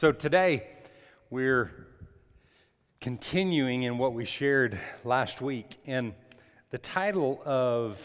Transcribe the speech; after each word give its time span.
So 0.00 0.12
today, 0.12 0.66
we're 1.28 1.70
continuing 3.02 3.82
in 3.82 3.98
what 3.98 4.14
we 4.14 4.24
shared 4.24 4.80
last 5.04 5.42
week. 5.42 5.76
And 5.84 6.14
the 6.70 6.78
title 6.78 7.42
of 7.44 8.00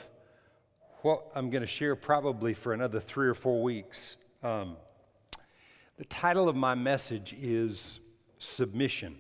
what 1.04 1.32
I'm 1.34 1.50
going 1.50 1.62
to 1.62 1.68
share 1.68 1.96
probably 1.96 2.54
for 2.54 2.74
another 2.74 3.00
three 3.00 3.30
or 3.30 3.34
four 3.34 3.64
weeks, 3.64 4.18
um, 4.44 4.76
the 5.98 6.04
title 6.04 6.50
of 6.50 6.56
my 6.58 6.76
message 6.76 7.34
is 7.40 8.02
Submission. 8.40 9.16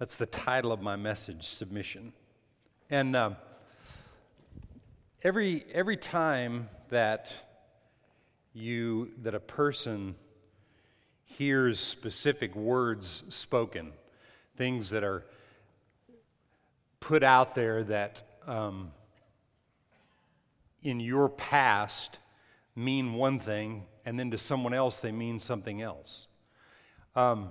That's 0.00 0.16
the 0.16 0.26
title 0.26 0.72
of 0.72 0.82
my 0.82 0.96
message, 0.96 1.46
Submission. 1.46 2.12
And 2.90 3.14
uh, 3.14 3.30
every, 5.22 5.64
every 5.72 5.96
time 5.96 6.68
that 6.88 7.32
you, 8.54 9.12
that 9.22 9.36
a 9.36 9.40
person 9.40 10.16
hears 11.36 11.78
specific 11.78 12.56
words 12.56 13.22
spoken, 13.28 13.92
things 14.56 14.90
that 14.90 15.04
are 15.04 15.24
put 17.00 17.22
out 17.22 17.54
there 17.54 17.84
that 17.84 18.22
um, 18.46 18.90
in 20.82 21.00
your 21.00 21.28
past 21.28 22.18
mean 22.74 23.14
one 23.14 23.38
thing, 23.38 23.84
and 24.04 24.18
then 24.18 24.30
to 24.30 24.38
someone 24.38 24.74
else 24.74 25.00
they 25.00 25.12
mean 25.12 25.38
something 25.38 25.82
else. 25.82 26.26
Um, 27.14 27.50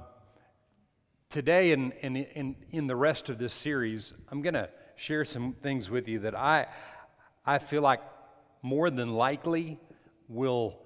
today, 1.30 1.72
and 1.72 1.94
in, 2.02 2.16
in, 2.16 2.26
in, 2.34 2.56
in 2.72 2.88
the 2.88 2.96
rest 2.96 3.30
of 3.30 3.38
this 3.38 3.54
series, 3.54 4.14
I'm 4.32 4.42
going 4.42 4.54
to 4.56 4.70
share 4.96 5.24
some 5.24 5.54
things 5.54 5.90
with 5.90 6.08
you 6.08 6.20
that 6.20 6.36
I, 6.36 6.66
I 7.46 7.60
feel 7.60 7.82
like 7.82 8.02
more 8.62 8.90
than 8.90 9.14
likely 9.14 9.80
will 10.28 10.80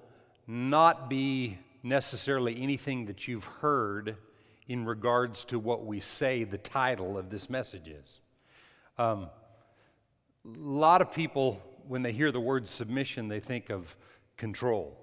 not 0.46 1.08
be 1.08 1.58
necessarily 1.82 2.60
anything 2.62 3.06
that 3.06 3.26
you've 3.26 3.44
heard 3.44 4.16
in 4.68 4.84
regards 4.84 5.44
to 5.46 5.58
what 5.58 5.84
we 5.84 6.00
say 6.00 6.44
the 6.44 6.58
title 6.58 7.18
of 7.18 7.30
this 7.30 7.50
message 7.50 7.88
is. 7.88 8.20
Um, 8.98 9.28
a 10.44 10.48
lot 10.58 11.02
of 11.02 11.12
people, 11.12 11.60
when 11.86 12.02
they 12.02 12.12
hear 12.12 12.32
the 12.32 12.40
word 12.40 12.66
submission, 12.66 13.28
they 13.28 13.40
think 13.40 13.70
of 13.70 13.96
control. 14.36 14.98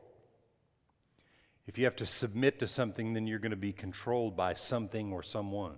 If 1.68 1.78
you 1.78 1.86
have 1.86 1.98
to 1.98 2.06
submit 2.08 2.60
to 2.60 2.68
something, 2.68 3.14
then 3.14 3.28
you're 3.28 3.40
going 3.40 3.52
to 3.52 3.56
be 3.56 3.74
controlled 3.74 4.36
by 4.36 4.54
something 4.54 5.14
or 5.14 5.22
someone. 5.22 5.76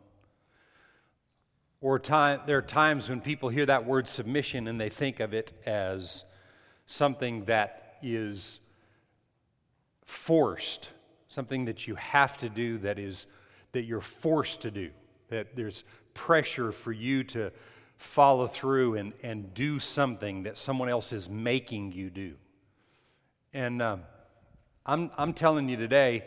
Or 1.81 1.99
time, 1.99 2.39
there 2.45 2.57
are 2.59 2.61
times 2.61 3.09
when 3.09 3.19
people 3.19 3.49
hear 3.49 3.65
that 3.65 3.85
word 3.85 4.07
submission 4.07 4.69
and 4.69 4.79
they 4.79 4.89
think 4.89 5.19
of 5.19 5.33
it 5.33 5.51
as 5.65 6.23
something 6.87 7.43
that 7.45 7.97
is 8.01 8.60
forced, 10.11 10.89
something 11.29 11.65
that 11.65 11.87
you 11.87 11.95
have 11.95 12.37
to 12.37 12.49
do 12.49 12.77
that 12.79 12.99
is 12.99 13.27
that 13.71 13.83
you're 13.83 14.01
forced 14.01 14.61
to 14.61 14.69
do, 14.69 14.89
that 15.29 15.55
there's 15.55 15.85
pressure 16.13 16.73
for 16.73 16.91
you 16.91 17.23
to 17.23 17.49
follow 17.95 18.45
through 18.45 18.95
and, 18.95 19.13
and 19.23 19.53
do 19.53 19.79
something 19.79 20.43
that 20.43 20.57
someone 20.57 20.89
else 20.89 21.13
is 21.13 21.29
making 21.29 21.93
you 21.93 22.09
do. 22.09 22.33
And 23.53 23.81
um, 23.81 24.01
I'm, 24.85 25.11
I'm 25.17 25.33
telling 25.33 25.69
you 25.69 25.77
today 25.77 26.25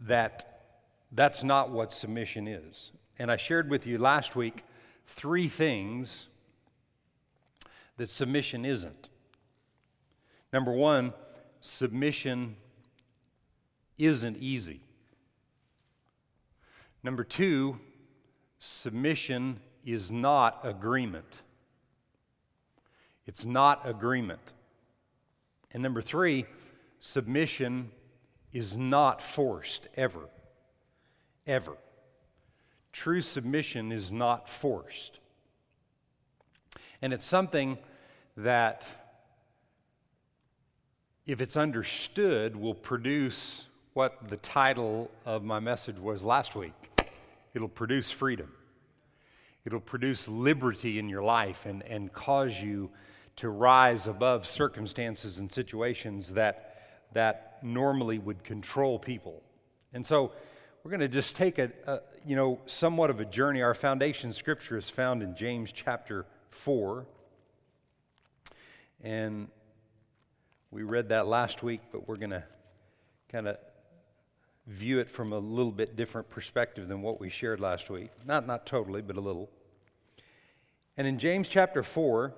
that 0.00 0.66
that's 1.10 1.42
not 1.42 1.70
what 1.70 1.92
submission 1.92 2.46
is. 2.46 2.92
And 3.18 3.32
I 3.32 3.36
shared 3.36 3.70
with 3.70 3.86
you 3.86 3.96
last 3.96 4.36
week 4.36 4.62
three 5.06 5.48
things 5.48 6.26
that 7.96 8.10
submission 8.10 8.66
isn't. 8.66 9.08
Number 10.52 10.72
one, 10.72 11.14
submission 11.62 12.56
isn't 13.98 14.36
easy. 14.38 14.80
Number 17.02 17.24
two, 17.24 17.78
submission 18.58 19.60
is 19.84 20.10
not 20.10 20.60
agreement. 20.64 21.42
It's 23.26 23.44
not 23.44 23.88
agreement. 23.88 24.54
And 25.72 25.82
number 25.82 26.02
three, 26.02 26.46
submission 27.00 27.90
is 28.52 28.76
not 28.76 29.20
forced 29.20 29.88
ever. 29.96 30.28
Ever. 31.46 31.76
True 32.92 33.20
submission 33.20 33.92
is 33.92 34.10
not 34.10 34.48
forced. 34.48 35.18
And 37.02 37.12
it's 37.12 37.24
something 37.24 37.78
that, 38.36 38.86
if 41.26 41.40
it's 41.40 41.56
understood, 41.56 42.56
will 42.56 42.74
produce 42.74 43.66
what 43.96 44.28
the 44.28 44.36
title 44.36 45.10
of 45.24 45.42
my 45.42 45.58
message 45.58 45.98
was 45.98 46.22
last 46.22 46.54
week 46.54 46.74
it'll 47.54 47.66
produce 47.66 48.10
freedom. 48.10 48.52
It'll 49.64 49.80
produce 49.80 50.28
liberty 50.28 50.98
in 50.98 51.08
your 51.08 51.22
life 51.22 51.64
and, 51.64 51.82
and 51.84 52.12
cause 52.12 52.60
you 52.60 52.90
to 53.36 53.48
rise 53.48 54.06
above 54.06 54.46
circumstances 54.46 55.38
and 55.38 55.50
situations 55.50 56.34
that, 56.34 57.06
that 57.14 57.56
normally 57.62 58.18
would 58.18 58.44
control 58.44 58.98
people. 58.98 59.42
And 59.94 60.06
so 60.06 60.32
we're 60.84 60.90
going 60.90 61.00
to 61.00 61.08
just 61.08 61.34
take 61.34 61.58
a, 61.58 61.72
a, 61.86 62.00
you 62.26 62.36
know, 62.36 62.60
somewhat 62.66 63.08
of 63.08 63.20
a 63.20 63.24
journey. 63.24 63.62
Our 63.62 63.72
foundation 63.72 64.34
scripture 64.34 64.76
is 64.76 64.90
found 64.90 65.22
in 65.22 65.34
James 65.34 65.72
chapter 65.72 66.26
4. 66.50 67.06
And 69.02 69.48
we 70.70 70.82
read 70.82 71.08
that 71.08 71.26
last 71.26 71.62
week, 71.62 71.80
but 71.90 72.06
we're 72.06 72.16
going 72.16 72.28
to 72.28 72.44
kind 73.32 73.48
of 73.48 73.56
view 74.66 74.98
it 74.98 75.08
from 75.08 75.32
a 75.32 75.38
little 75.38 75.72
bit 75.72 75.96
different 75.96 76.28
perspective 76.28 76.88
than 76.88 77.02
what 77.02 77.20
we 77.20 77.28
shared 77.28 77.60
last 77.60 77.88
week. 77.88 78.10
Not, 78.24 78.46
not 78.46 78.66
totally, 78.66 79.02
but 79.02 79.16
a 79.16 79.20
little. 79.20 79.48
And 80.96 81.06
in 81.06 81.18
James 81.18 81.48
chapter 81.48 81.82
4, 81.82 82.34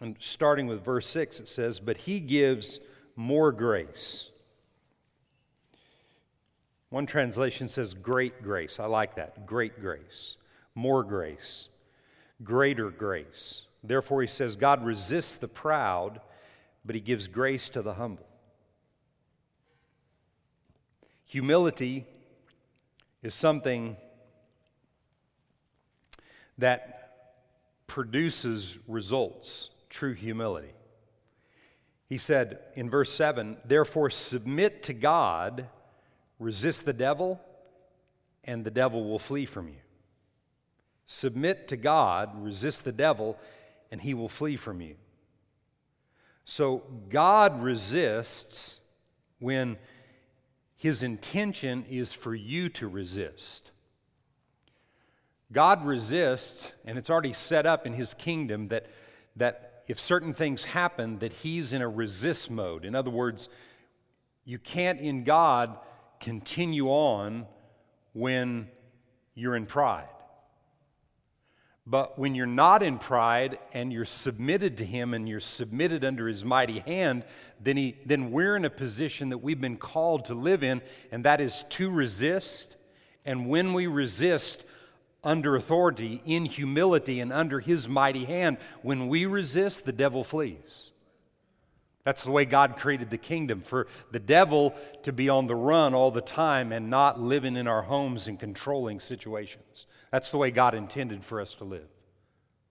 and 0.00 0.16
starting 0.20 0.66
with 0.66 0.84
verse 0.84 1.08
6, 1.08 1.40
it 1.40 1.48
says, 1.48 1.80
But 1.80 1.96
he 1.96 2.20
gives 2.20 2.80
more 3.14 3.52
grace. 3.52 4.28
One 6.90 7.06
translation 7.06 7.68
says 7.68 7.94
great 7.94 8.42
grace. 8.42 8.78
I 8.78 8.86
like 8.86 9.16
that. 9.16 9.46
Great 9.46 9.80
grace. 9.80 10.36
More 10.74 11.02
grace. 11.02 11.68
Greater 12.42 12.90
grace. 12.90 13.66
Therefore, 13.82 14.22
he 14.22 14.28
says, 14.28 14.56
God 14.56 14.84
resists 14.84 15.36
the 15.36 15.48
proud, 15.48 16.20
but 16.84 16.94
he 16.94 17.00
gives 17.00 17.28
grace 17.28 17.70
to 17.70 17.82
the 17.82 17.94
humble. 17.94 18.25
Humility 21.26 22.06
is 23.22 23.34
something 23.34 23.96
that 26.58 26.96
produces 27.86 28.78
results, 28.86 29.70
true 29.90 30.14
humility. 30.14 30.72
He 32.08 32.18
said 32.18 32.60
in 32.74 32.88
verse 32.88 33.12
7 33.12 33.56
Therefore, 33.64 34.10
submit 34.10 34.84
to 34.84 34.92
God, 34.94 35.68
resist 36.38 36.84
the 36.84 36.92
devil, 36.92 37.40
and 38.44 38.64
the 38.64 38.70
devil 38.70 39.04
will 39.04 39.18
flee 39.18 39.46
from 39.46 39.68
you. 39.68 39.80
Submit 41.06 41.68
to 41.68 41.76
God, 41.76 42.30
resist 42.42 42.84
the 42.84 42.92
devil, 42.92 43.36
and 43.90 44.00
he 44.00 44.14
will 44.14 44.28
flee 44.28 44.56
from 44.56 44.80
you. 44.80 44.94
So, 46.44 46.84
God 47.08 47.60
resists 47.60 48.78
when 49.40 49.76
his 50.76 51.02
intention 51.02 51.84
is 51.88 52.12
for 52.12 52.34
you 52.34 52.68
to 52.70 52.86
resist. 52.86 53.70
God 55.52 55.86
resists, 55.86 56.72
and 56.84 56.98
it's 56.98 57.08
already 57.08 57.32
set 57.32 57.66
up 57.66 57.86
in 57.86 57.92
his 57.92 58.14
kingdom 58.14 58.68
that, 58.68 58.86
that 59.36 59.84
if 59.86 60.00
certain 60.00 60.34
things 60.34 60.64
happen, 60.64 61.18
that 61.20 61.32
he's 61.32 61.72
in 61.72 61.82
a 61.82 61.88
resist 61.88 62.50
mode. 62.50 62.84
In 62.84 62.94
other 62.94 63.10
words, 63.10 63.48
you 64.44 64.58
can't 64.58 65.00
in 65.00 65.24
God 65.24 65.78
continue 66.20 66.88
on 66.88 67.46
when 68.12 68.68
you're 69.34 69.56
in 69.56 69.66
pride. 69.66 70.08
But 71.86 72.18
when 72.18 72.34
you're 72.34 72.46
not 72.46 72.82
in 72.82 72.98
pride 72.98 73.60
and 73.72 73.92
you're 73.92 74.04
submitted 74.04 74.78
to 74.78 74.84
Him 74.84 75.14
and 75.14 75.28
you're 75.28 75.38
submitted 75.38 76.04
under 76.04 76.26
His 76.26 76.44
mighty 76.44 76.80
hand, 76.80 77.24
then, 77.60 77.76
he, 77.76 77.96
then 78.04 78.32
we're 78.32 78.56
in 78.56 78.64
a 78.64 78.70
position 78.70 79.28
that 79.28 79.38
we've 79.38 79.60
been 79.60 79.76
called 79.76 80.24
to 80.26 80.34
live 80.34 80.64
in, 80.64 80.82
and 81.12 81.24
that 81.24 81.40
is 81.40 81.64
to 81.70 81.88
resist. 81.88 82.74
And 83.24 83.48
when 83.48 83.72
we 83.72 83.86
resist 83.86 84.64
under 85.22 85.54
authority, 85.54 86.22
in 86.24 86.44
humility, 86.44 87.20
and 87.20 87.32
under 87.32 87.60
His 87.60 87.88
mighty 87.88 88.24
hand, 88.24 88.58
when 88.82 89.06
we 89.06 89.26
resist, 89.26 89.84
the 89.84 89.92
devil 89.92 90.24
flees. 90.24 90.90
That's 92.02 92.24
the 92.24 92.30
way 92.30 92.44
God 92.44 92.76
created 92.76 93.10
the 93.10 93.18
kingdom 93.18 93.60
for 93.60 93.88
the 94.12 94.20
devil 94.20 94.74
to 95.02 95.12
be 95.12 95.28
on 95.28 95.48
the 95.48 95.56
run 95.56 95.94
all 95.94 96.12
the 96.12 96.20
time 96.20 96.70
and 96.70 96.88
not 96.90 97.20
living 97.20 97.56
in 97.56 97.66
our 97.66 97.82
homes 97.82 98.28
and 98.28 98.38
controlling 98.38 99.00
situations. 99.00 99.86
That's 100.10 100.30
the 100.30 100.38
way 100.38 100.50
God 100.50 100.74
intended 100.74 101.24
for 101.24 101.40
us 101.40 101.54
to 101.54 101.64
live. 101.64 101.88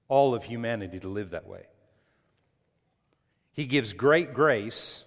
All 0.07 0.35
of 0.35 0.43
humanity 0.43 0.99
to 0.99 1.07
live 1.07 1.31
that 1.31 1.47
way. 1.47 1.63
He 3.53 3.65
gives 3.65 3.93
great 3.93 4.33
grace. 4.33 5.03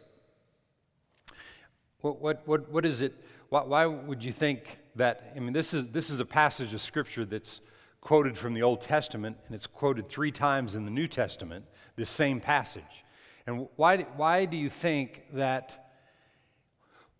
What, 2.00 2.20
what, 2.20 2.42
what, 2.46 2.70
what 2.70 2.86
is 2.86 3.02
it? 3.02 3.14
Why, 3.48 3.62
why 3.62 3.86
would 3.86 4.24
you 4.24 4.32
think 4.32 4.78
that? 4.96 5.32
I 5.36 5.40
mean, 5.40 5.52
this 5.52 5.74
is, 5.74 5.88
this 5.88 6.10
is 6.10 6.20
a 6.20 6.24
passage 6.24 6.74
of 6.74 6.80
Scripture 6.80 7.24
that's 7.24 7.60
quoted 8.00 8.38
from 8.38 8.54
the 8.54 8.62
Old 8.62 8.80
Testament, 8.80 9.36
and 9.46 9.54
it's 9.54 9.66
quoted 9.66 10.08
three 10.08 10.32
times 10.32 10.74
in 10.74 10.84
the 10.84 10.90
New 10.90 11.08
Testament, 11.08 11.64
this 11.96 12.08
same 12.08 12.40
passage. 12.40 13.04
And 13.46 13.68
why, 13.76 13.98
why 14.16 14.44
do 14.44 14.56
you 14.56 14.70
think 14.70 15.24
that? 15.32 15.90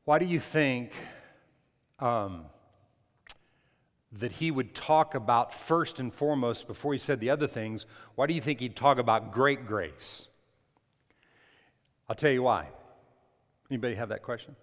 Why 0.05 0.19
do 0.19 0.25
you 0.25 0.41
think 0.41 0.93
um, 1.99 2.47
that 4.13 4.33
he 4.33 4.51
would 4.51 4.75
talk 4.75 5.15
about 5.15 5.53
first 5.53 6.01
and 6.01 6.13
foremost, 6.13 6.67
before 6.67 6.93
he 6.93 6.99
said 6.99 7.21
the 7.21 7.31
other 7.31 7.47
things, 7.47 7.87
why 8.15 8.27
do 8.27 8.35
you 8.35 8.41
think 8.41 8.61
he'd 8.61 8.77
talk 8.77 8.99
about 8.99 9.33
great 9.33 9.67
grace? 9.67 10.27
I'll 12.09 12.17
tell 12.17 12.31
you 12.31 12.43
why. 12.43 12.69
Anybody 13.71 13.95
have 13.97 14.09
that 14.09 14.23
question? 14.23 14.57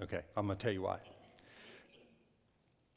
Okay, 0.00 0.20
I'm 0.36 0.46
going 0.46 0.56
to 0.56 0.62
tell 0.62 0.72
you 0.72 0.82
why. 0.82 0.98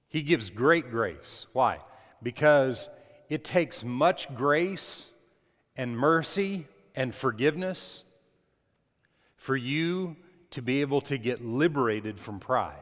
He 0.09 0.21
gives 0.21 0.49
great 0.49 0.91
grace. 0.91 1.47
Why? 1.53 1.79
Because 2.21 2.89
it 3.29 3.43
takes 3.43 3.83
much 3.83 4.33
grace 4.35 5.09
and 5.75 5.97
mercy 5.97 6.67
and 6.95 7.13
forgiveness 7.13 8.03
for 9.35 9.55
you 9.55 10.15
to 10.51 10.61
be 10.61 10.81
able 10.81 11.01
to 11.01 11.17
get 11.17 11.43
liberated 11.43 12.19
from 12.19 12.39
pride. 12.39 12.75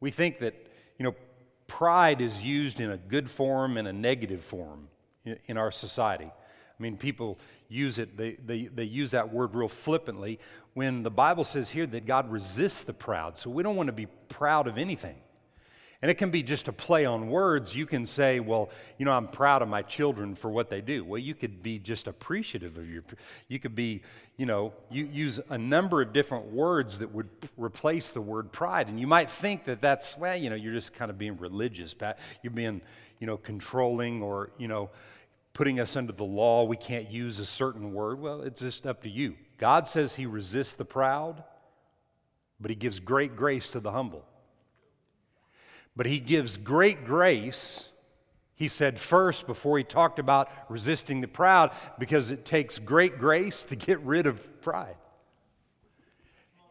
We 0.00 0.10
think 0.10 0.40
that, 0.40 0.54
you 0.98 1.04
know, 1.04 1.14
pride 1.66 2.20
is 2.20 2.42
used 2.42 2.80
in 2.80 2.90
a 2.90 2.96
good 2.96 3.30
form 3.30 3.76
and 3.76 3.86
a 3.86 3.92
negative 3.92 4.42
form 4.42 4.88
in 5.46 5.56
our 5.56 5.70
society. 5.70 6.24
I 6.24 6.82
mean, 6.82 6.96
people 6.96 7.38
use 7.68 7.98
it, 7.98 8.16
they, 8.16 8.32
they, 8.44 8.64
they 8.66 8.84
use 8.84 9.10
that 9.10 9.32
word 9.32 9.54
real 9.54 9.68
flippantly 9.68 10.38
when 10.74 11.02
the 11.02 11.10
Bible 11.10 11.44
says 11.44 11.70
here 11.70 11.86
that 11.86 12.06
God 12.06 12.30
resists 12.30 12.82
the 12.82 12.92
proud. 12.92 13.36
So 13.36 13.50
we 13.50 13.62
don't 13.62 13.76
want 13.76 13.88
to 13.88 13.92
be 13.92 14.06
proud 14.28 14.66
of 14.66 14.78
anything. 14.78 15.16
And 16.00 16.12
it 16.12 16.14
can 16.14 16.30
be 16.30 16.44
just 16.44 16.68
a 16.68 16.72
play 16.72 17.04
on 17.04 17.28
words. 17.28 17.74
You 17.74 17.84
can 17.84 18.06
say, 18.06 18.38
well, 18.38 18.70
you 18.98 19.04
know, 19.04 19.10
I'm 19.10 19.26
proud 19.26 19.62
of 19.62 19.68
my 19.68 19.82
children 19.82 20.36
for 20.36 20.48
what 20.48 20.70
they 20.70 20.80
do. 20.80 21.04
Well, 21.04 21.18
you 21.18 21.34
could 21.34 21.60
be 21.60 21.80
just 21.80 22.06
appreciative 22.06 22.78
of 22.78 22.88
your, 22.88 23.02
you 23.48 23.58
could 23.58 23.74
be, 23.74 24.02
you 24.36 24.46
know, 24.46 24.72
you 24.92 25.06
use 25.06 25.40
a 25.50 25.58
number 25.58 26.00
of 26.00 26.12
different 26.12 26.52
words 26.52 27.00
that 27.00 27.12
would 27.12 27.28
replace 27.56 28.12
the 28.12 28.20
word 28.20 28.52
pride. 28.52 28.88
And 28.88 29.00
you 29.00 29.08
might 29.08 29.28
think 29.28 29.64
that 29.64 29.80
that's, 29.80 30.16
well, 30.16 30.36
you 30.36 30.50
know, 30.50 30.56
you're 30.56 30.72
just 30.72 30.94
kind 30.94 31.10
of 31.10 31.18
being 31.18 31.36
religious. 31.36 31.96
You're 32.44 32.52
being, 32.52 32.80
you 33.18 33.26
know, 33.26 33.36
controlling 33.36 34.22
or, 34.22 34.50
you 34.56 34.68
know, 34.68 34.90
putting 35.52 35.80
us 35.80 35.96
under 35.96 36.12
the 36.12 36.22
law. 36.22 36.62
We 36.62 36.76
can't 36.76 37.10
use 37.10 37.40
a 37.40 37.46
certain 37.46 37.92
word. 37.92 38.20
Well, 38.20 38.42
it's 38.42 38.60
just 38.60 38.86
up 38.86 39.02
to 39.02 39.08
you. 39.08 39.34
God 39.58 39.88
says 39.88 40.14
he 40.14 40.26
resists 40.26 40.74
the 40.74 40.84
proud, 40.84 41.42
but 42.60 42.70
he 42.70 42.76
gives 42.76 43.00
great 43.00 43.34
grace 43.34 43.68
to 43.70 43.80
the 43.80 43.90
humble. 43.90 44.24
But 45.98 46.06
he 46.06 46.20
gives 46.20 46.56
great 46.56 47.04
grace, 47.04 47.88
he 48.54 48.68
said 48.68 49.00
first 49.00 49.48
before 49.48 49.78
he 49.78 49.82
talked 49.82 50.20
about 50.20 50.48
resisting 50.68 51.20
the 51.20 51.26
proud, 51.26 51.72
because 51.98 52.30
it 52.30 52.44
takes 52.44 52.78
great 52.78 53.18
grace 53.18 53.64
to 53.64 53.74
get 53.74 53.98
rid 54.02 54.28
of 54.28 54.62
pride. 54.62 54.94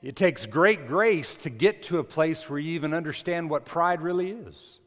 It 0.02 0.16
takes 0.16 0.46
great 0.46 0.88
grace 0.88 1.36
to 1.38 1.50
get 1.50 1.84
to 1.84 2.00
a 2.00 2.06
place 2.06 2.50
where 2.50 2.58
you 2.58 2.76
even 2.76 2.94
understand 2.94 3.50
what 3.50 3.66
pride 3.66 4.02
really 4.02 4.32
is. 4.32 4.80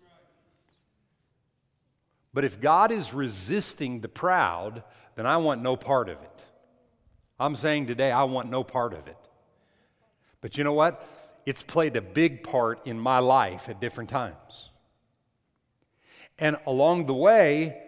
But 2.32 2.46
if 2.46 2.62
God 2.62 2.92
is 2.92 3.12
resisting 3.12 4.00
the 4.00 4.08
proud, 4.08 4.84
then 5.16 5.26
I 5.26 5.36
want 5.36 5.60
no 5.60 5.76
part 5.76 6.08
of 6.08 6.16
it. 6.22 6.46
I'm 7.38 7.56
saying 7.56 7.88
today, 7.88 8.10
I 8.10 8.22
want 8.22 8.48
no 8.48 8.64
part 8.64 8.94
of 8.94 9.06
it. 9.06 9.18
But 10.40 10.56
you 10.56 10.64
know 10.64 10.72
what? 10.72 11.06
It's 11.46 11.62
played 11.62 11.96
a 11.96 12.00
big 12.00 12.42
part 12.42 12.86
in 12.86 12.98
my 12.98 13.18
life 13.18 13.68
at 13.68 13.80
different 13.80 14.10
times. 14.10 14.70
And 16.38 16.56
along 16.66 17.06
the 17.06 17.14
way, 17.14 17.80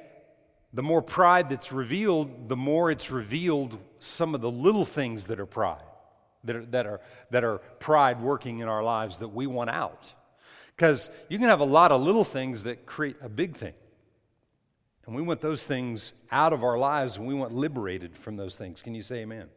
the 0.73 0.83
more 0.83 1.03
pride 1.03 1.49
that's 1.51 1.73
revealed, 1.73 2.49
the 2.49 2.57
more 2.57 2.91
it's 2.91 3.11
revealed 3.11 3.79
some 3.99 4.35
of 4.35 4.41
the 4.41 4.51
little 4.51 4.85
things 4.85 5.27
that 5.27 5.39
are 5.39 5.47
pride, 5.47 5.83
that 6.45 6.57
are, 6.57 6.65
that 6.67 6.87
are, 6.87 7.01
that 7.31 7.45
are 7.45 7.59
pride 7.79 8.21
working 8.21 8.61
in 8.61 8.69
our 8.69 8.83
lives 8.83 9.19
that 9.19 9.29
we 9.29 9.47
want 9.47 9.71
out. 9.71 10.13
Because 10.77 11.11
you 11.29 11.39
can 11.39 11.49
have 11.49 11.61
a 11.61 11.65
lot 11.65 11.93
of 11.93 12.01
little 12.01 12.25
things 12.25 12.65
that 12.65 12.87
create 12.87 13.17
a 13.23 13.29
big 13.29 13.57
thing. 13.57 13.75
And 15.07 15.15
we 15.15 15.23
want 15.23 15.41
those 15.41 15.67
things 15.67 16.13
out 16.31 16.53
of 16.53 16.63
our 16.63 16.79
lives 16.79 17.17
and 17.17 17.27
we 17.27 17.35
want 17.35 17.53
liberated 17.53 18.17
from 18.17 18.37
those 18.37 18.57
things. 18.57 18.83
Can 18.83 18.95
you 18.95 19.03
say 19.03 19.17
amen? 19.17 19.39
amen. 19.39 19.49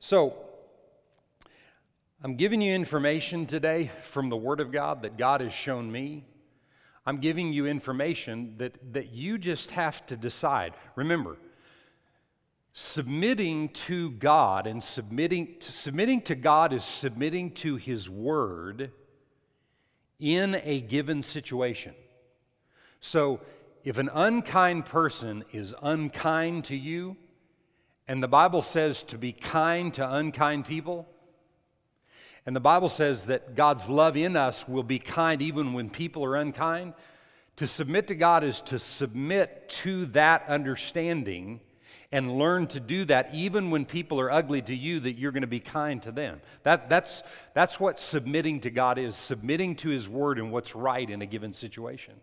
So, 0.00 0.34
I'm 2.22 2.34
giving 2.34 2.60
you 2.60 2.74
information 2.74 3.46
today 3.46 3.90
from 4.02 4.28
the 4.28 4.36
Word 4.36 4.60
of 4.60 4.70
God 4.70 5.02
that 5.02 5.16
God 5.16 5.40
has 5.40 5.54
shown 5.54 5.90
me. 5.90 6.26
I'm 7.06 7.16
giving 7.16 7.54
you 7.54 7.66
information 7.66 8.56
that, 8.58 8.92
that 8.92 9.10
you 9.10 9.38
just 9.38 9.70
have 9.70 10.04
to 10.06 10.18
decide. 10.18 10.74
Remember, 10.96 11.38
submitting 12.74 13.70
to 13.70 14.10
God 14.10 14.66
and 14.66 14.84
submitting 14.84 15.56
to, 15.60 15.72
submitting 15.72 16.20
to 16.22 16.34
God 16.34 16.74
is 16.74 16.84
submitting 16.84 17.52
to 17.52 17.76
His 17.76 18.10
Word 18.10 18.90
in 20.18 20.60
a 20.62 20.82
given 20.82 21.22
situation. 21.22 21.94
So, 23.00 23.40
if 23.82 23.96
an 23.96 24.10
unkind 24.12 24.84
person 24.84 25.42
is 25.52 25.74
unkind 25.80 26.66
to 26.66 26.76
you, 26.76 27.16
and 28.06 28.22
the 28.22 28.28
Bible 28.28 28.60
says 28.60 29.04
to 29.04 29.16
be 29.16 29.32
kind 29.32 29.94
to 29.94 30.14
unkind 30.16 30.66
people, 30.66 31.08
and 32.46 32.56
the 32.56 32.60
Bible 32.60 32.88
says 32.88 33.26
that 33.26 33.54
God's 33.54 33.88
love 33.88 34.16
in 34.16 34.36
us 34.36 34.66
will 34.66 34.82
be 34.82 34.98
kind 34.98 35.42
even 35.42 35.72
when 35.72 35.90
people 35.90 36.24
are 36.24 36.36
unkind. 36.36 36.94
To 37.56 37.66
submit 37.66 38.06
to 38.08 38.14
God 38.14 38.42
is 38.42 38.62
to 38.62 38.78
submit 38.78 39.68
to 39.68 40.06
that 40.06 40.44
understanding 40.48 41.60
and 42.12 42.38
learn 42.38 42.66
to 42.68 42.80
do 42.80 43.04
that 43.04 43.34
even 43.34 43.70
when 43.70 43.84
people 43.84 44.18
are 44.20 44.30
ugly 44.30 44.62
to 44.62 44.74
you, 44.74 45.00
that 45.00 45.12
you're 45.12 45.32
going 45.32 45.42
to 45.42 45.46
be 45.46 45.60
kind 45.60 46.02
to 46.02 46.12
them. 46.12 46.40
That, 46.62 46.88
that's, 46.88 47.22
that's 47.54 47.78
what 47.78 47.98
submitting 47.98 48.60
to 48.60 48.70
God 48.70 48.98
is 48.98 49.14
submitting 49.14 49.76
to 49.76 49.90
His 49.90 50.08
Word 50.08 50.38
and 50.38 50.50
what's 50.50 50.74
right 50.74 51.08
in 51.08 51.22
a 51.22 51.26
given 51.26 51.52
situation. 51.52 52.14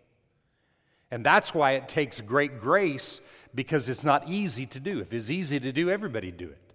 And 1.10 1.24
that's 1.24 1.54
why 1.54 1.72
it 1.72 1.88
takes 1.88 2.20
great 2.20 2.60
grace 2.60 3.20
because 3.54 3.88
it's 3.88 4.04
not 4.04 4.28
easy 4.28 4.66
to 4.66 4.80
do. 4.80 5.00
If 5.00 5.14
it's 5.14 5.30
easy 5.30 5.58
to 5.58 5.72
do, 5.72 5.88
everybody 5.88 6.30
do 6.30 6.48
it. 6.50 6.67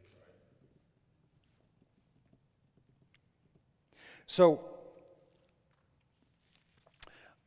So, 4.27 4.61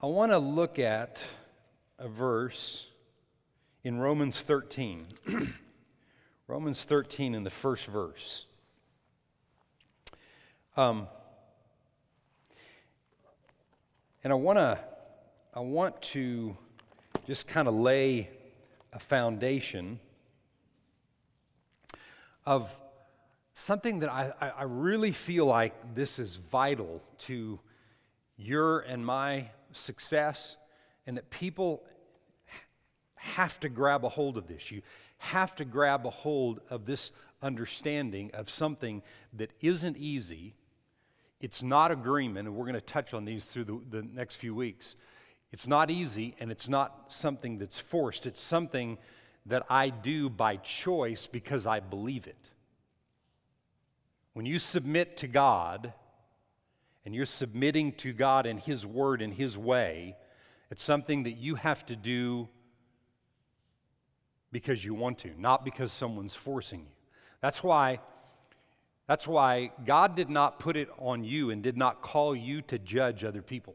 I 0.00 0.06
want 0.06 0.30
to 0.32 0.38
look 0.38 0.78
at 0.78 1.24
a 1.98 2.06
verse 2.06 2.86
in 3.82 3.98
Romans 3.98 4.42
13. 4.42 5.06
Romans 6.46 6.84
13 6.84 7.34
in 7.34 7.44
the 7.44 7.50
first 7.50 7.86
verse. 7.86 8.44
Um, 10.76 11.08
and 14.22 14.32
I 14.32 14.36
want 14.36 14.58
to 14.58 14.78
I 15.54 15.60
want 15.60 16.02
to 16.02 16.56
just 17.26 17.48
kind 17.48 17.66
of 17.66 17.74
lay 17.74 18.28
a 18.92 18.98
foundation 18.98 19.98
of 22.44 22.76
something 23.56 24.00
that 24.00 24.10
I, 24.10 24.32
I 24.58 24.64
really 24.64 25.12
feel 25.12 25.46
like 25.46 25.94
this 25.94 26.18
is 26.18 26.36
vital 26.36 27.02
to 27.20 27.58
your 28.36 28.80
and 28.80 29.04
my 29.04 29.46
success, 29.72 30.56
and 31.06 31.16
that 31.16 31.30
people 31.30 31.82
have 33.14 33.58
to 33.60 33.70
grab 33.70 34.04
a 34.04 34.10
hold 34.10 34.36
of 34.36 34.46
this. 34.46 34.70
You 34.70 34.82
have 35.18 35.56
to 35.56 35.64
grab 35.64 36.04
a 36.04 36.10
hold 36.10 36.60
of 36.68 36.84
this 36.84 37.12
understanding 37.40 38.30
of 38.34 38.50
something 38.50 39.02
that 39.32 39.50
isn't 39.62 39.96
easy. 39.96 40.54
It's 41.40 41.62
not 41.62 41.90
agreement, 41.90 42.46
and 42.48 42.56
we're 42.56 42.66
going 42.66 42.74
to 42.74 42.80
touch 42.82 43.14
on 43.14 43.24
these 43.24 43.46
through 43.46 43.64
the, 43.64 43.80
the 43.90 44.02
next 44.02 44.36
few 44.36 44.54
weeks. 44.54 44.96
It's 45.50 45.66
not 45.66 45.90
easy, 45.90 46.36
and 46.40 46.50
it's 46.50 46.68
not 46.68 47.06
something 47.08 47.56
that's 47.56 47.78
forced. 47.78 48.26
It's 48.26 48.40
something 48.40 48.98
that 49.46 49.64
I 49.70 49.88
do 49.88 50.28
by 50.28 50.56
choice 50.56 51.26
because 51.26 51.66
I 51.66 51.80
believe 51.80 52.26
it. 52.26 52.50
When 54.36 54.44
you 54.44 54.58
submit 54.58 55.16
to 55.16 55.28
God, 55.28 55.94
and 57.06 57.14
you're 57.14 57.24
submitting 57.24 57.92
to 57.92 58.12
God 58.12 58.44
and 58.44 58.60
His 58.60 58.84
Word 58.84 59.22
and 59.22 59.32
His 59.32 59.56
way, 59.56 60.14
it's 60.70 60.82
something 60.82 61.22
that 61.22 61.38
you 61.38 61.54
have 61.54 61.86
to 61.86 61.96
do 61.96 62.46
because 64.52 64.84
you 64.84 64.92
want 64.92 65.20
to, 65.20 65.30
not 65.40 65.64
because 65.64 65.90
someone's 65.90 66.34
forcing 66.34 66.80
you. 66.80 66.92
That's 67.40 67.62
why. 67.62 68.00
That's 69.06 69.26
why 69.26 69.70
God 69.86 70.14
did 70.14 70.28
not 70.28 70.58
put 70.58 70.76
it 70.76 70.90
on 70.98 71.24
you 71.24 71.48
and 71.48 71.62
did 71.62 71.78
not 71.78 72.02
call 72.02 72.36
you 72.36 72.60
to 72.60 72.78
judge 72.78 73.24
other 73.24 73.40
people. 73.40 73.74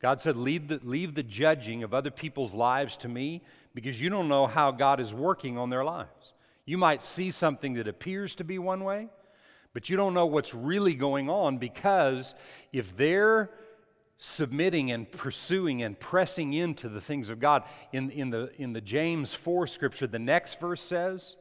God 0.00 0.22
said, 0.22 0.38
leave 0.38 0.68
the, 0.68 0.80
leave 0.82 1.14
the 1.14 1.22
judging 1.22 1.82
of 1.82 1.92
other 1.92 2.10
people's 2.10 2.54
lives 2.54 2.96
to 2.96 3.08
me 3.08 3.42
because 3.74 4.00
you 4.00 4.08
don't 4.08 4.28
know 4.28 4.46
how 4.46 4.70
God 4.70 5.00
is 5.00 5.12
working 5.12 5.58
on 5.58 5.68
their 5.68 5.84
lives. 5.84 6.32
You 6.64 6.78
might 6.78 7.04
see 7.04 7.30
something 7.30 7.74
that 7.74 7.86
appears 7.86 8.34
to 8.36 8.44
be 8.44 8.58
one 8.58 8.84
way, 8.84 9.10
But 9.74 9.90
you 9.90 9.96
don't 9.98 10.14
know 10.14 10.26
what's 10.26 10.54
really 10.54 10.94
going 10.94 11.28
on 11.28 11.58
because 11.58 12.34
if 12.72 12.96
they're 12.96 13.50
submitting 14.16 14.92
and 14.92 15.10
pursuing 15.10 15.82
and 15.82 15.98
pressing 15.98 16.54
into 16.54 16.88
the 16.88 17.00
things 17.00 17.28
of 17.28 17.40
God, 17.40 17.64
in, 17.92 18.10
in, 18.10 18.30
the, 18.30 18.50
in 18.56 18.72
the 18.72 18.80
James 18.80 19.34
4 19.34 19.66
scripture, 19.66 20.06
the 20.06 20.18
next 20.18 20.60
verse 20.60 20.80
says, 20.80 21.36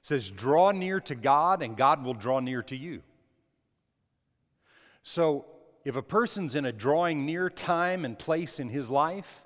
says, 0.00 0.30
Draw 0.30 0.70
near 0.70 1.00
to 1.00 1.14
God, 1.14 1.62
and 1.62 1.76
God 1.76 2.04
will 2.04 2.14
draw 2.14 2.40
near 2.40 2.62
to 2.62 2.76
you. 2.76 3.02
So, 5.02 5.44
if 5.84 5.96
a 5.96 6.02
person's 6.02 6.54
in 6.54 6.66
a 6.66 6.72
drawing 6.72 7.24
near 7.24 7.48
time 7.48 8.04
and 8.04 8.18
place 8.18 8.60
in 8.60 8.68
his 8.68 8.90
life, 8.90 9.42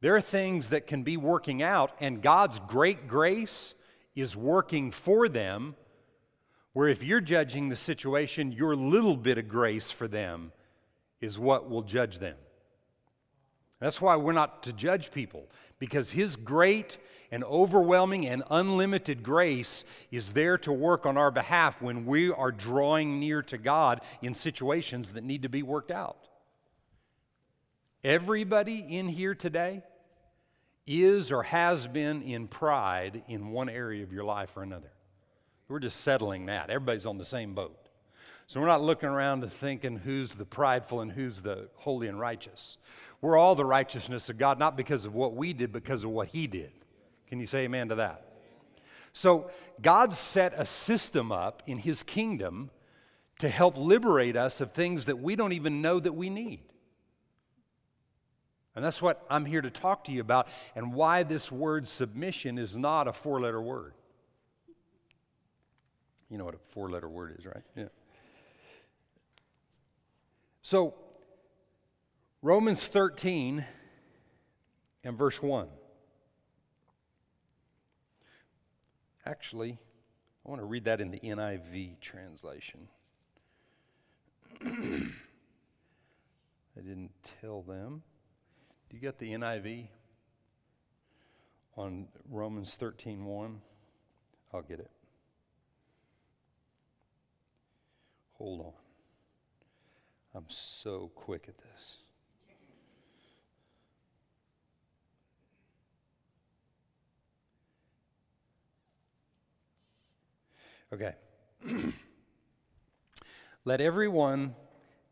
there 0.00 0.16
are 0.16 0.20
things 0.20 0.70
that 0.70 0.86
can 0.86 1.02
be 1.02 1.16
working 1.16 1.62
out, 1.62 1.92
and 2.00 2.22
God's 2.22 2.58
great 2.60 3.06
grace 3.06 3.74
is 4.14 4.36
working 4.36 4.90
for 4.90 5.28
them. 5.28 5.76
Where 6.72 6.88
if 6.88 7.02
you're 7.02 7.20
judging 7.20 7.68
the 7.68 7.76
situation, 7.76 8.52
your 8.52 8.74
little 8.74 9.16
bit 9.16 9.38
of 9.38 9.48
grace 9.48 9.90
for 9.90 10.08
them 10.08 10.52
is 11.20 11.38
what 11.38 11.68
will 11.68 11.82
judge 11.82 12.18
them. 12.18 12.36
That's 13.78 14.00
why 14.00 14.14
we're 14.14 14.32
not 14.32 14.62
to 14.62 14.72
judge 14.72 15.10
people, 15.10 15.48
because 15.80 16.10
His 16.10 16.36
great 16.36 16.98
and 17.32 17.42
overwhelming 17.42 18.28
and 18.28 18.44
unlimited 18.48 19.24
grace 19.24 19.84
is 20.12 20.34
there 20.34 20.56
to 20.58 20.72
work 20.72 21.04
on 21.04 21.16
our 21.16 21.32
behalf 21.32 21.82
when 21.82 22.06
we 22.06 22.30
are 22.30 22.52
drawing 22.52 23.18
near 23.18 23.42
to 23.42 23.58
God 23.58 24.00
in 24.22 24.34
situations 24.34 25.12
that 25.14 25.24
need 25.24 25.42
to 25.42 25.48
be 25.48 25.64
worked 25.64 25.90
out. 25.90 26.28
Everybody 28.04 28.86
in 28.88 29.08
here 29.08 29.34
today 29.34 29.82
is 30.86 31.32
or 31.32 31.42
has 31.42 31.88
been 31.88 32.22
in 32.22 32.46
pride 32.46 33.24
in 33.26 33.50
one 33.50 33.68
area 33.68 34.04
of 34.04 34.12
your 34.12 34.24
life 34.24 34.56
or 34.56 34.62
another. 34.62 34.91
We're 35.72 35.78
just 35.78 36.02
settling 36.02 36.46
that. 36.46 36.68
Everybody's 36.68 37.06
on 37.06 37.16
the 37.16 37.24
same 37.24 37.54
boat. 37.54 37.74
So 38.46 38.60
we're 38.60 38.66
not 38.66 38.82
looking 38.82 39.08
around 39.08 39.42
and 39.42 39.50
thinking 39.50 39.96
who's 39.96 40.34
the 40.34 40.44
prideful 40.44 41.00
and 41.00 41.10
who's 41.10 41.40
the 41.40 41.70
holy 41.76 42.08
and 42.08 42.20
righteous. 42.20 42.76
We're 43.22 43.38
all 43.38 43.54
the 43.54 43.64
righteousness 43.64 44.28
of 44.28 44.36
God, 44.36 44.58
not 44.58 44.76
because 44.76 45.06
of 45.06 45.14
what 45.14 45.34
we 45.34 45.54
did, 45.54 45.72
because 45.72 46.04
of 46.04 46.10
what 46.10 46.28
He 46.28 46.46
did. 46.46 46.72
Can 47.26 47.40
you 47.40 47.46
say 47.46 47.60
amen 47.60 47.88
to 47.88 47.94
that? 47.94 48.26
So 49.14 49.50
God 49.80 50.12
set 50.12 50.52
a 50.54 50.66
system 50.66 51.32
up 51.32 51.62
in 51.66 51.78
His 51.78 52.02
kingdom 52.02 52.70
to 53.38 53.48
help 53.48 53.78
liberate 53.78 54.36
us 54.36 54.60
of 54.60 54.72
things 54.72 55.06
that 55.06 55.20
we 55.20 55.36
don't 55.36 55.54
even 55.54 55.80
know 55.80 55.98
that 55.98 56.12
we 56.12 56.28
need. 56.28 56.60
And 58.76 58.84
that's 58.84 59.00
what 59.00 59.24
I'm 59.30 59.46
here 59.46 59.62
to 59.62 59.70
talk 59.70 60.04
to 60.04 60.12
you 60.12 60.20
about 60.20 60.48
and 60.76 60.92
why 60.92 61.22
this 61.22 61.50
word 61.50 61.88
submission 61.88 62.58
is 62.58 62.76
not 62.76 63.08
a 63.08 63.12
four 63.14 63.40
letter 63.40 63.62
word. 63.62 63.94
You 66.32 66.38
know 66.38 66.46
what 66.46 66.54
a 66.54 66.58
four 66.70 66.88
letter 66.88 67.10
word 67.10 67.36
is, 67.38 67.44
right? 67.44 67.62
Yeah. 67.76 67.88
So, 70.62 70.94
Romans 72.40 72.88
13 72.88 73.62
and 75.04 75.18
verse 75.18 75.42
1. 75.42 75.68
Actually, 79.26 79.78
I 80.46 80.48
want 80.48 80.62
to 80.62 80.64
read 80.64 80.86
that 80.86 81.02
in 81.02 81.10
the 81.10 81.20
NIV 81.20 82.00
translation. 82.00 82.88
I 84.64 84.70
didn't 86.76 87.10
tell 87.42 87.60
them. 87.60 88.02
Do 88.88 88.96
you 88.96 89.02
get 89.02 89.18
the 89.18 89.32
NIV 89.34 89.88
on 91.76 92.08
Romans 92.30 92.74
13 92.76 93.26
1? 93.26 93.60
I'll 94.54 94.62
get 94.62 94.80
it. 94.80 94.90
Hold 98.42 98.60
on. 98.60 98.72
I'm 100.34 100.46
so 100.48 101.12
quick 101.14 101.44
at 101.46 101.54
this. 101.58 101.98
Okay. 110.92 111.14
Let 113.64 113.80
everyone 113.80 114.56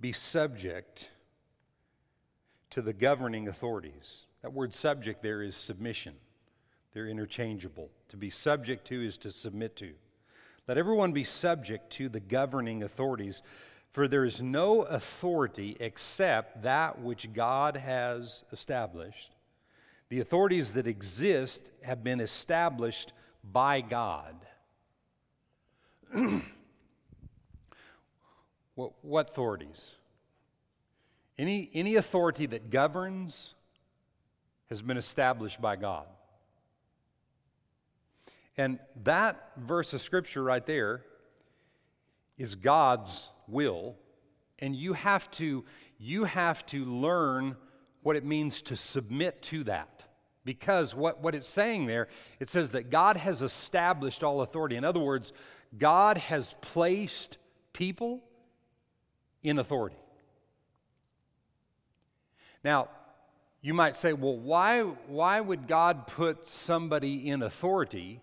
be 0.01 0.11
subject 0.11 1.11
to 2.71 2.83
the 2.83 2.93
governing 2.93 3.47
authorities. 3.47 4.23
That 4.43 4.53
word 4.53 4.75
subject 4.75 5.23
there 5.23 5.41
is 5.41 5.55
submission. 5.55 6.17
They're 6.93 7.07
interchangeable. 7.07 7.93
To 8.09 8.17
be 8.17 8.31
subject 8.31 8.89
to 8.89 9.07
is 9.07 9.17
to 9.19 9.31
submit 9.31 9.77
to. 9.77 9.93
Let 10.71 10.79
everyone 10.79 11.11
be 11.11 11.25
subject 11.25 11.91
to 11.95 12.09
the 12.09 12.21
governing 12.21 12.85
authorities, 12.85 13.43
for 13.91 14.07
there 14.07 14.25
is 14.25 14.41
no 14.41 14.83
authority 14.83 15.77
except 15.81 16.63
that 16.63 17.01
which 17.01 17.33
God 17.33 17.77
has 17.77 18.45
established. 18.53 19.33
The 20.11 20.21
authorities 20.21 20.75
that 20.75 20.87
exist 20.87 21.73
have 21.83 22.05
been 22.05 22.21
established 22.21 23.13
by 23.43 23.81
God. 23.81 24.37
what, 28.77 28.93
what 29.03 29.29
authorities? 29.29 29.91
Any, 31.37 31.69
any 31.75 31.97
authority 31.97 32.47
that 32.47 32.71
governs 32.71 33.55
has 34.69 34.83
been 34.83 34.99
established 34.99 35.61
by 35.61 35.75
God. 35.75 36.07
And 38.57 38.79
that 39.05 39.53
verse 39.57 39.95
of 39.95 40.01
scripture 40.01 40.43
right 40.43 40.65
there 40.65 41.05
is 42.37 42.55
God's 42.55 43.29
will. 43.47 43.97
And 44.59 44.75
you 44.75 44.95
have 44.95 45.31
to 45.33 45.65
you 45.99 46.25
have 46.25 46.65
to 46.67 46.85
learn 46.85 47.57
what 48.03 48.17
it 48.17 48.25
means 48.25 48.63
to 48.63 48.77
submit 48.77 49.43
to 49.43 49.65
that. 49.65 50.05
Because 50.45 50.95
what, 50.95 51.21
what 51.23 51.35
it's 51.35 51.49
saying 51.49 51.87
there 51.87 52.09
it 52.41 52.49
says 52.49 52.73
that 52.73 52.91
god 52.91 53.17
has 53.17 53.43
established 53.43 54.25
all 54.25 54.41
authority. 54.41 54.77
In 54.77 54.85
other 54.85 55.01
words 55.01 55.33
god 55.79 56.19
has 56.19 56.55
placed 56.61 57.39
people 57.73 58.23
in 59.43 59.59
authority. 59.59 59.97
Now 62.65 62.89
you 63.63 63.75
might 63.75 63.97
say 63.97 64.13
well 64.13 64.37
why, 64.37 64.81
why 64.81 65.41
would 65.41 65.69
god 65.69 66.07
put 66.07 66.49
somebody 66.49 67.29
in 67.29 67.43
authority 67.43 68.21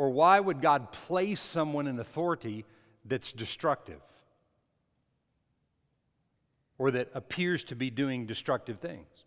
or 0.00 0.08
why 0.08 0.40
would 0.40 0.62
god 0.62 0.92
place 0.92 1.42
someone 1.42 1.86
in 1.86 1.98
authority 1.98 2.64
that's 3.04 3.32
destructive 3.32 4.00
or 6.78 6.90
that 6.90 7.10
appears 7.12 7.64
to 7.64 7.74
be 7.74 7.90
doing 7.90 8.24
destructive 8.24 8.78
things. 8.78 9.26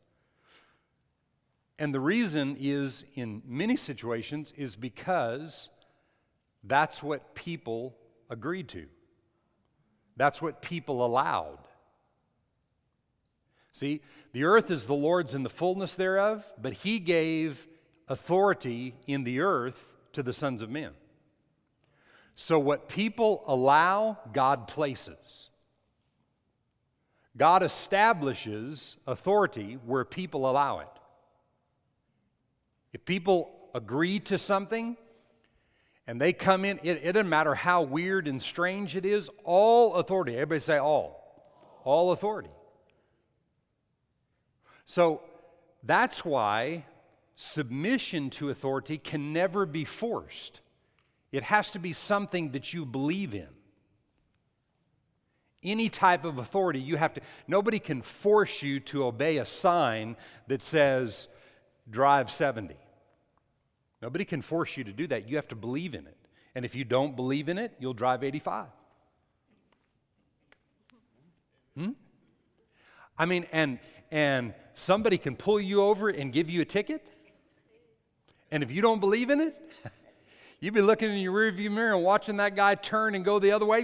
And 1.77 1.94
the 1.94 2.00
reason 2.00 2.58
is, 2.60 3.06
in 3.13 3.44
many 3.46 3.77
situations, 3.77 4.51
is 4.58 4.75
because 4.75 5.70
that's 6.63 7.03
what 7.03 7.36
people 7.36 7.96
agreed 8.32 8.70
to. 8.70 8.88
That's 10.18 10.42
what 10.42 10.63
people 10.63 11.06
allowed. 11.06 11.60
See, 13.74 14.01
the 14.32 14.46
earth 14.46 14.72
is 14.72 14.86
the 14.86 14.96
Lord's 14.96 15.36
and 15.36 15.46
the 15.46 15.51
fullness 15.51 15.94
thereof, 15.94 16.44
but 16.60 16.74
He 16.74 16.98
gave 16.98 17.68
authority 18.08 18.96
in 19.06 19.24
the 19.24 19.42
earth 19.42 19.93
to 20.13 20.24
the 20.24 20.34
sons 20.34 20.62
of 20.62 20.70
men. 20.70 20.91
So, 22.36 22.58
what 22.58 22.89
people 22.89 23.43
allow, 23.48 24.17
God 24.32 24.67
places. 24.67 25.50
God 27.36 27.63
establishes 27.63 28.98
authority 29.08 29.79
where 29.86 30.05
people 30.05 30.50
allow 30.50 30.79
it. 30.79 30.88
If 32.91 33.05
people 33.05 33.51
agree 33.74 34.20
to 34.22 34.38
something 34.38 34.98
and 36.05 36.22
they 36.22 36.34
come 36.34 36.63
in, 36.63 36.79
it, 36.84 37.01
it 37.03 37.13
doesn't 37.13 37.29
matter 37.29 37.55
how 37.55 37.82
weird 37.82 38.27
and 38.27 38.41
strange 38.41 38.96
it 38.96 39.05
is, 39.05 39.29
all 39.43 39.96
authority. 39.96 40.34
Everybody 40.34 40.60
say 40.60 40.77
all. 40.77 41.20
All 41.84 42.12
authority. 42.12 42.51
So 44.86 45.22
that's 45.84 46.24
why 46.24 46.86
submission 47.36 48.30
to 48.32 48.50
authority 48.50 48.98
can 48.98 49.34
never 49.34 49.66
be 49.66 49.86
forced. 49.86 50.60
It 51.32 51.44
has 51.44 51.72
to 51.72 51.80
be 51.80 51.94
something 51.94 52.52
that 52.52 52.74
you 52.74 52.86
believe 52.86 53.34
in. 53.34 53.48
Any 55.63 55.90
type 55.90 56.25
of 56.25 56.40
authority, 56.40 56.80
you 56.80 56.98
have 56.98 57.13
to, 57.13 57.22
nobody 57.48 57.80
can 57.80 58.02
force 58.02 58.62
you 58.62 58.80
to 58.82 59.06
obey 59.06 59.38
a 59.38 59.46
sign 59.46 60.18
that 60.48 60.62
says, 60.62 61.30
drive 61.90 62.30
70. 62.30 62.75
Nobody 64.02 64.25
can 64.25 64.42
force 64.42 64.75
you 64.75 64.84
to 64.84 64.92
do 64.92 65.08
that. 65.08 65.30
You 65.30 65.38
have 65.38 65.48
to 65.48 65.56
believe 65.56 65.96
in 65.96 66.06
it. 66.06 66.18
And 66.56 66.66
if 66.66 66.75
you 66.75 66.84
don't 66.84 67.16
believe 67.16 67.50
in 67.50 67.58
it, 67.58 67.74
you'll 67.80 67.94
drive 67.94 68.24
85. 68.24 68.68
Hmm? 71.78 71.92
I 73.18 73.25
mean, 73.25 73.46
and, 73.52 73.80
and 74.12 74.54
somebody 74.74 75.18
can 75.18 75.36
pull 75.36 75.60
you 75.60 75.82
over 75.82 76.10
and 76.10 76.32
give 76.32 76.50
you 76.50 76.62
a 76.62 76.66
ticket. 76.66 77.08
And 78.54 78.64
if 78.64 78.72
you 78.72 78.82
don't 78.82 79.00
believe 79.00 79.30
in 79.30 79.42
it, 79.42 79.56
You'd 80.64 80.74
be 80.74 80.80
looking 80.80 81.12
in 81.12 81.18
your 81.18 81.34
rearview 81.34 81.70
mirror 81.70 81.94
and 81.94 82.06
watching 82.06 82.38
that 82.38 82.56
guy 82.56 82.76
turn 82.76 83.16
and 83.16 83.26
go 83.26 83.38
the 83.38 83.52
other 83.52 83.66
way. 83.66 83.82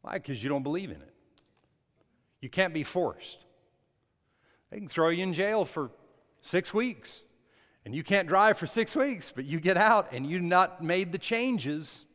Why? 0.00 0.14
Because 0.14 0.42
you 0.42 0.48
don't 0.48 0.62
believe 0.62 0.88
in 0.88 0.96
it. 0.96 1.12
You 2.40 2.48
can't 2.48 2.72
be 2.72 2.84
forced. 2.84 3.44
They 4.70 4.78
can 4.78 4.88
throw 4.88 5.10
you 5.10 5.22
in 5.22 5.34
jail 5.34 5.66
for 5.66 5.90
six 6.40 6.72
weeks, 6.72 7.20
and 7.84 7.94
you 7.94 8.02
can't 8.02 8.26
drive 8.26 8.56
for 8.56 8.66
six 8.66 8.96
weeks, 8.96 9.30
but 9.30 9.44
you 9.44 9.60
get 9.60 9.76
out 9.76 10.12
and 10.12 10.26
you've 10.26 10.40
not 10.40 10.82
made 10.82 11.12
the 11.12 11.18
changes, 11.18 12.06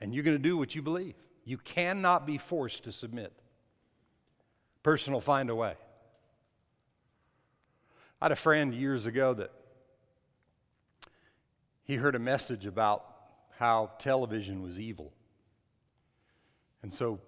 and 0.00 0.12
you're 0.12 0.24
going 0.24 0.36
to 0.36 0.42
do 0.42 0.56
what 0.56 0.74
you 0.74 0.82
believe. 0.82 1.14
You 1.44 1.58
cannot 1.58 2.26
be 2.26 2.36
forced 2.36 2.82
to 2.82 2.90
submit. 2.90 3.32
Person 4.82 5.12
will 5.12 5.20
find 5.20 5.50
a 5.50 5.54
way. 5.54 5.74
I 8.20 8.26
had 8.26 8.32
a 8.32 8.36
friend 8.36 8.74
years 8.74 9.06
ago 9.06 9.32
that 9.34 9.50
he 11.84 11.94
heard 11.96 12.14
a 12.14 12.18
message 12.18 12.66
about 12.66 13.04
how 13.58 13.92
television 13.98 14.62
was 14.62 14.78
evil. 14.78 15.12
And 16.82 16.92
so 16.92 17.20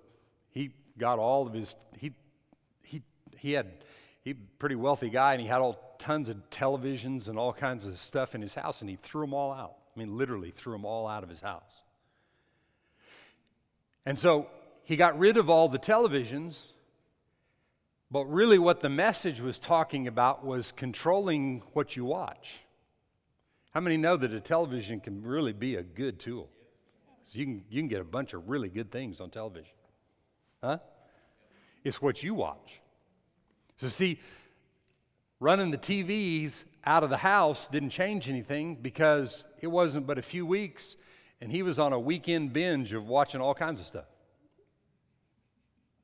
he 0.51 0.71
got 0.99 1.19
all 1.19 1.47
of 1.47 1.55
his, 1.55 1.77
he, 1.99 2.13
he, 2.83 3.03
he 3.39 3.53
had, 3.53 3.85
he 4.23 4.35
pretty 4.35 4.77
wealthy 4.77 5.09
guy, 5.09 5.33
and 5.33 5.41
he 5.41 5.49
had 5.49 5.61
all 5.61 5.97
tons 5.99 6.29
of 6.29 6.37
televisions 6.51 7.29
and 7.29 7.39
all 7.39 7.53
kinds 7.53 7.87
of 7.87 7.99
stuff 7.99 8.35
in 8.35 8.43
his 8.43 8.55
house, 8.55 8.81
and 8.83 8.91
he 8.91 8.97
threw 8.97 9.23
them 9.23 9.35
all 9.35 9.53
out. 9.53 9.77
I 9.97 9.99
mean, 9.99 10.17
literally 10.17 10.51
threw 10.51 10.73
them 10.73 10.85
all 10.85 11.07
out 11.07 11.23
of 11.23 11.29
his 11.29 11.41
house. 11.41 11.83
And 14.05 14.19
so 14.19 14.49
he 14.85 14.97
got 14.97 15.19
rid 15.19 15.37
of 15.37 15.49
all 15.49 15.69
the 15.69 15.79
televisions, 15.79 16.67
but 18.13 18.27
really 18.27 18.59
what 18.59 18.81
the 18.81 18.91
message 18.91 19.41
was 19.41 19.59
talking 19.59 20.07
about 20.07 20.45
was 20.45 20.71
controlling 20.71 21.63
what 21.73 21.97
you 21.97 22.05
watch. 22.05 22.61
How 23.73 23.81
many 23.81 23.97
know 23.97 24.19
that 24.19 24.35
a 24.35 24.41
television 24.41 25.01
can 25.01 25.23
really 25.23 25.55
be 25.55 25.77
a 25.77 25.83
good 25.83 26.21
tool? 26.21 26.51
So 27.25 27.39
you 27.39 27.47
can, 27.47 27.65
you 27.71 27.81
can 27.81 27.89
get 27.89 28.03
a 28.03 28.05
bunch 28.05 28.35
of 28.35 28.51
really 28.51 28.69
good 28.69 28.91
things 28.91 29.19
on 29.19 29.31
television. 29.31 29.73
Huh? 30.63 30.79
It's 31.85 32.03
what 32.03 32.23
you 32.23 32.35
watch. 32.35 32.83
So, 33.79 33.89
see, 33.89 34.21
running 35.41 35.71
the 35.71 35.79
TVs 35.79 36.65
out 36.85 37.05
of 37.05 37.09
the 37.09 37.17
house 37.17 37.67
didn't 37.67 37.91
change 37.91 38.29
anything 38.29 38.77
because 38.77 39.45
it 39.63 39.69
wasn't 39.69 40.07
but 40.07 40.19
a 40.19 40.23
few 40.23 40.45
weeks 40.45 40.97
and 41.41 41.51
he 41.51 41.63
was 41.63 41.79
on 41.79 41.95
a 41.95 41.99
weekend 41.99 42.53
binge 42.53 42.93
of 42.93 43.09
watching 43.09 43.41
all 43.41 43.55
kinds 43.55 43.81
of 43.81 43.87
stuff. 43.87 44.05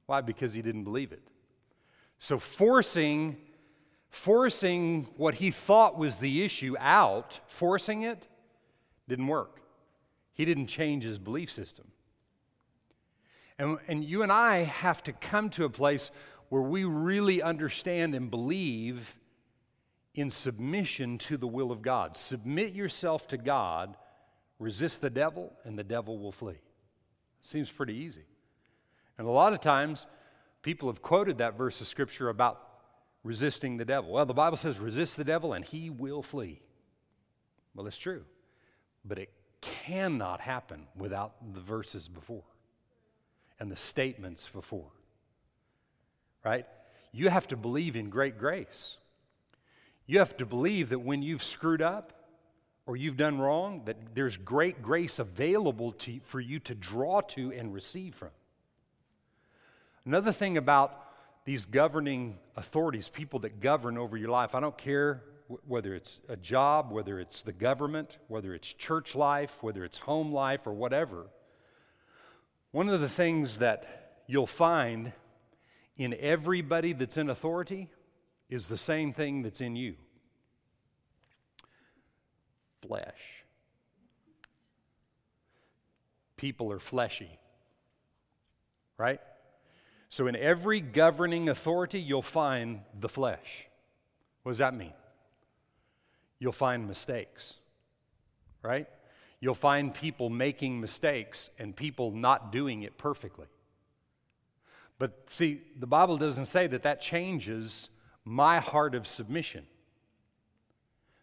Why? 0.07 0.23
Because 0.23 0.55
he 0.55 0.63
didn't 0.63 0.85
believe 0.85 1.13
it. 1.13 1.21
So, 2.19 2.39
forcing 2.39 3.37
forcing 4.11 5.07
what 5.17 5.35
he 5.35 5.51
thought 5.51 5.99
was 5.99 6.19
the 6.19 6.43
issue 6.43 6.75
out, 6.79 7.41
forcing 7.47 8.03
it, 8.03 8.27
didn't 9.09 9.27
work. 9.27 9.61
He 10.33 10.45
didn't 10.45 10.67
change 10.67 11.05
his 11.05 11.19
belief 11.19 11.51
system. 11.51 11.87
And, 13.59 13.79
and 13.89 14.05
you 14.05 14.23
and 14.23 14.31
I 14.31 14.63
have 14.63 15.03
to 15.05 15.13
come 15.13 15.51
to 15.51 15.65
a 15.65 15.71
place 15.71 16.11
where 16.49 16.63
we 16.63 16.85
really 16.85 17.43
understand 17.43 18.15
and 18.15 18.31
believe 18.31 19.19
in 20.15 20.31
submission 20.31 21.19
to 21.19 21.37
the 21.37 21.47
will 21.47 21.71
of 21.71 21.83
God. 21.83 22.17
Submit 22.17 22.73
yourself 22.73 23.29
to 23.29 23.37
God, 23.37 23.97
resist 24.59 25.01
the 25.01 25.11
devil, 25.11 25.53
and 25.65 25.79
the 25.79 25.85
devil 25.85 26.19
will 26.19 26.33
flee. 26.33 26.61
Seems 27.43 27.69
pretty 27.69 27.95
easy. 27.95 28.25
And 29.17 29.27
a 29.27 29.31
lot 29.31 29.53
of 29.53 29.61
times, 29.61 30.07
people 30.69 30.91
have 30.91 31.01
quoted 31.01 31.39
that 31.39 31.57
verse 31.57 31.81
of 31.81 31.87
scripture 31.87 32.29
about 32.29 32.61
resisting 33.25 33.79
the 33.79 33.87
devil. 33.87 34.13
Well, 34.13 34.27
the 34.27 34.35
Bible 34.35 34.59
says, 34.59 34.79
resist 34.79 35.17
the 35.17 35.25
devil 35.25 35.55
and 35.55 35.65
he 35.65 35.89
will 35.89 36.23
flee. 36.23 36.61
Well, 37.75 37.85
that's 37.85 37.97
true. 37.97 38.27
But 39.03 39.19
it 39.19 39.31
cannot 39.63 40.43
happen 40.43 40.87
without 40.95 41.55
the 41.55 41.61
verses 41.61 42.07
before 42.07 42.45
and 43.59 43.73
the 43.73 43.79
statements 43.79 44.47
before. 44.47 44.91
Right? 46.45 46.67
You 47.13 47.31
have 47.31 47.49
to 47.49 47.57
believe 47.57 47.97
in 47.97 48.11
great 48.11 48.37
grace. 48.37 48.99
You 50.05 50.19
have 50.19 50.37
to 50.37 50.45
believe 50.45 50.91
that 50.91 50.99
when 50.99 51.23
you've 51.23 51.45
screwed 51.45 51.81
up 51.81 52.13
or 52.85 52.95
you've 52.95 53.17
done 53.17 53.39
wrong, 53.39 53.85
that 53.87 54.15
there's 54.15 54.37
great 54.37 54.83
grace 54.83 55.19
available 55.19 55.93
to, 55.93 56.21
for 56.25 56.41
you 56.41 56.59
to 56.59 56.75
draw 56.75 57.23
to 57.23 57.55
and 57.55 57.73
receive 57.73 58.15
from. 58.15 58.29
Another 60.09 60.33
thing 60.33 60.57
about 60.57 61.05
these 61.45 61.67
governing 61.67 62.39
authorities, 62.57 63.11
people 63.11 63.41
that 63.41 63.61
govern 63.61 63.99
over 63.99 64.17
your 64.17 64.31
life, 64.31 64.55
I 64.55 64.61
don't 64.61 64.79
care 64.79 65.23
whether 65.67 65.95
it's 65.95 66.19
a 66.31 66.37
job, 66.37 66.91
whether 66.91 67.21
it's 67.21 67.43
the 67.43 67.53
government, 67.53 68.17
whether 68.27 68.55
it's 68.55 68.73
church 68.73 69.15
life, 69.15 69.63
whether 69.63 69.85
it's 69.85 69.99
home 69.99 70.33
life, 70.33 70.67
or 70.67 70.73
whatever, 70.73 71.27
one 72.71 72.89
of 72.89 73.03
the 73.03 73.09
things 73.09 73.59
that 73.59 74.23
you'll 74.27 74.47
find 74.47 75.13
in 75.99 76.17
everybody 76.19 76.95
that's 76.95 77.19
in 77.19 77.29
authority 77.29 77.91
is 78.49 78.67
the 78.67 78.79
same 78.79 79.13
thing 79.13 79.43
that's 79.43 79.61
in 79.61 79.77
you 79.77 79.95
flesh. 82.81 83.45
People 86.39 86.73
are 86.73 86.81
fleshy, 86.81 87.39
right? 88.97 89.21
So, 90.09 90.27
in 90.27 90.37
every 90.37 90.81
governing 90.81 91.49
authority, 91.49 92.01
you'll 92.01 92.23
find 92.23 92.81
the 92.99 93.09
flesh. 93.09 93.67
What 94.43 94.51
does 94.51 94.59
that 94.59 94.75
mean? 94.75 94.93
you'll 96.39 96.53
find 96.53 96.87
mistakes, 96.87 97.55
right? 98.63 98.87
You'll 99.41 99.55
find 99.55 99.93
people 99.93 100.31
making 100.31 100.81
mistakes 100.81 101.51
and 101.59 101.75
people 101.75 102.11
not 102.11 102.53
doing 102.53 102.83
it 102.83 102.99
perfectly. 102.99 103.47
But 104.99 105.31
see, 105.31 105.63
the 105.79 105.87
Bible 105.87 106.17
doesn't 106.17 106.47
say 106.47 106.67
that 106.67 106.83
that 106.83 107.01
changes 107.01 107.89
my 108.25 108.59
heart 108.59 108.95
of 108.95 109.07
submission. 109.07 109.67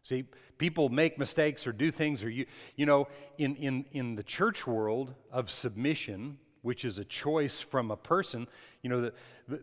See, 0.03 0.23
people 0.57 0.89
make 0.89 1.17
mistakes 1.17 1.65
or 1.65 1.73
do 1.73 1.91
things, 1.91 2.23
or 2.23 2.29
you, 2.29 2.45
you 2.75 2.85
know, 2.85 3.07
in, 3.37 3.55
in, 3.55 3.85
in 3.91 4.15
the 4.15 4.23
church 4.23 4.67
world 4.67 5.13
of 5.31 5.49
submission, 5.49 6.37
which 6.65 6.83
is 6.83 6.97
a 6.97 7.05
choice 7.05 7.61
from 7.61 7.91
a 7.91 7.95
person. 7.95 8.47
You 8.81 8.89
know, 8.89 9.01
that 9.01 9.13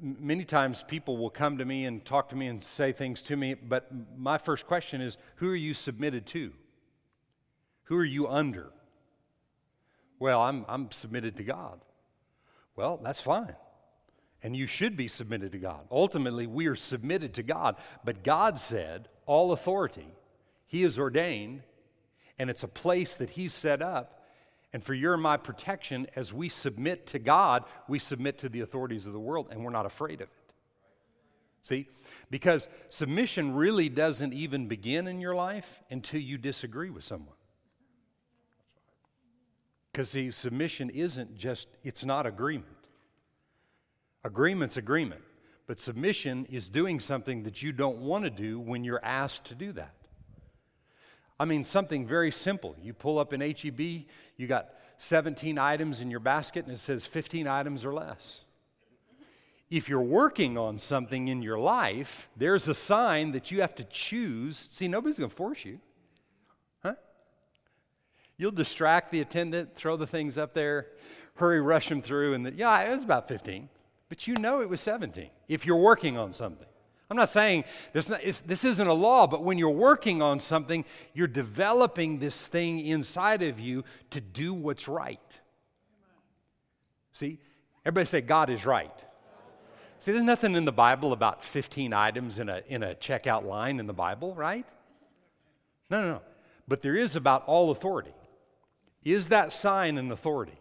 many 0.01 0.45
times 0.45 0.85
people 0.87 1.17
will 1.17 1.31
come 1.31 1.59
to 1.59 1.65
me 1.65 1.85
and 1.85 2.05
talk 2.05 2.29
to 2.29 2.37
me 2.37 2.47
and 2.47 2.63
say 2.63 2.93
things 2.93 3.23
to 3.23 3.37
me, 3.37 3.55
but 3.55 3.91
my 4.17 4.39
first 4.39 4.69
question 4.69 5.01
is 5.01 5.19
who 5.37 5.51
are 5.51 5.57
you 5.57 5.75
submitted 5.75 6.27
to? 6.27 6.53
Who 7.85 7.97
are 7.97 8.05
you 8.05 8.29
under? 8.29 8.71
Well, 10.21 10.41
I'm, 10.41 10.65
I'm 10.69 10.93
submitted 10.93 11.37
to 11.39 11.43
God. 11.43 11.81
Well, 12.77 13.01
that's 13.03 13.21
fine. 13.21 13.57
And 14.41 14.57
you 14.57 14.69
should 14.69 14.97
be 14.97 15.09
submitted 15.09 15.51
to 15.53 15.59
God. 15.59 15.81
Ultimately, 15.91 16.47
we 16.47 16.69
are 16.69 16.77
submitted 16.77 17.35
to 17.35 17.43
God. 17.43 17.77
But 18.05 18.23
God 18.23 18.61
said, 18.61 19.09
all 19.27 19.51
authority, 19.51 20.07
He 20.67 20.85
is 20.85 21.01
ordained, 21.01 21.63
and 22.39 22.49
it's 22.49 22.63
a 22.63 22.69
place 22.69 23.17
that 23.17 23.31
He's 23.31 23.53
set 23.53 23.83
up 23.83 24.22
and 24.73 24.83
for 24.83 24.95
your 24.95 25.15
and 25.15 25.23
my 25.23 25.37
protection, 25.37 26.07
as 26.17 26.33
we 26.33 26.49
submit 26.49 27.07
to 27.09 27.19
God, 27.19 27.65
we 27.89 27.99
submit 27.99 28.39
to 28.39 28.49
the 28.49 28.61
authorities 28.61 29.07
of 29.07 29.13
the 29.13 29.21
world, 29.21 29.49
and 29.51 29.65
we're 29.65 29.71
not 29.71 29.87
afraid 29.87 30.21
of 30.21 30.29
it. 30.29 30.53
See? 31.61 31.89
Because 32.31 32.69
submission 32.89 33.55
really 33.55 33.89
doesn't 33.89 34.33
even 34.33 34.67
begin 34.67 35.07
in 35.07 35.21
your 35.21 35.35
life 35.35 35.83
until 35.91 36.21
you 36.21 36.39
disagree 36.39 36.91
with 36.91 37.05
someone. 37.05 37.37
Because, 39.93 40.11
see, 40.11 40.31
submission 40.31 40.89
isn't 40.91 41.37
just, 41.37 41.69
it's 41.85 42.05
not 42.05 42.27
agreement. 42.27 42.67
Agreement's 44.25 44.79
agreement. 44.79 45.21
But 45.67 45.79
submission 45.79 46.47
is 46.47 46.69
doing 46.69 46.99
something 46.99 47.45
that 47.45 47.63
you 47.63 47.73
don't 47.73 47.99
want 47.99 48.25
to 48.25 48.31
do 48.31 48.59
when 48.59 48.85
you're 48.85 49.05
asked 49.05 49.45
to 49.45 49.55
do 49.55 49.73
that. 49.73 49.95
I 51.43 51.45
mean, 51.45 51.65
something 51.65 52.07
very 52.07 52.31
simple. 52.31 52.77
You 52.81 52.95
pull 52.95 53.19
up 53.19 53.33
an 53.33 53.41
HEB, 53.41 53.81
you 54.37 54.47
got 54.47 54.69
17 54.99 55.59
items 55.59 56.01
in 56.01 56.09
your 56.09 56.21
basket, 56.21 56.67
and 56.67 56.73
it 56.73 56.79
says 56.79 57.05
15 57.05 57.49
items 57.49 57.85
or 57.85 57.93
less. 57.93 58.43
If 59.69 59.89
you're 59.89 60.01
working 60.01 60.57
on 60.57 60.79
something 60.79 61.27
in 61.27 61.43
your 61.43 61.59
life, 61.59 62.31
there's 62.37 62.69
a 62.69 62.77
sign 62.77 63.33
that 63.33 63.51
you 63.51 63.61
have 63.61 63.75
to 63.75 63.83
choose. 63.83 64.57
See, 64.57 64.87
nobody's 64.87 65.19
going 65.19 65.31
to 65.31 65.37
force 65.37 65.65
you. 65.65 65.81
Huh? 66.81 66.95
You'll 68.37 68.53
distract 68.53 69.11
the 69.11 69.21
attendant, 69.21 69.75
throw 69.75 69.97
the 69.97 70.07
things 70.07 70.39
up 70.39 70.55
there, 70.55 70.91
hurry, 71.35 71.61
rush 71.61 71.89
them 71.89 72.03
through, 72.03 72.35
and 72.35 72.47
the, 72.47 72.53
yeah, 72.53 72.83
it 72.83 72.91
was 72.91 73.03
about 73.03 73.27
15. 73.27 73.69
But 74.09 74.29
you 74.29 74.35
know 74.35 74.63
it 74.63 74.69
was 74.69 74.81
17 74.81 75.29
if 75.49 75.67
you're 75.67 75.75
working 75.75 76.17
on 76.17 76.33
something. 76.33 76.69
I'm 77.13 77.17
not 77.19 77.29
saying 77.29 77.65
this, 77.93 78.07
this 78.47 78.65
isn't 78.65 78.87
a 78.87 78.93
law, 78.95 79.27
but 79.27 79.45
when 79.45 79.59
you're 79.59 79.69
working 79.69 80.23
on 80.23 80.41
something, 80.41 80.83
you're 81.13 81.27
developing 81.27 82.21
this 82.21 82.47
thing 82.47 82.81
inside 82.81 83.43
of 83.43 83.61
you 83.61 83.85
to 84.13 84.21
do 84.23 84.55
what's 84.55 84.89
right. 84.89 85.21
See, 87.13 87.39
everybody 87.85 88.07
say, 88.07 88.23
God 88.23 88.49
is 88.49 88.65
right. 88.65 89.05
See, 89.99 90.13
there's 90.13 90.25
nothing 90.25 90.55
in 90.55 90.65
the 90.65 90.73
Bible 90.73 91.13
about 91.13 91.45
15 91.45 91.93
items 91.93 92.39
in 92.39 92.49
a, 92.49 92.63
in 92.67 92.83
a 92.83 92.95
checkout 92.95 93.45
line 93.45 93.79
in 93.79 93.87
the 93.87 93.93
Bible, 93.93 94.35
right? 94.35 94.65
No, 95.91 96.01
no, 96.01 96.09
no. 96.13 96.23
but 96.67 96.81
there 96.81 96.97
is 96.97 97.15
about 97.15 97.45
all 97.47 97.73
authority. 97.73 98.15
Is 99.05 99.29
that 99.29 99.53
sign 99.53 99.99
an 99.99 100.11
authority? 100.13 100.59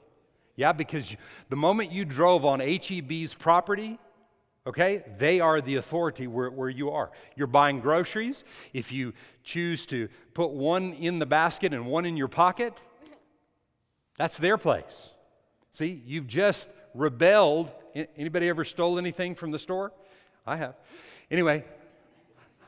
Yeah, 0.58 0.74
because 0.74 1.16
the 1.48 1.56
moment 1.56 1.94
you 1.94 2.04
drove 2.04 2.44
on 2.44 2.60
HEB's 2.60 3.34
property, 3.36 4.00
okay, 4.67 5.04
they 5.17 5.39
are 5.39 5.62
the 5.62 5.76
authority 5.76 6.28
where, 6.28 6.50
where 6.50 6.69
you 6.69 6.91
are. 6.91 7.12
You're 7.36 7.47
buying 7.47 7.80
groceries. 7.80 8.43
If 8.74 8.91
you 8.91 9.13
choose 9.43 9.86
to 9.88 10.08
put 10.34 10.52
one 10.52 10.93
in 10.93 11.19
the 11.19 11.26
basket 11.26 11.74
and 11.74 11.86
one 11.86 12.06
in 12.06 12.17
your 12.17 12.28
pocket, 12.28 12.80
that's 14.17 14.38
their 14.38 14.58
place. 14.58 15.10
See, 15.71 16.02
you've 16.06 16.28
just 16.28 16.69
rebelled. 16.93 17.71
Anybody 17.95 18.50
ever 18.50 18.63
stole 18.63 18.97
anything 18.97 19.36
from 19.36 19.52
the 19.52 19.60
store? 19.60 19.91
I 20.45 20.58
have. 20.58 20.76
Anyway, 21.30 21.63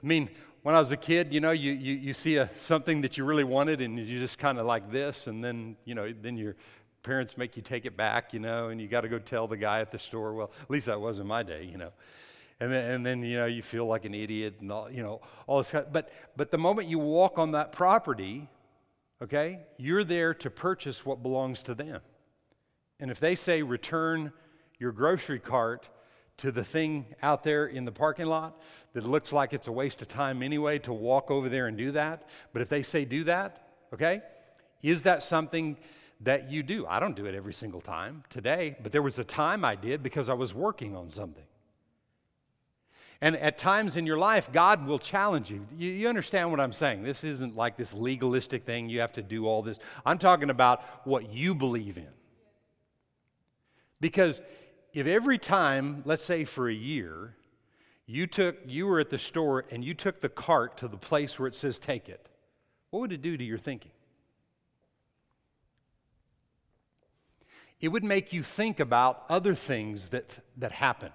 I 0.02 0.06
mean, 0.06 0.30
when 0.64 0.76
I 0.76 0.80
was 0.80 0.92
a 0.92 0.98
kid, 0.98 1.34
you 1.34 1.42
know, 1.42 1.52
you, 1.52 1.74
you, 1.74 1.94
you 1.96 2.14
see 2.14 2.38
a, 2.38 2.50
something 2.58 3.02
that 3.02 3.18
you 3.18 3.26
really 3.26 3.44
wanted 3.44 3.82
and 3.82 4.00
you 4.00 4.20
just 4.20 4.40
kind 4.40 4.58
of 4.58 4.66
like 4.66 4.92
this, 4.92 5.28
and 5.28 5.44
then, 5.44 5.76
you 5.84 5.94
know, 5.94 6.14
then 6.22 6.38
your 6.38 6.56
parents 7.04 7.38
make 7.38 7.56
you 7.56 7.62
take 7.62 7.86
it 7.86 7.96
back, 7.96 8.34
you 8.34 8.40
know, 8.40 8.70
and 8.70 8.82
you 8.82 8.88
got 8.88 9.02
to 9.02 9.10
go 9.10 9.20
tell 9.20 9.48
the 9.48 9.58
guy 9.58 9.82
at 9.82 9.92
the 9.92 10.00
store. 10.00 10.34
Well, 10.34 10.52
at 10.62 10.70
least 10.70 10.88
that 10.88 11.00
was 11.00 11.20
in 11.20 11.28
my 11.28 11.44
day, 11.44 11.68
you 11.70 11.78
know. 11.78 11.92
And 12.60 12.72
then, 12.72 12.92
and 12.92 13.06
then, 13.06 13.24
you 13.24 13.38
know, 13.38 13.46
you 13.46 13.62
feel 13.62 13.86
like 13.86 14.06
an 14.06 14.14
idiot 14.14 14.56
and 14.62 14.72
all, 14.72 14.90
you 14.90 15.04
know, 15.04 15.22
all 15.48 15.58
this 15.58 15.72
kind 15.72 15.86
of, 15.86 15.92
but, 15.92 16.12
but 16.38 16.50
the 16.50 16.58
moment 16.58 16.88
you 16.88 17.00
walk 17.00 17.38
on 17.38 17.52
that 17.52 17.72
property, 17.74 18.48
okay, 19.22 19.60
you're 19.78 20.04
there 20.04 20.34
to 20.36 20.50
purchase 20.50 21.06
what 21.06 21.22
belongs 21.22 21.62
to 21.64 21.76
them. 21.76 22.00
And 23.00 23.12
if 23.12 23.20
they 23.20 23.36
say 23.36 23.64
return 23.64 24.32
your 24.80 24.92
grocery 24.92 25.40
cart 25.40 25.90
to 26.38 26.52
the 26.52 26.64
thing 26.64 27.06
out 27.22 27.44
there 27.44 27.66
in 27.66 27.86
the 27.86 27.92
parking 27.92 28.28
lot 28.28 28.62
that 28.94 29.06
looks 29.06 29.34
like 29.34 29.54
it's 29.54 29.68
a 29.68 29.72
waste 29.72 30.02
of 30.02 30.08
time 30.08 30.42
anyway 30.42 30.80
to 30.80 30.94
walk 30.94 31.30
over 31.30 31.50
there 31.50 31.68
and 31.68 31.78
do 31.78 31.92
that. 31.92 32.28
But 32.54 32.62
if 32.62 32.70
they 32.70 32.84
say 32.84 33.06
do 33.06 33.24
that, 33.26 33.68
okay, 33.94 34.22
is 34.82 35.04
that 35.04 35.22
something 35.22 35.78
that 36.24 36.52
you 36.52 36.64
do? 36.64 36.86
I 36.88 37.00
don't 37.00 37.16
do 37.16 37.26
it 37.26 37.36
every 37.36 37.54
single 37.54 37.82
time 37.82 38.24
today, 38.30 38.76
but 38.82 38.92
there 38.92 39.02
was 39.02 39.20
a 39.20 39.24
time 39.24 39.64
I 39.64 39.76
did 39.76 40.04
because 40.04 40.30
I 40.30 40.34
was 40.34 40.54
working 40.54 40.96
on 40.96 41.10
something. 41.10 41.44
And 43.22 43.38
at 43.38 43.58
times 43.58 43.96
in 43.96 44.06
your 44.06 44.18
life, 44.18 44.52
God 44.52 44.86
will 44.86 45.00
challenge 45.00 45.50
you. 45.50 45.66
you. 45.78 45.92
you. 45.92 46.10
understand 46.10 46.52
what 46.52 46.60
I'm 46.60 46.74
saying? 46.74 47.04
This 47.04 47.24
isn't 47.24 47.56
like 47.56 47.78
this 47.78 47.94
legalistic 47.94 48.66
thing, 48.66 48.90
you 48.90 49.00
have 49.00 49.14
to 49.14 49.22
do 49.22 49.48
all 49.48 49.62
this. 49.62 49.80
I'm 50.06 50.18
talking 50.18 50.50
about 50.50 50.84
what 51.06 51.32
you 51.32 51.56
believe 51.56 51.98
in. 51.98 52.10
Because 54.02 54.42
if 54.94 55.08
every 55.08 55.38
time, 55.38 56.02
let's 56.04 56.22
say 56.22 56.44
for 56.44 56.68
a 56.68 56.74
year, 56.74 57.38
you 58.06 58.28
took 58.28 58.58
you 58.66 58.88
were 58.88 59.00
at 59.00 59.10
the 59.10 59.18
store 59.18 59.64
and 59.72 59.86
you 59.86 59.94
took 59.94 60.20
the 60.20 60.28
cart 60.28 60.76
to 60.80 60.90
the 60.90 60.98
place 60.98 61.40
where 61.40 61.48
it 61.48 61.56
says 61.56 61.80
take 61.80 62.10
it, 62.10 62.28
what 62.90 63.00
would 63.00 63.14
it 63.14 63.22
do 63.22 63.38
to 63.38 63.44
your 63.44 63.58
thinking? 63.58 63.93
It 67.84 67.90
would 67.90 68.06
make 68.06 68.32
you 68.32 68.44
think 68.44 68.80
about 68.80 69.26
other 69.28 69.54
things 69.54 70.08
that, 70.08 70.40
that 70.56 70.72
happen, 70.72 71.12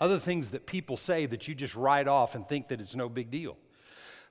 other 0.00 0.20
things 0.20 0.50
that 0.50 0.66
people 0.66 0.96
say 0.96 1.26
that 1.26 1.48
you 1.48 1.54
just 1.56 1.74
write 1.74 2.06
off 2.06 2.36
and 2.36 2.48
think 2.48 2.68
that 2.68 2.80
it's 2.80 2.94
no 2.94 3.08
big 3.08 3.28
deal. 3.28 3.56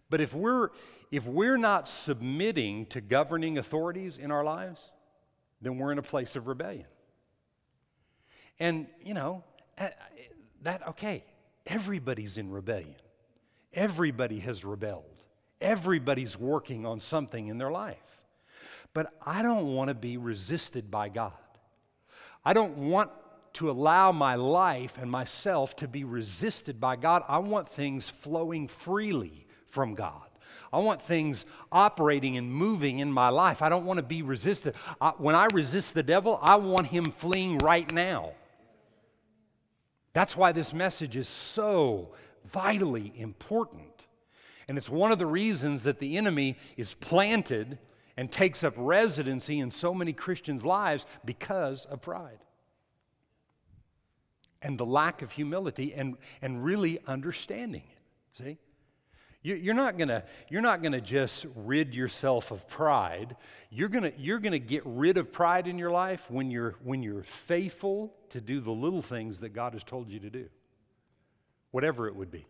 But 0.10 0.22
if 0.22 0.34
we're, 0.34 0.70
if 1.12 1.26
we're 1.26 1.58
not 1.58 1.90
submitting 1.90 2.86
to 2.86 3.02
governing 3.02 3.58
authorities 3.58 4.18
in 4.18 4.32
our 4.32 4.42
lives, 4.42 4.90
then 5.62 5.78
we're 5.80 5.92
in 5.92 5.98
a 5.98 6.02
place 6.02 6.38
of 6.38 6.48
rebellion. 6.48 6.86
And, 8.58 8.88
you 9.04 9.14
know, 9.14 9.44
eh, 9.78 9.90
that, 10.62 10.88
okay, 10.88 11.26
everybody's 11.68 12.38
in 12.38 12.52
rebellion. 12.52 12.96
Everybody 13.74 14.40
has 14.40 14.64
rebelled. 14.64 15.20
Everybody's 15.60 16.40
working 16.40 16.86
on 16.86 17.02
something 17.02 17.48
in 17.48 17.58
their 17.58 17.72
life. 17.72 18.22
But 18.94 19.12
I 19.26 19.42
don't 19.42 19.76
want 19.76 19.90
to 19.90 19.94
be 19.94 20.16
resisted 20.16 20.90
by 20.90 21.10
God. 21.10 21.34
I 22.44 22.54
don't 22.54 22.78
want 22.78 23.12
to 23.54 23.70
allow 23.70 24.12
my 24.12 24.36
life 24.36 24.98
and 25.00 25.12
myself 25.12 25.76
to 25.78 25.88
be 25.88 26.04
resisted 26.04 26.80
by 26.80 26.96
God. 26.96 27.24
I 27.28 27.40
want 27.40 27.68
things 27.68 28.10
flowing 28.10 28.68
freely 28.68 29.46
from 29.68 29.94
God. 29.94 30.24
I 30.74 30.80
want 30.80 31.02
things 31.02 31.46
operating 31.72 32.38
and 32.38 32.52
moving 32.52 33.00
in 33.00 33.12
my 33.12 33.30
life. 33.30 33.62
I 33.62 33.70
don't 33.70 33.86
want 33.86 33.98
to 33.98 34.04
be 34.04 34.22
resisted. 34.22 34.76
I, 35.00 35.10
when 35.18 35.36
I 35.36 35.48
resist 35.54 35.94
the 35.94 36.04
devil, 36.04 36.40
I 36.42 36.56
want 36.56 36.88
him 36.88 37.06
fleeing 37.06 37.58
right 37.60 37.92
now. 37.92 38.32
That's 40.14 40.36
why 40.36 40.52
this 40.52 40.74
message 40.74 41.16
is 41.16 41.28
so 41.28 42.14
vitally 42.46 43.14
important. 43.16 44.08
And 44.68 44.78
it's 44.78 44.90
one 44.90 45.12
of 45.12 45.20
the 45.20 45.26
reasons 45.26 45.84
that 45.84 46.00
the 46.00 46.18
enemy 46.18 46.58
is 46.78 46.94
planted 46.94 47.78
and 48.22 48.32
takes 48.32 48.64
up 48.64 48.76
residency 48.78 49.58
in 49.58 49.72
so 49.72 49.96
many 49.96 50.14
Christians' 50.14 50.64
lives 50.64 51.08
because 51.26 51.86
of 51.86 52.04
pride 52.04 52.38
and 54.62 54.78
the 54.78 54.86
lack 54.86 55.24
of 55.24 55.32
humility 55.32 55.92
and, 55.96 56.16
and 56.40 56.64
really 56.64 57.00
understanding 57.08 57.82
it. 57.82 58.44
See? 58.44 58.58
You're 59.42 59.74
not 59.74 59.98
gonna, 59.98 60.24
you're 60.50 60.62
not 60.62 60.84
gonna 60.84 61.02
just 61.02 61.48
rid 61.56 61.96
yourself 61.96 62.52
of 62.52 62.70
pride. 62.70 63.38
You're 63.72 63.90
gonna, 63.90 64.12
you're 64.16 64.38
gonna 64.38 64.60
get 64.60 64.84
rid 64.86 65.18
of 65.18 65.32
pride 65.32 65.66
in 65.66 65.80
your 65.80 65.90
life 65.90 66.30
when 66.30 66.52
you're, 66.52 66.76
when 66.84 67.02
you're 67.02 67.24
faithful 67.24 68.14
to 68.30 68.40
do 68.40 68.62
the 68.62 68.70
little 68.70 69.02
things 69.02 69.40
that 69.40 69.50
God 69.50 69.74
has 69.74 69.84
told 69.84 70.12
you 70.12 70.20
to 70.20 70.30
do, 70.30 70.48
whatever 71.72 72.08
it 72.08 72.16
would 72.16 72.30
be. 72.30 72.46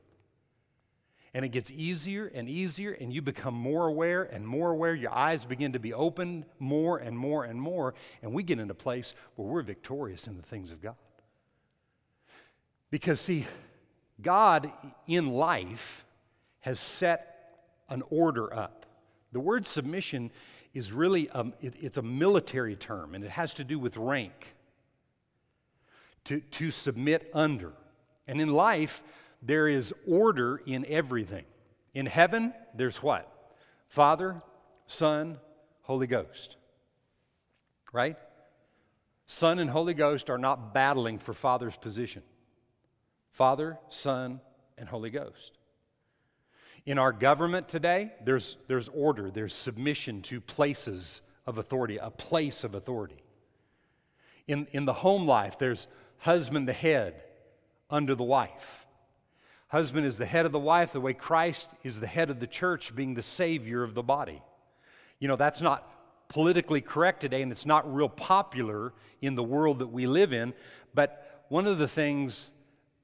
And 1.33 1.45
it 1.45 1.49
gets 1.49 1.71
easier 1.71 2.29
and 2.33 2.49
easier, 2.49 2.91
and 2.91 3.13
you 3.13 3.21
become 3.21 3.53
more 3.53 3.87
aware 3.87 4.23
and 4.23 4.45
more 4.45 4.71
aware. 4.71 4.93
Your 4.93 5.13
eyes 5.13 5.45
begin 5.45 5.73
to 5.73 5.79
be 5.79 5.93
opened 5.93 6.45
more 6.59 6.97
and 6.97 7.17
more 7.17 7.45
and 7.45 7.61
more, 7.61 7.93
and 8.21 8.33
we 8.33 8.43
get 8.43 8.59
in 8.59 8.69
a 8.69 8.75
place 8.75 9.13
where 9.35 9.47
we're 9.47 9.61
victorious 9.61 10.27
in 10.27 10.35
the 10.35 10.43
things 10.43 10.71
of 10.71 10.81
God. 10.81 10.95
Because, 12.89 13.21
see, 13.21 13.47
God 14.21 14.71
in 15.07 15.29
life 15.29 16.05
has 16.59 16.79
set 16.79 17.31
an 17.89 18.03
order 18.09 18.53
up. 18.53 18.85
The 19.31 19.39
word 19.39 19.65
submission 19.65 20.31
is 20.73 20.91
really 20.91 21.29
a, 21.33 21.45
it, 21.61 21.75
it's 21.79 21.97
a 21.97 22.01
military 22.01 22.75
term 22.75 23.15
and 23.15 23.23
it 23.23 23.31
has 23.31 23.53
to 23.55 23.63
do 23.63 23.79
with 23.79 23.97
rank. 23.97 24.55
To, 26.25 26.39
to 26.39 26.69
submit 26.69 27.31
under. 27.33 27.73
And 28.27 28.39
in 28.39 28.53
life, 28.53 29.01
there 29.41 29.67
is 29.67 29.93
order 30.07 30.61
in 30.65 30.85
everything. 30.87 31.45
In 31.93 32.05
heaven, 32.05 32.53
there's 32.75 32.97
what? 32.97 33.27
Father, 33.87 34.41
Son, 34.87 35.37
Holy 35.81 36.07
Ghost. 36.07 36.57
Right? 37.91 38.17
Son 39.27 39.59
and 39.59 39.69
Holy 39.69 39.93
Ghost 39.93 40.29
are 40.29 40.37
not 40.37 40.73
battling 40.73 41.17
for 41.17 41.33
Father's 41.33 41.75
position. 41.75 42.23
Father, 43.31 43.77
Son, 43.89 44.41
and 44.77 44.87
Holy 44.87 45.09
Ghost. 45.09 45.57
In 46.85 46.97
our 46.97 47.11
government 47.11 47.69
today, 47.69 48.11
there's, 48.23 48.57
there's 48.67 48.89
order, 48.89 49.29
there's 49.29 49.53
submission 49.53 50.21
to 50.23 50.41
places 50.41 51.21
of 51.45 51.57
authority, 51.57 51.97
a 51.97 52.09
place 52.09 52.63
of 52.63 52.75
authority. 52.75 53.23
In, 54.47 54.67
in 54.71 54.85
the 54.85 54.93
home 54.93 55.27
life, 55.27 55.57
there's 55.59 55.87
husband 56.19 56.67
the 56.67 56.73
head 56.73 57.21
under 57.89 58.15
the 58.15 58.23
wife. 58.23 58.80
Husband 59.71 60.05
is 60.05 60.17
the 60.17 60.25
head 60.25 60.45
of 60.45 60.51
the 60.51 60.59
wife, 60.59 60.91
the 60.91 60.99
way 60.99 61.13
Christ 61.13 61.69
is 61.81 61.99
the 61.99 62.07
head 62.07 62.29
of 62.29 62.41
the 62.41 62.47
church, 62.47 62.93
being 62.93 63.13
the 63.13 63.21
savior 63.21 63.83
of 63.83 63.93
the 63.93 64.03
body. 64.03 64.41
You 65.19 65.29
know, 65.29 65.37
that's 65.37 65.61
not 65.61 65.89
politically 66.27 66.81
correct 66.81 67.21
today, 67.21 67.41
and 67.41 67.53
it's 67.53 67.65
not 67.65 67.93
real 67.93 68.09
popular 68.09 68.93
in 69.21 69.35
the 69.35 69.43
world 69.43 69.79
that 69.79 69.87
we 69.87 70.07
live 70.07 70.33
in. 70.33 70.53
But 70.93 71.45
one 71.47 71.67
of 71.67 71.77
the 71.77 71.87
things 71.87 72.51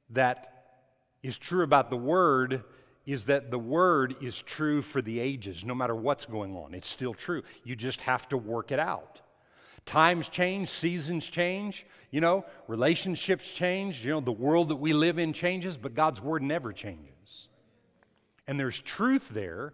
that 0.10 0.82
is 1.24 1.38
true 1.38 1.64
about 1.64 1.90
the 1.90 1.96
Word 1.96 2.66
is 3.06 3.28
that 3.28 3.50
the 3.50 3.58
word 3.58 4.18
is 4.22 4.42
true 4.42 4.82
for 4.82 5.02
the 5.02 5.22
ages, 5.22 5.64
no 5.64 5.74
matter 5.74 5.96
what's 5.96 6.26
going 6.26 6.54
on. 6.54 6.74
It's 6.74 6.90
still 6.90 7.14
true. 7.14 7.42
You 7.64 7.78
just 7.78 8.02
have 8.02 8.28
to 8.28 8.38
work 8.38 8.74
it 8.74 8.80
out. 8.80 9.22
Times 9.88 10.28
change, 10.28 10.68
seasons 10.68 11.26
change, 11.28 11.86
you 12.12 12.20
know, 12.20 12.44
relationships 12.68 13.48
change, 13.52 14.04
you 14.04 14.12
know, 14.12 14.20
the 14.20 14.34
world 14.34 14.68
that 14.70 14.76
we 14.76 14.92
live 14.92 15.18
in 15.18 15.32
changes, 15.32 15.78
but 15.78 15.96
God's 15.96 16.22
word 16.22 16.44
never 16.44 16.74
changes. 16.74 17.48
And 18.48 18.60
there's 18.60 18.80
truth 18.80 19.30
there 19.30 19.74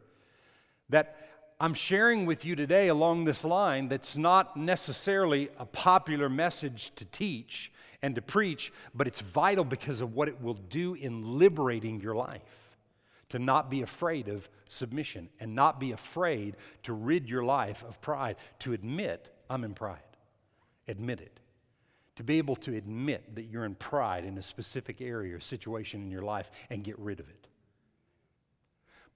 that 0.89 1.17
I'm 1.59 1.73
sharing 1.73 2.27
with 2.27 2.45
you 2.45 2.55
today 2.55 2.89
along 2.89 3.23
this 3.23 3.43
line 3.43 3.87
that's 3.87 4.15
not 4.15 4.55
necessarily 4.55 5.49
a 5.57 5.65
popular 5.65 6.29
message 6.29 6.93
to 6.95 7.05
teach 7.05 7.71
and 8.03 8.13
to 8.13 8.21
preach, 8.21 8.71
but 8.93 9.07
it's 9.07 9.19
vital 9.19 9.65
because 9.65 9.99
of 9.99 10.13
what 10.13 10.27
it 10.27 10.39
will 10.41 10.53
do 10.53 10.93
in 10.93 11.39
liberating 11.39 11.99
your 12.01 12.15
life 12.15 12.77
to 13.29 13.39
not 13.39 13.71
be 13.71 13.81
afraid 13.81 14.27
of 14.27 14.47
submission 14.69 15.27
and 15.39 15.55
not 15.55 15.79
be 15.79 15.91
afraid 15.91 16.55
to 16.83 16.93
rid 16.93 17.27
your 17.27 17.43
life 17.43 17.83
of 17.87 17.99
pride, 17.99 18.35
to 18.59 18.73
admit, 18.73 19.33
I'm 19.53 19.63
in 19.63 19.75
pride. 19.75 19.99
Admit 20.87 21.21
it. 21.21 21.39
To 22.15 22.23
be 22.23 22.39
able 22.39 22.55
to 22.57 22.75
admit 22.75 23.35
that 23.35 23.43
you're 23.43 23.65
in 23.65 23.75
pride 23.75 24.25
in 24.25 24.37
a 24.37 24.43
specific 24.43 24.99
area 24.99 25.35
or 25.35 25.39
situation 25.39 26.01
in 26.01 26.11
your 26.11 26.23
life 26.23 26.49
and 26.69 26.83
get 26.83 26.97
rid 26.97 27.19
of 27.19 27.29
it. 27.29 27.47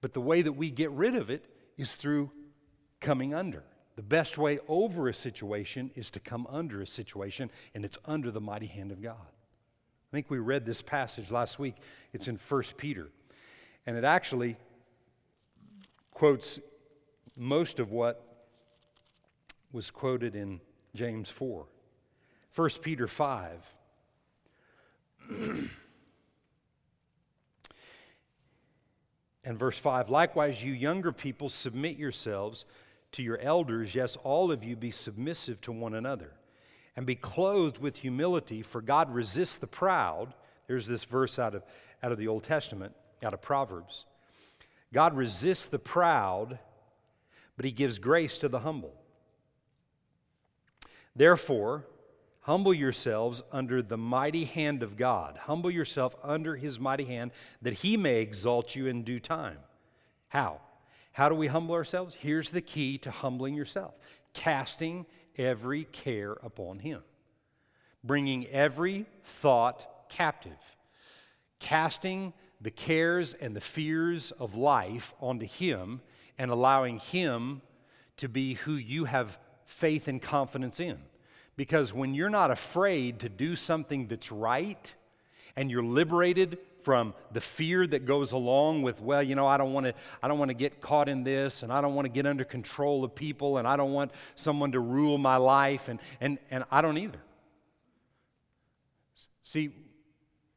But 0.00 0.14
the 0.14 0.20
way 0.20 0.42
that 0.42 0.52
we 0.52 0.70
get 0.70 0.90
rid 0.92 1.16
of 1.16 1.28
it 1.28 1.44
is 1.76 1.96
through 1.96 2.30
coming 3.00 3.34
under. 3.34 3.64
The 3.96 4.02
best 4.02 4.38
way 4.38 4.60
over 4.68 5.08
a 5.08 5.14
situation 5.14 5.90
is 5.96 6.08
to 6.10 6.20
come 6.20 6.46
under 6.48 6.80
a 6.80 6.86
situation, 6.86 7.50
and 7.74 7.84
it's 7.84 7.98
under 8.04 8.30
the 8.30 8.40
mighty 8.40 8.66
hand 8.66 8.92
of 8.92 9.02
God. 9.02 9.16
I 9.16 10.16
think 10.16 10.30
we 10.30 10.38
read 10.38 10.64
this 10.64 10.80
passage 10.80 11.32
last 11.32 11.58
week. 11.58 11.74
It's 12.12 12.28
in 12.28 12.36
1 12.36 12.62
Peter. 12.76 13.08
And 13.86 13.96
it 13.96 14.04
actually 14.04 14.56
quotes 16.12 16.60
most 17.36 17.80
of 17.80 17.90
what 17.90 18.27
was 19.72 19.90
quoted 19.90 20.34
in 20.34 20.60
James 20.94 21.28
4. 21.30 21.66
1 22.54 22.70
Peter 22.82 23.06
5. 23.06 23.74
and 29.44 29.58
verse 29.58 29.78
5 29.78 30.10
Likewise, 30.10 30.62
you 30.62 30.72
younger 30.72 31.12
people, 31.12 31.48
submit 31.48 31.96
yourselves 31.96 32.64
to 33.12 33.22
your 33.22 33.38
elders. 33.38 33.94
Yes, 33.94 34.16
all 34.24 34.50
of 34.52 34.64
you 34.64 34.76
be 34.76 34.90
submissive 34.90 35.60
to 35.62 35.72
one 35.72 35.94
another. 35.94 36.32
And 36.96 37.06
be 37.06 37.14
clothed 37.14 37.78
with 37.78 37.96
humility, 37.96 38.62
for 38.62 38.82
God 38.82 39.14
resists 39.14 39.56
the 39.56 39.68
proud. 39.68 40.34
There's 40.66 40.86
this 40.86 41.04
verse 41.04 41.38
out 41.38 41.54
of, 41.54 41.62
out 42.02 42.10
of 42.10 42.18
the 42.18 42.26
Old 42.28 42.42
Testament, 42.42 42.92
out 43.22 43.34
of 43.34 43.40
Proverbs. 43.40 44.04
God 44.92 45.16
resists 45.16 45.66
the 45.68 45.78
proud, 45.78 46.58
but 47.56 47.64
he 47.64 47.70
gives 47.70 47.98
grace 47.98 48.38
to 48.38 48.48
the 48.48 48.58
humble. 48.58 48.94
Therefore, 51.18 51.84
humble 52.42 52.72
yourselves 52.72 53.42
under 53.50 53.82
the 53.82 53.98
mighty 53.98 54.44
hand 54.44 54.84
of 54.84 54.96
God. 54.96 55.36
Humble 55.36 55.68
yourself 55.68 56.14
under 56.22 56.54
his 56.54 56.78
mighty 56.78 57.06
hand 57.06 57.32
that 57.60 57.72
he 57.72 57.96
may 57.96 58.20
exalt 58.20 58.76
you 58.76 58.86
in 58.86 59.02
due 59.02 59.18
time. 59.18 59.58
How? 60.28 60.60
How 61.10 61.28
do 61.28 61.34
we 61.34 61.48
humble 61.48 61.74
ourselves? 61.74 62.14
Here's 62.14 62.50
the 62.50 62.60
key 62.60 62.98
to 62.98 63.10
humbling 63.10 63.54
yourself 63.54 63.98
casting 64.32 65.06
every 65.36 65.84
care 65.86 66.34
upon 66.34 66.78
him, 66.78 67.02
bringing 68.04 68.46
every 68.46 69.04
thought 69.24 70.08
captive, 70.08 70.76
casting 71.58 72.32
the 72.60 72.70
cares 72.70 73.34
and 73.34 73.56
the 73.56 73.60
fears 73.60 74.30
of 74.30 74.54
life 74.54 75.12
onto 75.20 75.46
him 75.46 76.00
and 76.38 76.52
allowing 76.52 77.00
him 77.00 77.60
to 78.18 78.28
be 78.28 78.54
who 78.54 78.74
you 78.74 79.06
have 79.06 79.36
faith 79.68 80.08
and 80.08 80.20
confidence 80.20 80.80
in. 80.80 80.98
Because 81.56 81.92
when 81.92 82.14
you're 82.14 82.30
not 82.30 82.50
afraid 82.50 83.20
to 83.20 83.28
do 83.28 83.54
something 83.54 84.08
that's 84.08 84.32
right 84.32 84.94
and 85.56 85.70
you're 85.70 85.84
liberated 85.84 86.58
from 86.82 87.12
the 87.32 87.40
fear 87.40 87.86
that 87.86 88.06
goes 88.06 88.32
along 88.32 88.82
with 88.82 89.00
well 89.00 89.20
you 89.22 89.34
know 89.34 89.46
i 89.46 89.56
don't 89.56 89.72
want 89.72 89.84
to 89.84 89.92
i 90.22 90.28
don't 90.28 90.38
want 90.38 90.48
to 90.48 90.54
get 90.54 90.80
caught 90.80 91.08
in 91.08 91.24
this 91.24 91.64
and 91.64 91.72
i 91.72 91.80
don't 91.80 91.96
want 91.96 92.04
to 92.06 92.08
get 92.08 92.24
under 92.24 92.44
control 92.44 93.02
of 93.02 93.14
people 93.16 93.58
and 93.58 93.66
i 93.66 93.76
don't 93.76 93.92
want 93.92 94.12
someone 94.36 94.70
to 94.70 94.78
rule 94.78 95.18
my 95.18 95.36
life 95.36 95.88
and 95.88 95.98
and 96.20 96.38
and 96.52 96.62
i 96.70 96.80
don't 96.80 96.96
either 96.96 97.18
see 99.42 99.70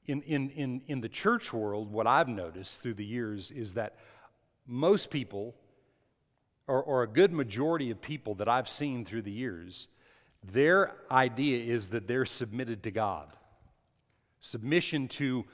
in 0.05 0.21
in 0.21 0.51
in, 0.51 0.81
in 0.85 1.01
the 1.01 1.09
church 1.09 1.51
world 1.51 1.91
what 1.91 2.05
i've 2.05 2.29
noticed 2.29 2.83
through 2.83 2.93
the 2.93 3.03
years 3.03 3.49
is 3.49 3.73
that 3.73 3.95
most 4.67 5.09
people 5.09 5.55
or, 6.71 6.81
or 6.81 7.03
a 7.03 7.07
good 7.07 7.31
majority 7.31 7.91
of 7.91 8.01
people 8.01 8.35
that 8.35 8.47
i've 8.47 8.69
seen 8.69 9.05
through 9.05 9.21
the 9.21 9.31
years 9.31 9.87
their 10.43 10.93
idea 11.11 11.63
is 11.63 11.89
that 11.89 12.07
they're 12.07 12.25
submitted 12.25 12.83
to 12.83 12.91
God. 12.91 13.27
Submission 14.39 15.07
to 15.09 15.45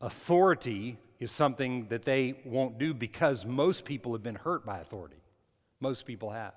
authority 0.00 0.98
is 1.20 1.30
something 1.30 1.86
that 1.88 2.02
they 2.02 2.40
won't 2.44 2.78
do 2.78 2.94
because 2.94 3.44
most 3.44 3.84
people 3.84 4.12
have 4.12 4.22
been 4.22 4.34
hurt 4.34 4.64
by 4.64 4.78
authority. 4.78 5.22
Most 5.80 6.06
people 6.06 6.30
have. 6.30 6.54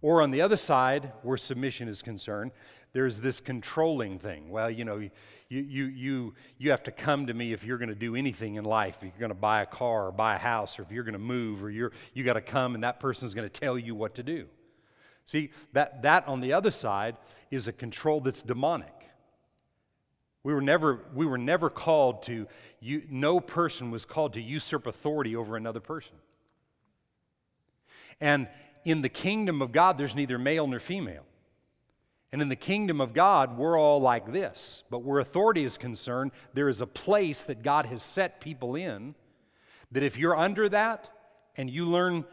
Or 0.00 0.22
on 0.22 0.30
the 0.30 0.42
other 0.42 0.56
side, 0.56 1.12
where 1.22 1.36
submission 1.36 1.88
is 1.88 2.02
concerned, 2.02 2.52
there's 2.92 3.18
this 3.18 3.40
controlling 3.40 4.18
thing. 4.18 4.50
Well, 4.50 4.70
you 4.70 4.84
know, 4.84 4.96
you, 4.96 5.10
you, 5.48 5.84
you, 5.84 6.34
you 6.58 6.70
have 6.70 6.82
to 6.84 6.90
come 6.90 7.26
to 7.26 7.34
me 7.34 7.52
if 7.52 7.64
you're 7.64 7.78
going 7.78 7.90
to 7.90 7.94
do 7.94 8.16
anything 8.16 8.56
in 8.56 8.64
life. 8.64 8.96
If 8.96 9.04
you're 9.04 9.20
going 9.20 9.28
to 9.30 9.34
buy 9.34 9.62
a 9.62 9.66
car 9.66 10.08
or 10.08 10.12
buy 10.12 10.36
a 10.36 10.38
house 10.38 10.78
or 10.78 10.82
if 10.82 10.90
you're 10.90 11.04
going 11.04 11.12
to 11.12 11.18
move 11.18 11.62
or 11.62 11.70
you're, 11.70 11.92
you 12.14 12.24
got 12.24 12.34
to 12.34 12.40
come 12.40 12.74
and 12.74 12.84
that 12.84 13.00
person's 13.00 13.34
going 13.34 13.48
to 13.48 13.60
tell 13.60 13.78
you 13.78 13.94
what 13.94 14.14
to 14.16 14.22
do. 14.22 14.46
See, 15.24 15.50
that, 15.74 16.02
that 16.02 16.26
on 16.26 16.40
the 16.40 16.54
other 16.54 16.70
side 16.70 17.16
is 17.50 17.68
a 17.68 17.72
control 17.72 18.20
that's 18.20 18.40
demonic. 18.42 18.94
We 20.42 20.54
were 20.54 20.62
never, 20.62 21.00
we 21.14 21.26
were 21.26 21.36
never 21.36 21.68
called 21.68 22.22
to, 22.22 22.46
you, 22.80 23.02
no 23.10 23.38
person 23.38 23.90
was 23.90 24.06
called 24.06 24.32
to 24.34 24.40
usurp 24.40 24.86
authority 24.86 25.36
over 25.36 25.56
another 25.56 25.80
person. 25.80 26.16
And 28.20 28.48
in 28.84 29.02
the 29.02 29.08
kingdom 29.10 29.60
of 29.60 29.72
God, 29.72 29.98
there's 29.98 30.14
neither 30.14 30.38
male 30.38 30.66
nor 30.66 30.80
female. 30.80 31.24
And 32.32 32.42
in 32.42 32.48
the 32.48 32.56
kingdom 32.56 33.00
of 33.00 33.14
God, 33.14 33.56
we're 33.56 33.78
all 33.78 34.00
like 34.00 34.32
this. 34.32 34.84
But 34.90 35.02
where 35.02 35.18
authority 35.18 35.64
is 35.64 35.78
concerned, 35.78 36.32
there 36.52 36.68
is 36.68 36.80
a 36.80 36.86
place 36.86 37.42
that 37.44 37.62
God 37.62 37.86
has 37.86 38.02
set 38.02 38.40
people 38.40 38.74
in 38.76 39.14
that 39.92 40.02
if 40.02 40.18
you're 40.18 40.36
under 40.36 40.68
that 40.68 41.08
and 41.56 41.70
you 41.70 41.86
learn 41.86 42.24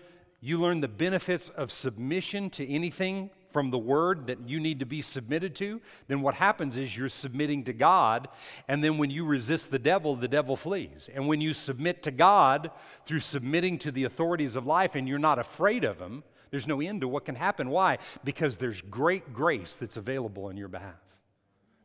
you 0.41 0.59
learn 0.59 0.79
the 0.79 0.87
benefits 0.87 1.49
of 1.49 1.71
submission 1.71 2.51
to 2.51 2.69
anything 2.69 3.31
from 3.51 3.71
the 3.71 3.79
word 3.79 4.27
that 4.27 4.47
you 4.47 4.59
need 4.59 4.79
to 4.79 4.85
be 4.85 5.01
submitted 5.01 5.55
to, 5.55 5.81
then 6.07 6.21
what 6.21 6.35
happens 6.35 6.77
is 6.77 6.95
you're 6.95 7.09
submitting 7.09 7.63
to 7.63 7.73
God. 7.73 8.27
And 8.67 8.83
then 8.83 8.99
when 8.99 9.09
you 9.09 9.25
resist 9.25 9.71
the 9.71 9.79
devil, 9.79 10.15
the 10.15 10.27
devil 10.27 10.55
flees. 10.55 11.09
And 11.15 11.27
when 11.27 11.41
you 11.41 11.53
submit 11.55 12.03
to 12.03 12.11
God 12.11 12.69
through 13.07 13.21
submitting 13.21 13.79
to 13.79 13.91
the 13.91 14.03
authorities 14.03 14.55
of 14.55 14.67
life 14.67 14.93
and 14.93 15.07
you're 15.07 15.17
not 15.17 15.39
afraid 15.39 15.83
of 15.83 15.97
them, 15.97 16.23
there's 16.51 16.67
no 16.67 16.81
end 16.81 17.01
to 17.01 17.07
what 17.07 17.25
can 17.25 17.35
happen. 17.35 17.69
Why? 17.69 17.97
Because 18.23 18.57
there's 18.57 18.81
great 18.81 19.33
grace 19.33 19.73
that's 19.73 19.97
available 19.97 20.45
on 20.45 20.57
your 20.57 20.67
behalf. 20.67 20.95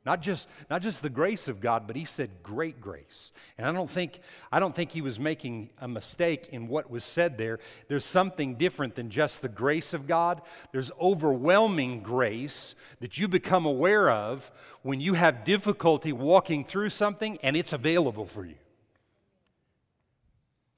Not 0.07 0.23
just, 0.23 0.49
not 0.71 0.81
just 0.81 1.03
the 1.03 1.11
grace 1.11 1.47
of 1.47 1.61
God, 1.61 1.87
but 1.87 1.95
he 1.95 2.07
said 2.07 2.43
great 2.43 2.81
grace. 2.81 3.33
And 3.59 3.67
I 3.67 3.73
don't 3.73 3.91
think, 3.91 4.21
I 4.51 4.59
don't 4.59 4.75
think 4.75 4.93
he 4.93 5.03
was 5.03 5.21
making 5.21 5.71
a 5.79 5.87
mistake 5.87 6.49
in 6.53 6.69
what 6.69 6.91
was 6.91 7.05
said 7.05 7.37
there. 7.37 7.59
There's 7.89 8.07
something 8.07 8.55
different 8.55 8.95
than 8.95 9.11
just 9.11 9.43
the 9.43 9.49
grace 9.51 9.93
of 9.93 10.07
God. 10.07 10.41
There's 10.73 10.91
overwhelming 10.99 12.03
grace 12.03 12.75
that 13.01 13.19
you 13.19 13.29
become 13.29 13.67
aware 13.67 14.11
of 14.11 14.51
when 14.81 15.01
you 15.01 15.13
have 15.15 15.45
difficulty 15.45 16.13
walking 16.15 16.65
through 16.65 16.91
something 16.91 17.39
and 17.43 17.55
it's 17.55 17.75
available 17.75 18.25
for 18.25 18.47
you. 18.47 18.57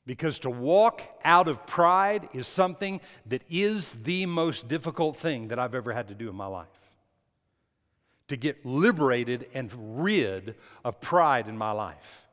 Because 0.05 0.41
to 0.41 0.51
walk 0.51 1.03
out 1.25 1.47
of 1.47 1.65
pride 1.67 2.29
is 2.33 2.49
something 2.49 3.01
that 3.27 3.43
is 3.49 3.93
the 4.03 4.27
most 4.27 4.67
difficult 4.69 5.17
thing 5.17 5.49
that 5.49 5.59
I've 5.59 5.75
ever 5.75 5.93
had 5.93 6.09
to 6.09 6.15
do 6.15 6.29
in 6.29 6.35
my 6.35 6.47
life 6.47 6.67
to 8.29 8.37
get 8.37 8.65
liberated 8.65 9.47
and 9.53 9.71
rid 10.03 10.55
of 10.85 11.01
pride 11.01 11.49
in 11.49 11.59
my 11.59 11.71
life. 11.71 12.27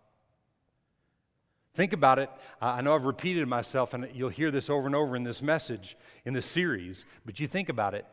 Think 1.73 1.93
about 1.93 2.19
it. 2.19 2.29
I 2.61 2.81
know 2.81 2.95
I've 2.95 3.03
repeated 3.03 3.47
myself, 3.47 3.93
and 3.93 4.07
you'll 4.13 4.29
hear 4.29 4.49
this 4.49 4.69
over 4.69 4.85
and 4.85 4.95
over 4.95 5.15
in 5.15 5.23
this 5.23 5.41
message, 5.41 5.97
in 6.25 6.33
this 6.33 6.45
series, 6.45 7.05
but 7.25 7.39
you 7.39 7.47
think 7.47 7.69
about 7.69 7.93
it. 7.93 8.05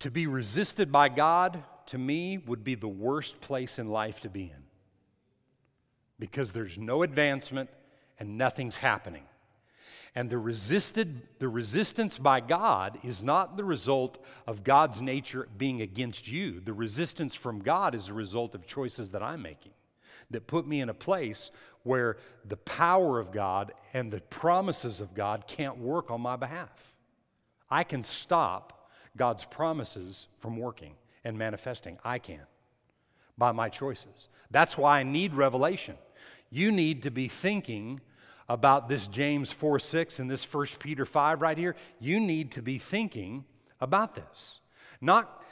To 0.00 0.10
be 0.10 0.26
resisted 0.26 0.90
by 0.90 1.08
God, 1.08 1.62
to 1.86 1.98
me, 1.98 2.38
would 2.38 2.64
be 2.64 2.74
the 2.74 2.88
worst 2.88 3.40
place 3.40 3.78
in 3.78 3.88
life 3.88 4.20
to 4.20 4.28
be 4.28 4.44
in 4.44 4.67
because 6.18 6.52
there's 6.52 6.78
no 6.78 7.02
advancement 7.02 7.70
and 8.18 8.36
nothing's 8.36 8.76
happening. 8.76 9.24
And 10.14 10.30
the, 10.30 10.38
resisted, 10.38 11.22
the 11.38 11.48
resistance 11.48 12.18
by 12.18 12.40
God 12.40 12.98
is 13.04 13.22
not 13.22 13.56
the 13.56 13.64
result 13.64 14.24
of 14.46 14.64
God's 14.64 15.00
nature 15.00 15.48
being 15.56 15.82
against 15.82 16.26
you. 16.26 16.60
The 16.60 16.72
resistance 16.72 17.34
from 17.34 17.60
God 17.60 17.94
is 17.94 18.08
a 18.08 18.14
result 18.14 18.54
of 18.54 18.66
choices 18.66 19.10
that 19.10 19.22
I'm 19.22 19.42
making 19.42 19.72
that 20.30 20.46
put 20.46 20.66
me 20.66 20.80
in 20.80 20.88
a 20.88 20.94
place 20.94 21.50
where 21.84 22.16
the 22.44 22.56
power 22.56 23.18
of 23.18 23.32
God 23.32 23.72
and 23.94 24.10
the 24.10 24.20
promises 24.20 25.00
of 25.00 25.14
God 25.14 25.44
can't 25.46 25.78
work 25.78 26.10
on 26.10 26.20
my 26.20 26.36
behalf. 26.36 26.94
I 27.70 27.84
can 27.84 28.02
stop 28.02 28.90
God's 29.16 29.44
promises 29.44 30.26
from 30.38 30.56
working 30.56 30.94
and 31.24 31.38
manifesting. 31.38 31.98
I 32.04 32.18
can 32.18 32.40
by 33.38 33.52
my 33.52 33.68
choices. 33.68 34.28
That's 34.50 34.76
why 34.76 35.00
I 35.00 35.02
need 35.04 35.32
revelation. 35.32 35.96
You 36.50 36.72
need 36.72 37.04
to 37.04 37.10
be 37.10 37.28
thinking 37.28 38.00
about 38.48 38.88
this 38.88 39.06
James 39.06 39.52
4 39.52 39.78
6 39.78 40.18
and 40.18 40.30
this 40.30 40.50
1 40.52 40.66
Peter 40.78 41.06
5 41.06 41.42
right 41.42 41.56
here, 41.56 41.76
you 42.00 42.18
need 42.18 42.52
to 42.52 42.62
be 42.62 42.78
thinking 42.78 43.44
about 43.80 44.14
this. 44.14 44.60
Not 45.00 45.42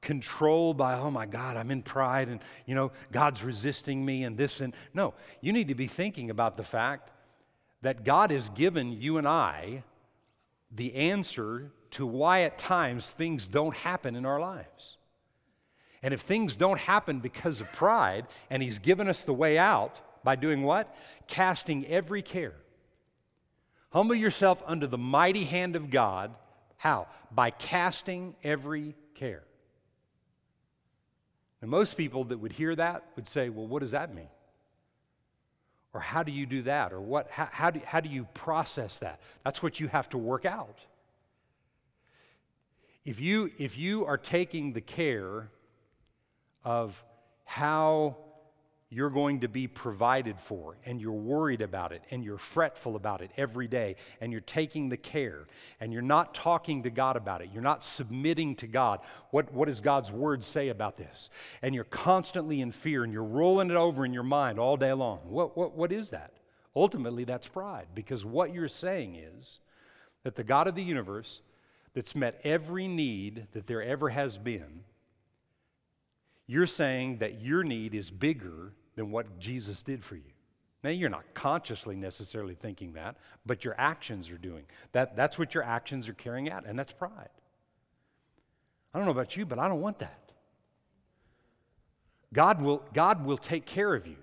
controlled 0.00 0.76
by, 0.76 0.94
oh 0.94 1.10
my 1.10 1.26
God, 1.26 1.56
I'm 1.56 1.70
in 1.70 1.82
pride 1.82 2.28
and, 2.28 2.40
you 2.66 2.74
know, 2.74 2.92
God's 3.12 3.42
resisting 3.42 4.04
me 4.04 4.24
and 4.24 4.36
this 4.36 4.60
and. 4.60 4.74
No, 4.94 5.14
you 5.40 5.52
need 5.52 5.68
to 5.68 5.74
be 5.74 5.86
thinking 5.86 6.30
about 6.30 6.56
the 6.56 6.62
fact 6.62 7.10
that 7.82 8.04
God 8.04 8.30
has 8.30 8.48
given 8.50 8.92
you 8.92 9.18
and 9.18 9.28
I 9.28 9.82
the 10.70 10.94
answer 10.94 11.70
to 11.92 12.06
why 12.06 12.42
at 12.42 12.58
times 12.58 13.10
things 13.10 13.48
don't 13.48 13.74
happen 13.74 14.14
in 14.14 14.26
our 14.26 14.40
lives. 14.40 14.97
And 16.02 16.14
if 16.14 16.20
things 16.20 16.56
don't 16.56 16.78
happen 16.78 17.20
because 17.20 17.60
of 17.60 17.72
pride 17.72 18.26
and 18.50 18.62
He's 18.62 18.78
given 18.78 19.08
us 19.08 19.22
the 19.22 19.34
way 19.34 19.58
out, 19.58 20.00
by 20.24 20.36
doing 20.36 20.62
what? 20.62 20.94
Casting 21.26 21.86
every 21.86 22.22
care. 22.22 22.54
Humble 23.90 24.14
yourself 24.14 24.62
under 24.66 24.86
the 24.86 24.98
mighty 24.98 25.44
hand 25.44 25.76
of 25.76 25.90
God. 25.90 26.34
How? 26.76 27.06
By 27.30 27.50
casting 27.50 28.36
every 28.44 28.94
care. 29.14 29.42
And 31.60 31.70
most 31.70 31.96
people 31.96 32.24
that 32.24 32.38
would 32.38 32.52
hear 32.52 32.76
that 32.76 33.04
would 33.16 33.26
say, 33.26 33.48
well, 33.48 33.66
what 33.66 33.80
does 33.80 33.92
that 33.92 34.14
mean? 34.14 34.28
Or 35.94 36.00
how 36.00 36.22
do 36.22 36.30
you 36.30 36.46
do 36.46 36.62
that? 36.62 36.92
Or 36.92 37.00
what, 37.00 37.30
how, 37.30 37.48
how, 37.50 37.70
do, 37.70 37.80
how 37.84 38.00
do 38.00 38.08
you 38.08 38.24
process 38.34 38.98
that? 38.98 39.20
That's 39.44 39.62
what 39.62 39.80
you 39.80 39.88
have 39.88 40.08
to 40.10 40.18
work 40.18 40.44
out. 40.44 40.78
If 43.04 43.18
you, 43.18 43.50
if 43.58 43.78
you 43.78 44.04
are 44.04 44.18
taking 44.18 44.74
the 44.74 44.82
care 44.82 45.50
of 46.68 47.02
how 47.46 48.14
you're 48.90 49.08
going 49.08 49.40
to 49.40 49.48
be 49.48 49.66
provided 49.66 50.38
for, 50.38 50.76
and 50.84 51.00
you're 51.00 51.12
worried 51.12 51.62
about 51.62 51.92
it, 51.92 52.02
and 52.10 52.22
you're 52.22 52.36
fretful 52.36 52.94
about 52.94 53.22
it 53.22 53.30
every 53.38 53.66
day, 53.66 53.96
and 54.20 54.32
you're 54.32 54.42
taking 54.42 54.90
the 54.90 54.96
care, 54.98 55.46
and 55.80 55.94
you're 55.94 56.02
not 56.02 56.34
talking 56.34 56.82
to 56.82 56.90
God 56.90 57.16
about 57.16 57.40
it, 57.40 57.48
you're 57.54 57.62
not 57.62 57.82
submitting 57.82 58.54
to 58.56 58.66
God. 58.66 59.00
What, 59.30 59.50
what 59.50 59.68
does 59.68 59.80
God's 59.80 60.12
word 60.12 60.44
say 60.44 60.68
about 60.68 60.98
this? 60.98 61.30
And 61.62 61.74
you're 61.74 61.84
constantly 61.84 62.60
in 62.60 62.70
fear, 62.70 63.02
and 63.02 63.14
you're 63.14 63.24
rolling 63.24 63.70
it 63.70 63.76
over 63.76 64.04
in 64.04 64.12
your 64.12 64.22
mind 64.22 64.58
all 64.58 64.76
day 64.76 64.92
long. 64.92 65.20
What, 65.24 65.56
what, 65.56 65.74
what 65.74 65.90
is 65.90 66.10
that? 66.10 66.32
Ultimately, 66.76 67.24
that's 67.24 67.48
pride, 67.48 67.86
because 67.94 68.26
what 68.26 68.52
you're 68.52 68.68
saying 68.68 69.16
is 69.16 69.60
that 70.22 70.36
the 70.36 70.44
God 70.44 70.66
of 70.66 70.74
the 70.74 70.82
universe, 70.82 71.40
that's 71.94 72.14
met 72.14 72.38
every 72.44 72.88
need 72.88 73.46
that 73.52 73.66
there 73.66 73.82
ever 73.82 74.10
has 74.10 74.36
been, 74.36 74.84
you're 76.48 76.66
saying 76.66 77.18
that 77.18 77.40
your 77.40 77.62
need 77.62 77.94
is 77.94 78.10
bigger 78.10 78.72
than 78.96 79.12
what 79.12 79.38
Jesus 79.38 79.82
did 79.82 80.02
for 80.02 80.16
you. 80.16 80.32
Now, 80.82 80.90
you're 80.90 81.10
not 81.10 81.24
consciously 81.34 81.94
necessarily 81.94 82.54
thinking 82.54 82.94
that, 82.94 83.16
but 83.44 83.64
your 83.64 83.74
actions 83.78 84.30
are 84.30 84.38
doing. 84.38 84.64
That, 84.92 85.14
that's 85.14 85.38
what 85.38 85.54
your 85.54 85.62
actions 85.62 86.08
are 86.08 86.14
carrying 86.14 86.50
out, 86.50 86.64
and 86.66 86.78
that's 86.78 86.92
pride. 86.92 87.28
I 88.94 88.98
don't 88.98 89.04
know 89.04 89.12
about 89.12 89.36
you, 89.36 89.44
but 89.44 89.58
I 89.58 89.68
don't 89.68 89.80
want 89.80 89.98
that. 89.98 90.32
God 92.32 92.62
will, 92.62 92.82
God 92.94 93.24
will 93.24 93.38
take 93.38 93.66
care 93.66 93.94
of 93.94 94.06
you. 94.06 94.16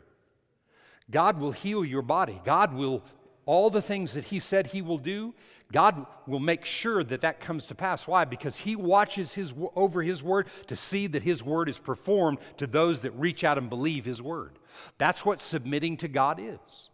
God 1.12 1.40
will 1.40 1.52
heal 1.52 1.86
your 1.86 2.02
body. 2.02 2.42
God 2.44 2.74
will 2.74 3.04
all 3.46 3.70
the 3.70 3.82
things 3.82 4.14
that 4.14 4.26
he 4.26 4.40
said 4.40 4.68
he 4.68 4.82
will 4.82 4.98
do, 4.98 5.34
God 5.72 6.06
will 6.28 6.40
make 6.40 6.66
sure 6.66 7.04
that 7.04 7.22
that 7.22 7.40
comes 7.40 7.66
to 7.68 7.76
pass. 7.76 8.08
Why? 8.08 8.26
Because 8.26 8.58
he 8.58 8.76
watches 8.76 9.34
his, 9.34 9.54
over 9.76 10.02
his 10.02 10.24
word 10.24 10.48
to 10.68 10.76
see 10.76 11.08
that 11.08 11.24
his 11.24 11.44
word 11.44 11.70
is 11.70 11.78
performed 11.78 12.40
to 12.58 12.68
those 12.68 13.02
that 13.02 13.12
reach 13.12 13.44
out 13.44 13.58
and 13.58 13.70
believe 13.70 14.06
his 14.06 14.22
word. 14.22 14.58
That's 14.98 15.26
what 15.26 15.42
submitting 15.42 15.98
to 15.98 16.08
God 16.08 16.40
is. 16.40 16.90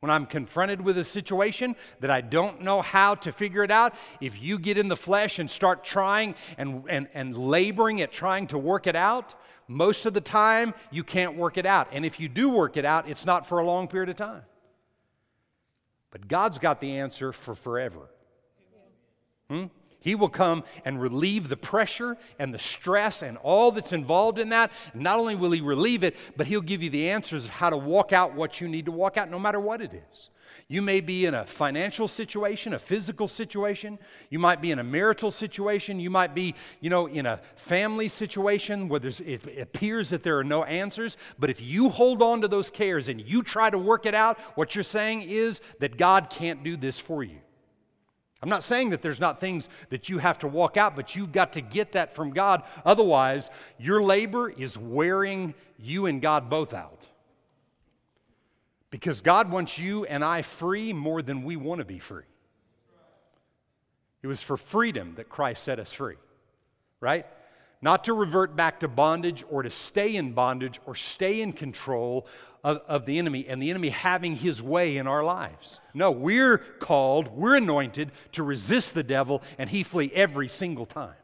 When 0.00 0.10
I'm 0.10 0.26
confronted 0.26 0.82
with 0.82 0.98
a 0.98 1.04
situation 1.04 1.74
that 2.00 2.10
I 2.10 2.20
don't 2.20 2.60
know 2.60 2.82
how 2.82 3.14
to 3.16 3.32
figure 3.32 3.64
it 3.64 3.70
out, 3.70 3.94
if 4.20 4.40
you 4.40 4.58
get 4.58 4.78
in 4.78 4.88
the 4.88 4.96
flesh 4.96 5.38
and 5.38 5.50
start 5.50 5.84
trying 5.84 6.34
and, 6.58 6.84
and, 6.88 7.08
and 7.14 7.36
laboring 7.36 8.02
at 8.02 8.12
trying 8.12 8.46
to 8.48 8.58
work 8.58 8.86
it 8.86 8.94
out, 8.94 9.34
most 9.68 10.06
of 10.06 10.12
the 10.12 10.20
time 10.20 10.74
you 10.90 11.02
can't 11.02 11.36
work 11.36 11.56
it 11.56 11.66
out. 11.66 11.88
And 11.92 12.04
if 12.04 12.20
you 12.20 12.28
do 12.28 12.50
work 12.50 12.76
it 12.76 12.84
out, 12.84 13.08
it's 13.08 13.26
not 13.26 13.48
for 13.48 13.58
a 13.58 13.66
long 13.66 13.88
period 13.88 14.10
of 14.10 14.16
time. 14.16 14.42
But 16.16 16.28
God's 16.28 16.56
got 16.56 16.80
the 16.80 16.96
answer 16.96 17.30
for 17.30 17.54
forever. 17.54 18.08
Hmm? 19.50 19.66
He 20.06 20.14
will 20.14 20.28
come 20.28 20.62
and 20.84 21.00
relieve 21.00 21.48
the 21.48 21.56
pressure 21.56 22.16
and 22.38 22.54
the 22.54 22.60
stress 22.60 23.22
and 23.22 23.36
all 23.38 23.72
that's 23.72 23.92
involved 23.92 24.38
in 24.38 24.50
that. 24.50 24.70
Not 24.94 25.18
only 25.18 25.34
will 25.34 25.50
He 25.50 25.60
relieve 25.60 26.04
it, 26.04 26.14
but 26.36 26.46
He'll 26.46 26.60
give 26.60 26.80
you 26.80 26.90
the 26.90 27.10
answers 27.10 27.44
of 27.44 27.50
how 27.50 27.70
to 27.70 27.76
walk 27.76 28.12
out 28.12 28.32
what 28.32 28.60
you 28.60 28.68
need 28.68 28.84
to 28.84 28.92
walk 28.92 29.16
out, 29.16 29.32
no 29.32 29.40
matter 29.40 29.58
what 29.58 29.80
it 29.80 29.90
is. 30.12 30.30
You 30.68 30.80
may 30.80 31.00
be 31.00 31.26
in 31.26 31.34
a 31.34 31.44
financial 31.44 32.06
situation, 32.06 32.72
a 32.72 32.78
physical 32.78 33.26
situation. 33.26 33.98
You 34.30 34.38
might 34.38 34.60
be 34.60 34.70
in 34.70 34.78
a 34.78 34.84
marital 34.84 35.32
situation. 35.32 35.98
You 35.98 36.10
might 36.10 36.36
be, 36.36 36.54
you 36.80 36.88
know, 36.88 37.06
in 37.06 37.26
a 37.26 37.40
family 37.56 38.06
situation 38.06 38.88
where 38.88 39.00
it 39.04 39.58
appears 39.58 40.10
that 40.10 40.22
there 40.22 40.38
are 40.38 40.44
no 40.44 40.62
answers. 40.62 41.16
But 41.36 41.50
if 41.50 41.60
you 41.60 41.88
hold 41.88 42.22
on 42.22 42.42
to 42.42 42.48
those 42.48 42.70
cares 42.70 43.08
and 43.08 43.20
you 43.20 43.42
try 43.42 43.70
to 43.70 43.78
work 43.78 44.06
it 44.06 44.14
out, 44.14 44.38
what 44.54 44.76
you're 44.76 44.84
saying 44.84 45.22
is 45.22 45.60
that 45.80 45.96
God 45.96 46.30
can't 46.30 46.62
do 46.62 46.76
this 46.76 47.00
for 47.00 47.24
you. 47.24 47.38
I'm 48.42 48.48
not 48.50 48.64
saying 48.64 48.90
that 48.90 49.00
there's 49.02 49.20
not 49.20 49.40
things 49.40 49.68
that 49.88 50.08
you 50.08 50.18
have 50.18 50.38
to 50.40 50.48
walk 50.48 50.76
out, 50.76 50.94
but 50.94 51.16
you've 51.16 51.32
got 51.32 51.54
to 51.54 51.60
get 51.60 51.92
that 51.92 52.14
from 52.14 52.30
God. 52.30 52.62
Otherwise, 52.84 53.50
your 53.78 54.02
labor 54.02 54.50
is 54.50 54.76
wearing 54.76 55.54
you 55.78 56.06
and 56.06 56.20
God 56.20 56.50
both 56.50 56.74
out. 56.74 57.00
Because 58.90 59.20
God 59.20 59.50
wants 59.50 59.78
you 59.78 60.04
and 60.04 60.22
I 60.22 60.42
free 60.42 60.92
more 60.92 61.22
than 61.22 61.44
we 61.44 61.56
want 61.56 61.80
to 61.80 61.84
be 61.84 61.98
free. 61.98 62.24
It 64.22 64.26
was 64.26 64.42
for 64.42 64.56
freedom 64.56 65.14
that 65.16 65.28
Christ 65.28 65.62
set 65.64 65.78
us 65.78 65.92
free, 65.92 66.16
right? 67.00 67.26
Not 67.82 68.04
to 68.04 68.14
revert 68.14 68.56
back 68.56 68.80
to 68.80 68.88
bondage 68.88 69.44
or 69.50 69.62
to 69.62 69.70
stay 69.70 70.16
in 70.16 70.32
bondage 70.32 70.80
or 70.86 70.94
stay 70.94 71.42
in 71.42 71.52
control 71.52 72.26
of, 72.64 72.78
of 72.88 73.06
the 73.06 73.18
enemy 73.18 73.46
and 73.46 73.62
the 73.62 73.70
enemy 73.70 73.90
having 73.90 74.34
his 74.34 74.62
way 74.62 74.96
in 74.96 75.06
our 75.06 75.22
lives. 75.22 75.80
No, 75.92 76.10
we're 76.10 76.58
called, 76.58 77.28
we're 77.28 77.56
anointed 77.56 78.12
to 78.32 78.42
resist 78.42 78.94
the 78.94 79.02
devil 79.02 79.42
and 79.58 79.68
he 79.68 79.82
flee 79.82 80.10
every 80.14 80.48
single 80.48 80.86
time. 80.86 81.14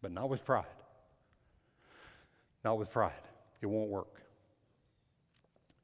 But 0.00 0.12
not 0.12 0.30
with 0.30 0.44
pride. 0.44 0.64
Not 2.64 2.78
with 2.78 2.90
pride. 2.90 3.12
It 3.60 3.66
won't 3.66 3.90
work. 3.90 4.22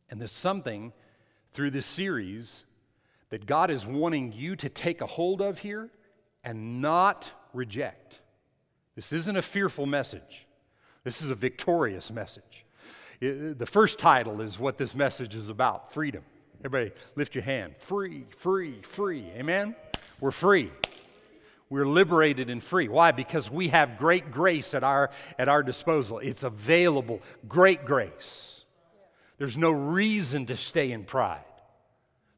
And 0.09 0.21
there's 0.21 0.33
something 0.33 0.93
through 1.53 1.71
this 1.71 1.87
series 1.87 2.65
that 3.31 3.45
God 3.45 3.71
is 3.71 3.85
wanting 3.85 4.33
you 4.33 4.55
to 4.57 4.69
take 4.69 5.01
a 5.01 5.07
hold 5.07 5.43
of 5.43 5.59
here 5.59 5.91
and 6.45 6.81
not 6.81 7.33
reject. 7.53 8.21
This 8.97 9.13
isn't 9.13 9.37
a 9.37 9.43
fearful 9.43 9.87
message, 9.87 10.47
this 11.05 11.23
is 11.23 11.31
a 11.31 11.35
victorious 11.35 12.11
message. 12.11 12.65
It, 13.21 13.59
the 13.59 13.67
first 13.67 13.99
title 13.99 14.41
is 14.41 14.59
what 14.59 14.77
this 14.77 14.95
message 14.95 15.35
is 15.35 15.49
about 15.49 15.93
freedom. 15.93 16.23
Everybody, 16.65 16.95
lift 17.15 17.35
your 17.35 17.45
hand. 17.45 17.75
Free, 17.79 18.25
free, 18.37 18.81
free. 18.83 19.27
Amen? 19.37 19.77
We're 20.21 20.33
free. 20.33 20.71
We're 21.69 21.87
liberated 21.87 22.51
and 22.51 22.63
free. 22.63 22.89
Why? 22.89 23.13
Because 23.13 23.51
we 23.51 23.69
have 23.69 23.99
great 23.99 24.31
grace 24.31 24.75
at 24.75 24.85
our, 24.85 25.11
at 25.39 25.49
our 25.49 25.63
disposal. 25.63 26.19
It's 26.19 26.43
available, 26.43 27.21
great 27.49 27.85
grace. 27.85 28.65
There's 29.39 29.57
no 29.57 29.71
reason 29.71 30.47
to 30.47 30.57
stay 30.57 30.93
in 30.93 31.05
pride. 31.05 31.41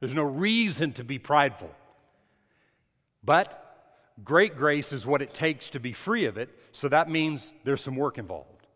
There's 0.01 0.14
no 0.14 0.25
reason 0.25 0.92
to 0.94 1.05
be 1.05 1.18
prideful. 1.18 1.71
But 3.23 3.68
great 4.25 4.57
grace 4.57 4.93
is 4.93 5.07
what 5.07 5.23
it 5.23 5.33
takes 5.33 5.71
to 5.71 5.81
be 5.81 5.93
free 5.93 6.25
of 6.25 6.37
it, 6.39 6.51
so 6.73 6.89
that 6.89 7.11
means 7.11 7.55
there's 7.65 7.81
some 7.81 7.97
work 7.97 8.19
involved. 8.19 8.67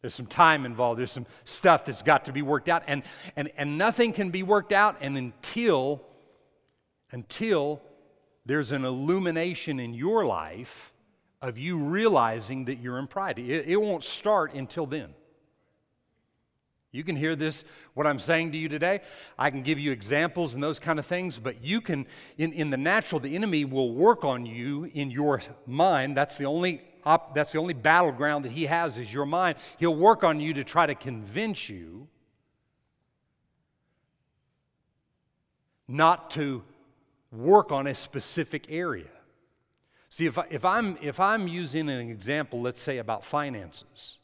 There's 0.00 0.14
some 0.14 0.26
time 0.26 0.64
involved. 0.64 1.00
There's 1.00 1.12
some 1.12 1.26
stuff 1.44 1.84
that's 1.84 2.02
got 2.02 2.26
to 2.26 2.32
be 2.32 2.42
worked 2.42 2.68
out. 2.68 2.84
And, 2.86 3.02
and, 3.34 3.50
and 3.56 3.76
nothing 3.78 4.12
can 4.12 4.30
be 4.30 4.42
worked 4.42 4.72
out 4.72 4.98
and 5.00 5.16
until, 5.18 6.02
until 7.10 7.82
there's 8.46 8.70
an 8.70 8.84
illumination 8.84 9.80
in 9.80 9.94
your 9.94 10.24
life 10.24 10.92
of 11.42 11.58
you 11.58 11.78
realizing 11.78 12.66
that 12.66 12.76
you're 12.76 12.98
in 12.98 13.08
pride. 13.08 13.38
It, 13.38 13.66
it 13.68 13.76
won't 13.76 14.04
start 14.04 14.54
until 14.54 14.86
then. 14.86 15.14
You 16.98 17.04
can 17.04 17.14
hear 17.14 17.36
this, 17.36 17.64
what 17.94 18.08
I'm 18.08 18.18
saying 18.18 18.50
to 18.52 18.58
you 18.58 18.68
today. 18.68 19.02
I 19.38 19.50
can 19.50 19.62
give 19.62 19.78
you 19.78 19.92
examples 19.92 20.54
and 20.54 20.62
those 20.62 20.80
kind 20.80 20.98
of 20.98 21.06
things, 21.06 21.38
but 21.38 21.64
you 21.64 21.80
can, 21.80 22.08
in, 22.38 22.52
in 22.52 22.70
the 22.70 22.76
natural, 22.76 23.20
the 23.20 23.36
enemy 23.36 23.64
will 23.64 23.92
work 23.94 24.24
on 24.24 24.44
you 24.44 24.90
in 24.94 25.08
your 25.08 25.40
mind. 25.64 26.16
That's 26.16 26.36
the 26.36 26.46
only 26.46 26.82
op, 27.04 27.36
that's 27.36 27.52
the 27.52 27.58
only 27.58 27.74
battleground 27.74 28.44
that 28.46 28.50
he 28.50 28.66
has 28.66 28.98
is 28.98 29.14
your 29.14 29.26
mind. 29.26 29.58
He'll 29.78 29.94
work 29.94 30.24
on 30.24 30.40
you 30.40 30.54
to 30.54 30.64
try 30.64 30.86
to 30.86 30.96
convince 30.96 31.68
you 31.68 32.08
not 35.86 36.32
to 36.32 36.64
work 37.30 37.70
on 37.70 37.86
a 37.86 37.94
specific 37.94 38.66
area. 38.70 39.06
See, 40.08 40.26
if, 40.26 40.36
I, 40.36 40.46
if, 40.50 40.64
I'm, 40.64 40.98
if 41.00 41.20
I'm 41.20 41.46
using 41.46 41.88
an 41.88 42.10
example, 42.10 42.60
let's 42.60 42.80
say 42.80 42.98
about 42.98 43.24
finances, 43.24 44.17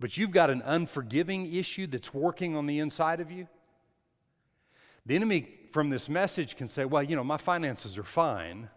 but 0.00 0.16
you've 0.16 0.30
got 0.30 0.50
an 0.50 0.62
unforgiving 0.64 1.54
issue 1.54 1.86
that's 1.86 2.12
working 2.12 2.56
on 2.56 2.66
the 2.66 2.78
inside 2.78 3.20
of 3.20 3.30
you, 3.30 3.48
the 5.06 5.14
enemy 5.14 5.48
from 5.72 5.90
this 5.90 6.08
message 6.08 6.56
can 6.56 6.68
say, 6.68 6.84
Well, 6.84 7.02
you 7.02 7.16
know, 7.16 7.24
my 7.24 7.36
finances 7.36 7.98
are 7.98 8.04
fine. 8.04 8.68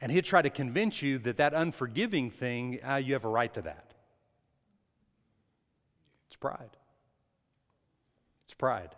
And 0.00 0.12
he'll 0.12 0.22
try 0.22 0.42
to 0.42 0.50
convince 0.50 1.02
you 1.02 1.18
that 1.20 1.36
that 1.38 1.54
unforgiving 1.54 2.30
thing, 2.30 2.78
uh, 2.88 2.96
you 2.96 3.14
have 3.14 3.24
a 3.24 3.28
right 3.28 3.52
to 3.54 3.62
that. 3.62 3.94
It's 6.28 6.36
pride. 6.36 6.76
It's 8.44 8.54
pride. 8.54 8.94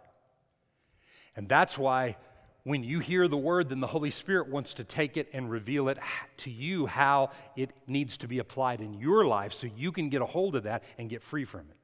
And 1.36 1.48
that's 1.48 1.78
why 1.78 2.16
when 2.64 2.84
you 2.84 2.98
hear 2.98 3.26
the 3.26 3.36
word, 3.36 3.70
then 3.70 3.80
the 3.80 3.86
Holy 3.86 4.10
Spirit 4.10 4.48
wants 4.48 4.74
to 4.74 4.84
take 4.84 5.16
it 5.16 5.28
and 5.32 5.50
reveal 5.50 5.88
it 5.88 5.98
to 6.38 6.50
you 6.50 6.86
how 6.86 7.30
it 7.56 7.72
needs 7.86 8.18
to 8.18 8.28
be 8.28 8.38
applied 8.38 8.80
in 8.80 8.94
your 8.94 9.24
life 9.24 9.52
so 9.52 9.66
you 9.76 9.92
can 9.92 10.08
get 10.08 10.20
a 10.20 10.26
hold 10.26 10.56
of 10.56 10.64
that 10.64 10.82
and 10.98 11.08
get 11.08 11.22
free 11.22 11.44
from 11.44 11.60
it. 11.60 11.76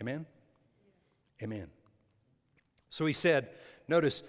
Amen? 0.00 0.26
Amen. 1.40 1.68
So 2.90 3.06
he 3.06 3.12
said, 3.12 3.50
notice 3.86 4.22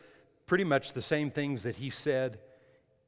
pretty 0.46 0.64
much 0.64 0.94
the 0.94 1.02
same 1.02 1.32
things 1.32 1.64
that 1.64 1.76
he 1.76 1.90
said 1.90 2.40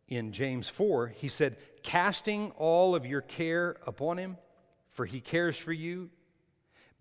in 0.07 0.31
James 0.31 0.67
4. 0.69 1.07
He 1.07 1.27
said, 1.27 1.57
casting 1.83 2.51
all 2.57 2.95
of 2.95 3.05
your 3.05 3.21
care 3.21 3.77
upon 3.85 4.17
him, 4.17 4.37
for 4.89 5.05
he 5.05 5.21
cares 5.21 5.57
for 5.57 5.71
you. 5.71 6.09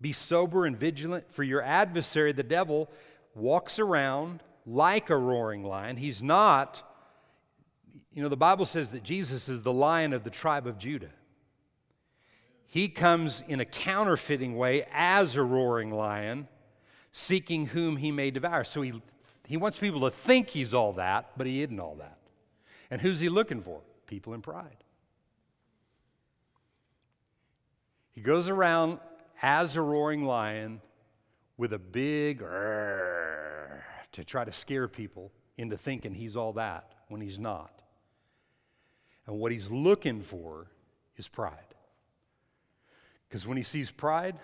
Be 0.01 0.11
sober 0.11 0.65
and 0.65 0.77
vigilant, 0.77 1.31
for 1.31 1.43
your 1.43 1.61
adversary, 1.61 2.33
the 2.33 2.43
devil, 2.43 2.91
walks 3.35 3.77
around 3.79 4.41
like 4.65 5.09
a 5.09 5.17
roaring 5.17 5.63
lion. 5.63 5.97
He's 5.97 6.23
not, 6.23 6.81
you 8.13 8.23
know, 8.23 8.29
the 8.29 8.37
Bible 8.37 8.65
says 8.65 8.91
that 8.91 9.03
Jesus 9.03 9.47
is 9.49 9.61
the 9.61 9.73
lion 9.73 10.13
of 10.13 10.23
the 10.23 10.29
tribe 10.29 10.65
of 10.65 10.77
Judah. 10.79 11.11
He 12.65 12.87
comes 12.87 13.43
in 13.47 13.59
a 13.59 13.65
counterfeiting 13.65 14.55
way 14.55 14.87
as 14.91 15.35
a 15.35 15.43
roaring 15.43 15.91
lion, 15.91 16.47
seeking 17.11 17.67
whom 17.67 17.97
he 17.97 18.11
may 18.11 18.31
devour. 18.31 18.63
So 18.63 18.81
he, 18.81 19.01
he 19.45 19.57
wants 19.57 19.77
people 19.77 20.01
to 20.01 20.09
think 20.09 20.49
he's 20.49 20.73
all 20.73 20.93
that, 20.93 21.31
but 21.37 21.45
he 21.45 21.61
isn't 21.61 21.79
all 21.79 21.95
that. 21.95 22.17
And 22.89 23.01
who's 23.01 23.19
he 23.19 23.29
looking 23.29 23.61
for? 23.61 23.81
People 24.07 24.33
in 24.33 24.41
pride. 24.41 24.77
He 28.11 28.21
goes 28.21 28.49
around 28.49 28.99
as 29.41 29.75
a 29.75 29.81
roaring 29.81 30.25
lion 30.25 30.81
with 31.57 31.73
a 31.73 31.79
big 31.79 32.39
to 32.39 34.23
try 34.25 34.43
to 34.45 34.51
scare 34.51 34.87
people 34.87 35.31
into 35.57 35.77
thinking 35.77 36.13
he's 36.13 36.35
all 36.35 36.53
that 36.53 36.93
when 37.07 37.21
he's 37.21 37.39
not. 37.39 37.81
And 39.27 39.39
what 39.39 39.51
he's 39.51 39.69
looking 39.69 40.21
for 40.21 40.67
is 41.17 41.27
pride. 41.27 41.73
Because 43.27 43.47
when 43.47 43.57
he 43.57 43.63
sees 43.63 43.89
pride, 43.89 44.37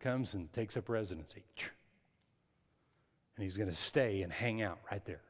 comes 0.00 0.34
and 0.34 0.52
takes 0.52 0.76
up 0.76 0.88
residency. 0.88 1.44
And 3.36 3.44
he's 3.44 3.56
going 3.56 3.68
to 3.68 3.74
stay 3.74 4.22
and 4.22 4.32
hang 4.32 4.62
out 4.62 4.78
right 4.90 5.04
there. 5.04 5.22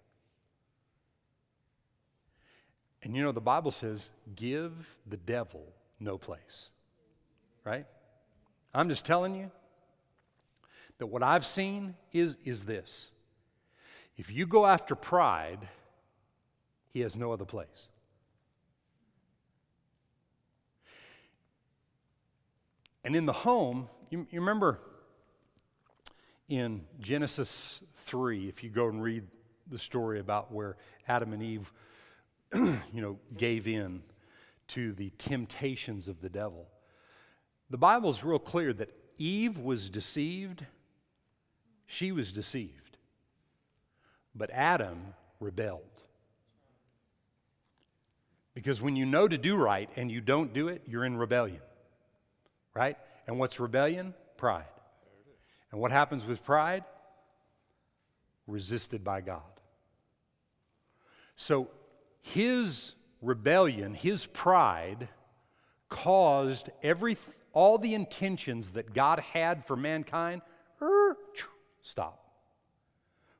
And 3.02 3.14
you 3.14 3.22
know, 3.22 3.32
the 3.32 3.40
Bible 3.40 3.70
says, 3.70 4.10
give 4.34 4.72
the 5.06 5.16
devil 5.16 5.64
no 6.00 6.18
place. 6.18 6.70
Right? 7.64 7.86
I'm 8.74 8.88
just 8.88 9.04
telling 9.04 9.34
you 9.34 9.50
that 10.98 11.06
what 11.06 11.22
I've 11.22 11.46
seen 11.46 11.94
is, 12.12 12.36
is 12.44 12.64
this. 12.64 13.10
If 14.16 14.30
you 14.32 14.46
go 14.46 14.66
after 14.66 14.94
pride, 14.94 15.68
he 16.90 17.00
has 17.00 17.16
no 17.16 17.32
other 17.32 17.44
place. 17.44 17.88
And 23.04 23.14
in 23.14 23.26
the 23.26 23.32
home, 23.32 23.88
you, 24.10 24.26
you 24.30 24.40
remember 24.40 24.80
in 26.48 26.82
Genesis 27.00 27.82
3, 28.06 28.48
if 28.48 28.64
you 28.64 28.70
go 28.70 28.88
and 28.88 29.02
read 29.02 29.24
the 29.70 29.78
story 29.78 30.18
about 30.18 30.52
where 30.52 30.76
Adam 31.06 31.32
and 31.32 31.42
Eve, 31.42 31.72
you 32.54 32.80
know, 32.92 33.18
gave 33.36 33.68
in 33.68 34.02
to 34.68 34.92
the 34.92 35.10
temptations 35.18 36.08
of 36.08 36.20
the 36.20 36.28
devil. 36.28 36.66
The 37.70 37.78
Bible 37.78 38.10
is 38.10 38.24
real 38.24 38.38
clear 38.38 38.72
that 38.74 38.90
Eve 39.18 39.58
was 39.58 39.90
deceived, 39.90 40.64
she 41.88 42.12
was 42.12 42.32
deceived. 42.32 42.98
But 44.34 44.50
Adam 44.50 45.14
rebelled. 45.40 45.82
Because 48.54 48.80
when 48.82 48.94
you 48.94 49.06
know 49.06 49.26
to 49.26 49.38
do 49.38 49.56
right 49.56 49.88
and 49.96 50.10
you 50.10 50.20
don't 50.20 50.52
do 50.52 50.68
it, 50.68 50.82
you're 50.86 51.04
in 51.04 51.16
rebellion. 51.16 51.62
Right? 52.74 52.98
And 53.26 53.38
what's 53.38 53.58
rebellion? 53.58 54.14
Pride. 54.36 54.64
And 55.72 55.80
what 55.80 55.90
happens 55.90 56.26
with 56.26 56.44
pride? 56.44 56.84
Resisted 58.46 59.02
by 59.02 59.22
God. 59.22 59.42
So 61.36 61.70
his 62.20 62.94
rebellion, 63.22 63.94
his 63.94 64.26
pride, 64.26 65.08
caused 65.88 66.68
every, 66.82 67.16
all 67.54 67.78
the 67.78 67.94
intentions 67.94 68.70
that 68.70 68.92
God 68.92 69.20
had 69.20 69.64
for 69.64 69.74
mankind, 69.74 70.42
er, 70.82 71.16
stop. 71.88 72.22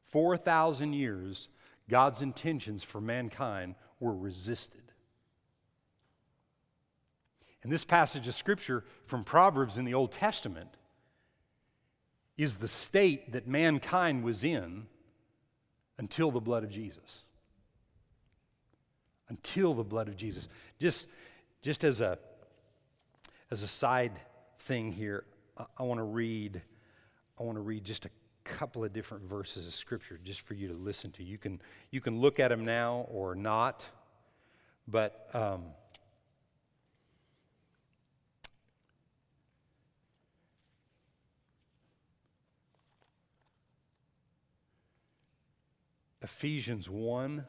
4,000 0.07 0.95
years, 0.95 1.49
God's 1.89 2.23
intentions 2.23 2.83
for 2.83 3.01
mankind 3.01 3.75
were 4.01 4.15
resisted. 4.15 4.83
And 7.63 7.71
this 7.71 7.85
passage 7.85 8.27
of 8.27 8.35
Scripture 8.35 8.85
from 9.05 9.25
Proverbs 9.25 9.77
in 9.77 9.85
the 9.85 9.95
Old 9.95 10.13
Testament 10.13 10.71
is 12.39 12.57
the 12.57 12.69
state 12.69 13.33
that 13.33 13.47
mankind 13.47 14.25
was 14.25 14.45
in 14.45 14.87
until 15.99 16.31
the 16.31 16.41
blood 16.41 16.65
of 16.65 16.71
Jesus. 16.71 17.25
Until 19.29 19.75
the 19.75 19.85
blood 19.85 20.09
of 20.09 20.17
Jesus. 20.17 20.49
Just, 20.81 21.09
just 21.61 21.85
as, 21.85 22.01
a, 22.01 22.19
as 23.51 23.63
a 23.63 23.69
side 23.69 24.19
thing 24.61 24.91
here, 24.91 25.25
I, 25.59 25.65
I 25.79 25.83
want 25.83 25.99
to 25.99 26.05
read, 26.05 26.63
I 27.39 27.43
want 27.43 27.57
to 27.57 27.63
read 27.63 27.85
just 27.85 28.07
a 28.07 28.11
couple 28.57 28.85
of 28.85 28.93
different 28.93 29.25
verses 29.25 29.67
of 29.67 29.75
scripture 29.75 30.19
just 30.23 30.41
for 30.41 30.55
you 30.55 30.69
to 30.69 30.75
listen 30.75 31.11
to. 31.13 31.23
You 31.23 31.39
can, 31.39 31.61
you 31.91 32.01
can 32.01 32.21
look 32.21 32.41
at 32.41 32.49
them 32.49 32.65
now 32.65 33.07
or 33.11 33.35
not, 33.35 33.85
but 34.87 35.29
um, 35.35 35.65
Ephesians 46.23 46.91
1 46.91 47.45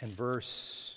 and 0.00 0.10
verse 0.10 0.95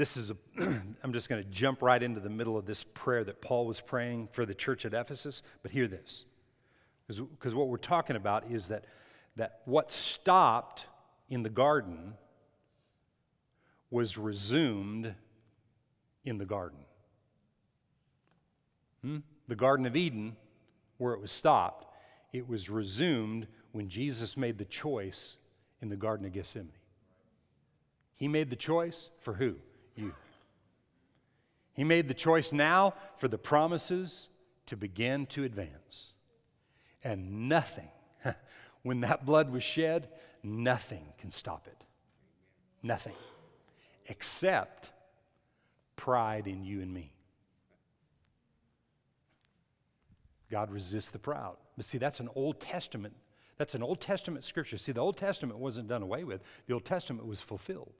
this 0.00 0.16
is 0.16 0.30
a 0.30 0.36
i'm 1.02 1.12
just 1.12 1.28
going 1.28 1.42
to 1.42 1.48
jump 1.50 1.82
right 1.82 2.02
into 2.02 2.20
the 2.20 2.30
middle 2.30 2.56
of 2.56 2.66
this 2.66 2.84
prayer 2.84 3.22
that 3.22 3.40
paul 3.40 3.66
was 3.66 3.80
praying 3.80 4.28
for 4.32 4.46
the 4.46 4.54
church 4.54 4.84
at 4.86 4.94
ephesus 4.94 5.42
but 5.62 5.70
hear 5.70 5.86
this 5.86 6.24
because 7.06 7.54
what 7.54 7.68
we're 7.68 7.76
talking 7.76 8.16
about 8.16 8.50
is 8.50 8.68
that 8.68 8.84
that 9.36 9.60
what 9.64 9.90
stopped 9.90 10.86
in 11.28 11.42
the 11.42 11.50
garden 11.50 12.14
was 13.90 14.16
resumed 14.16 15.14
in 16.24 16.38
the 16.38 16.44
garden. 16.44 16.78
Hmm? 19.02 19.18
The 19.48 19.56
Garden 19.56 19.86
of 19.86 19.96
Eden, 19.96 20.36
where 20.98 21.12
it 21.12 21.20
was 21.20 21.32
stopped, 21.32 21.86
it 22.32 22.48
was 22.48 22.70
resumed 22.70 23.48
when 23.72 23.88
Jesus 23.88 24.36
made 24.36 24.58
the 24.58 24.64
choice 24.64 25.38
in 25.82 25.88
the 25.88 25.96
Garden 25.96 26.26
of 26.26 26.32
Gethsemane. 26.32 26.70
He 28.16 28.28
made 28.28 28.50
the 28.50 28.56
choice 28.56 29.10
for 29.20 29.34
who? 29.34 29.56
You. 29.96 30.14
He 31.74 31.84
made 31.84 32.08
the 32.08 32.14
choice 32.14 32.52
now 32.52 32.94
for 33.16 33.28
the 33.28 33.38
promises 33.38 34.28
to 34.66 34.76
begin 34.76 35.26
to 35.26 35.44
advance. 35.44 36.12
And 37.02 37.48
nothing, 37.48 37.88
when 38.82 39.00
that 39.00 39.24
blood 39.24 39.50
was 39.50 39.62
shed, 39.62 40.08
nothing 40.42 41.04
can 41.18 41.30
stop 41.30 41.66
it. 41.66 41.84
Nothing 42.82 43.14
except 44.06 44.90
pride 45.96 46.46
in 46.46 46.64
you 46.64 46.80
and 46.80 46.92
me. 46.92 47.12
God 50.50 50.70
resists 50.70 51.10
the 51.10 51.18
proud. 51.18 51.56
But 51.76 51.86
see, 51.86 51.98
that's 51.98 52.20
an 52.20 52.28
Old 52.34 52.60
Testament. 52.60 53.14
That's 53.56 53.74
an 53.74 53.82
Old 53.82 54.00
Testament 54.00 54.44
scripture. 54.44 54.78
See, 54.78 54.92
the 54.92 55.00
Old 55.00 55.16
Testament 55.16 55.58
wasn't 55.58 55.88
done 55.88 56.02
away 56.02 56.24
with. 56.24 56.42
The 56.66 56.74
Old 56.74 56.84
Testament 56.84 57.26
was 57.26 57.40
fulfilled. 57.40 57.92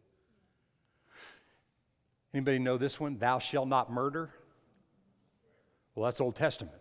Anybody 2.32 2.58
know 2.58 2.78
this 2.78 3.00
one? 3.00 3.18
Thou 3.18 3.38
shalt 3.38 3.68
not 3.68 3.90
murder. 3.90 4.30
Well, 5.94 6.04
that's 6.04 6.20
Old 6.20 6.36
Testament. 6.36 6.76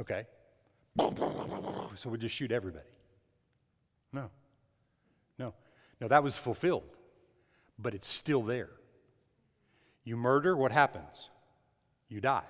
Okay. 0.00 0.26
So 1.96 2.10
we 2.10 2.18
just 2.18 2.34
shoot 2.34 2.52
everybody. 2.52 2.84
No. 4.12 4.30
No. 5.38 5.54
No, 6.00 6.08
that 6.08 6.22
was 6.22 6.36
fulfilled 6.36 6.84
but 7.82 7.94
it's 7.94 8.08
still 8.08 8.42
there. 8.42 8.70
You 10.04 10.16
murder, 10.16 10.56
what 10.56 10.72
happens? 10.72 11.30
You 12.08 12.20
die, 12.20 12.44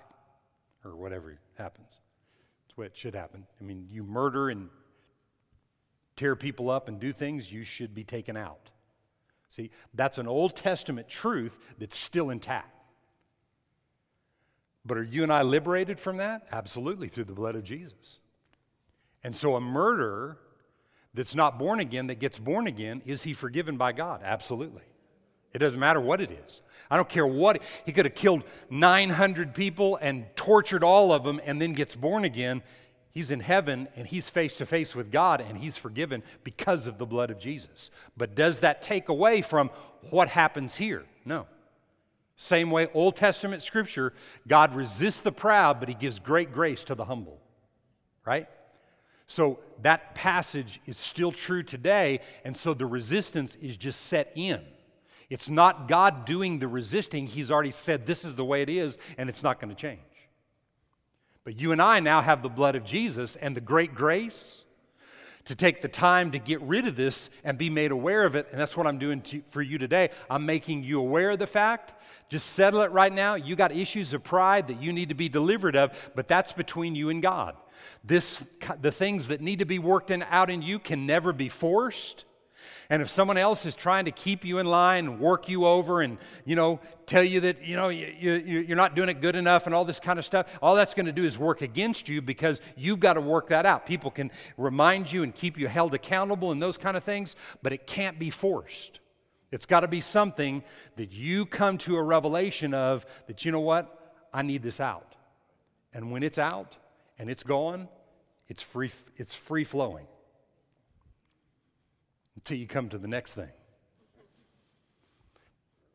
or 0.84 0.94
whatever 0.96 1.38
happens. 1.54 1.88
That's 2.66 2.76
what 2.76 2.96
should 2.96 3.14
happen. 3.14 3.46
I 3.60 3.64
mean, 3.64 3.88
you 3.90 4.04
murder 4.04 4.50
and 4.50 4.68
tear 6.16 6.36
people 6.36 6.70
up 6.70 6.88
and 6.88 7.00
do 7.00 7.12
things, 7.12 7.50
you 7.50 7.64
should 7.64 7.94
be 7.94 8.04
taken 8.04 8.36
out. 8.36 8.70
See, 9.52 9.70
that's 9.92 10.16
an 10.16 10.26
Old 10.26 10.56
Testament 10.56 11.10
truth 11.10 11.58
that's 11.78 11.94
still 11.94 12.30
intact. 12.30 12.74
But 14.82 14.96
are 14.96 15.02
you 15.02 15.24
and 15.24 15.30
I 15.30 15.42
liberated 15.42 16.00
from 16.00 16.16
that? 16.16 16.46
Absolutely, 16.50 17.08
through 17.08 17.24
the 17.24 17.34
blood 17.34 17.54
of 17.54 17.62
Jesus. 17.62 18.18
And 19.22 19.36
so 19.36 19.54
a 19.54 19.60
murderer 19.60 20.38
that's 21.12 21.34
not 21.34 21.58
born 21.58 21.80
again 21.80 22.06
that 22.06 22.18
gets 22.18 22.38
born 22.38 22.66
again, 22.66 23.02
is 23.04 23.24
he 23.24 23.34
forgiven 23.34 23.76
by 23.76 23.92
God? 23.92 24.22
Absolutely. 24.24 24.84
It 25.52 25.58
doesn't 25.58 25.78
matter 25.78 26.00
what 26.00 26.22
it 26.22 26.30
is. 26.30 26.62
I 26.90 26.96
don't 26.96 27.10
care 27.10 27.26
what. 27.26 27.62
He 27.84 27.92
could 27.92 28.06
have 28.06 28.14
killed 28.14 28.44
900 28.70 29.52
people 29.52 29.96
and 29.96 30.24
tortured 30.34 30.82
all 30.82 31.12
of 31.12 31.24
them 31.24 31.42
and 31.44 31.60
then 31.60 31.74
gets 31.74 31.94
born 31.94 32.24
again. 32.24 32.62
He's 33.12 33.30
in 33.30 33.40
heaven 33.40 33.88
and 33.94 34.06
he's 34.06 34.30
face 34.30 34.56
to 34.56 34.66
face 34.66 34.94
with 34.94 35.12
God 35.12 35.40
and 35.40 35.58
he's 35.58 35.76
forgiven 35.76 36.22
because 36.44 36.86
of 36.86 36.98
the 36.98 37.06
blood 37.06 37.30
of 37.30 37.38
Jesus. 37.38 37.90
But 38.16 38.34
does 38.34 38.60
that 38.60 38.82
take 38.82 39.08
away 39.08 39.42
from 39.42 39.70
what 40.10 40.28
happens 40.28 40.76
here? 40.76 41.04
No. 41.24 41.46
Same 42.36 42.70
way, 42.70 42.88
Old 42.94 43.16
Testament 43.16 43.62
scripture, 43.62 44.14
God 44.48 44.74
resists 44.74 45.20
the 45.20 45.30
proud, 45.30 45.78
but 45.78 45.88
he 45.88 45.94
gives 45.94 46.18
great 46.18 46.52
grace 46.52 46.84
to 46.84 46.94
the 46.94 47.04
humble. 47.04 47.38
Right? 48.24 48.48
So 49.26 49.60
that 49.82 50.14
passage 50.14 50.80
is 50.86 50.96
still 50.96 51.32
true 51.32 51.62
today, 51.62 52.20
and 52.44 52.56
so 52.56 52.74
the 52.74 52.86
resistance 52.86 53.54
is 53.56 53.76
just 53.76 54.02
set 54.02 54.32
in. 54.34 54.60
It's 55.30 55.48
not 55.48 55.88
God 55.88 56.24
doing 56.24 56.58
the 56.58 56.68
resisting. 56.68 57.26
He's 57.26 57.50
already 57.50 57.70
said 57.70 58.06
this 58.06 58.24
is 58.24 58.34
the 58.36 58.44
way 58.44 58.62
it 58.62 58.68
is, 58.68 58.98
and 59.16 59.28
it's 59.28 59.42
not 59.42 59.60
going 59.60 59.74
to 59.74 59.80
change. 59.80 60.00
But 61.44 61.60
you 61.60 61.72
and 61.72 61.82
I 61.82 62.00
now 62.00 62.20
have 62.20 62.42
the 62.42 62.48
blood 62.48 62.76
of 62.76 62.84
Jesus 62.84 63.36
and 63.36 63.56
the 63.56 63.60
great 63.60 63.94
grace 63.94 64.64
to 65.44 65.56
take 65.56 65.82
the 65.82 65.88
time 65.88 66.30
to 66.30 66.38
get 66.38 66.60
rid 66.62 66.86
of 66.86 66.94
this 66.94 67.28
and 67.42 67.58
be 67.58 67.68
made 67.68 67.90
aware 67.90 68.24
of 68.24 68.36
it. 68.36 68.46
And 68.52 68.60
that's 68.60 68.76
what 68.76 68.86
I'm 68.86 68.98
doing 68.98 69.20
to, 69.22 69.42
for 69.50 69.60
you 69.60 69.76
today. 69.76 70.10
I'm 70.30 70.46
making 70.46 70.84
you 70.84 71.00
aware 71.00 71.32
of 71.32 71.40
the 71.40 71.46
fact. 71.48 72.00
Just 72.28 72.50
settle 72.50 72.82
it 72.82 72.92
right 72.92 73.12
now. 73.12 73.34
You 73.34 73.56
got 73.56 73.72
issues 73.72 74.12
of 74.12 74.22
pride 74.22 74.68
that 74.68 74.80
you 74.80 74.92
need 74.92 75.08
to 75.08 75.16
be 75.16 75.28
delivered 75.28 75.74
of, 75.74 75.92
but 76.14 76.28
that's 76.28 76.52
between 76.52 76.94
you 76.94 77.10
and 77.10 77.20
God. 77.20 77.56
This, 78.04 78.44
the 78.80 78.92
things 78.92 79.28
that 79.28 79.40
need 79.40 79.58
to 79.58 79.64
be 79.64 79.80
worked 79.80 80.12
in, 80.12 80.22
out 80.22 80.48
in 80.48 80.62
you 80.62 80.78
can 80.78 81.06
never 81.06 81.32
be 81.32 81.48
forced. 81.48 82.24
And 82.92 83.00
if 83.00 83.08
someone 83.08 83.38
else 83.38 83.64
is 83.64 83.74
trying 83.74 84.04
to 84.04 84.10
keep 84.10 84.44
you 84.44 84.58
in 84.58 84.66
line, 84.66 85.06
and 85.06 85.18
work 85.18 85.48
you 85.48 85.64
over, 85.64 86.02
and 86.02 86.18
you 86.44 86.54
know, 86.54 86.78
tell 87.06 87.24
you 87.24 87.40
that 87.40 87.64
you 87.64 87.74
know 87.74 87.88
you, 87.88 88.32
you, 88.34 88.70
are 88.70 88.76
not 88.76 88.94
doing 88.94 89.08
it 89.08 89.22
good 89.22 89.34
enough, 89.34 89.64
and 89.64 89.74
all 89.74 89.86
this 89.86 89.98
kind 89.98 90.18
of 90.18 90.26
stuff, 90.26 90.46
all 90.60 90.74
that's 90.74 90.92
going 90.92 91.06
to 91.06 91.12
do 91.12 91.24
is 91.24 91.38
work 91.38 91.62
against 91.62 92.06
you 92.06 92.20
because 92.20 92.60
you've 92.76 93.00
got 93.00 93.14
to 93.14 93.22
work 93.22 93.48
that 93.48 93.64
out. 93.64 93.86
People 93.86 94.10
can 94.10 94.30
remind 94.58 95.10
you 95.10 95.22
and 95.22 95.34
keep 95.34 95.56
you 95.56 95.68
held 95.68 95.94
accountable 95.94 96.52
and 96.52 96.60
those 96.60 96.76
kind 96.76 96.94
of 96.94 97.02
things, 97.02 97.34
but 97.62 97.72
it 97.72 97.86
can't 97.86 98.18
be 98.18 98.28
forced. 98.28 99.00
It's 99.50 99.64
got 99.64 99.80
to 99.80 99.88
be 99.88 100.02
something 100.02 100.62
that 100.96 101.12
you 101.12 101.46
come 101.46 101.78
to 101.78 101.96
a 101.96 102.02
revelation 102.02 102.74
of 102.74 103.06
that 103.26 103.46
you 103.46 103.52
know 103.52 103.60
what, 103.60 104.12
I 104.34 104.42
need 104.42 104.62
this 104.62 104.80
out, 104.80 105.16
and 105.94 106.12
when 106.12 106.22
it's 106.22 106.38
out, 106.38 106.76
and 107.18 107.30
it's 107.30 107.42
gone, 107.42 107.88
it's 108.50 108.60
free, 108.60 108.90
it's 109.16 109.34
free 109.34 109.64
flowing 109.64 110.06
until 112.42 112.58
you 112.58 112.66
come 112.66 112.88
to 112.88 112.98
the 112.98 113.06
next 113.06 113.34
thing. 113.34 113.50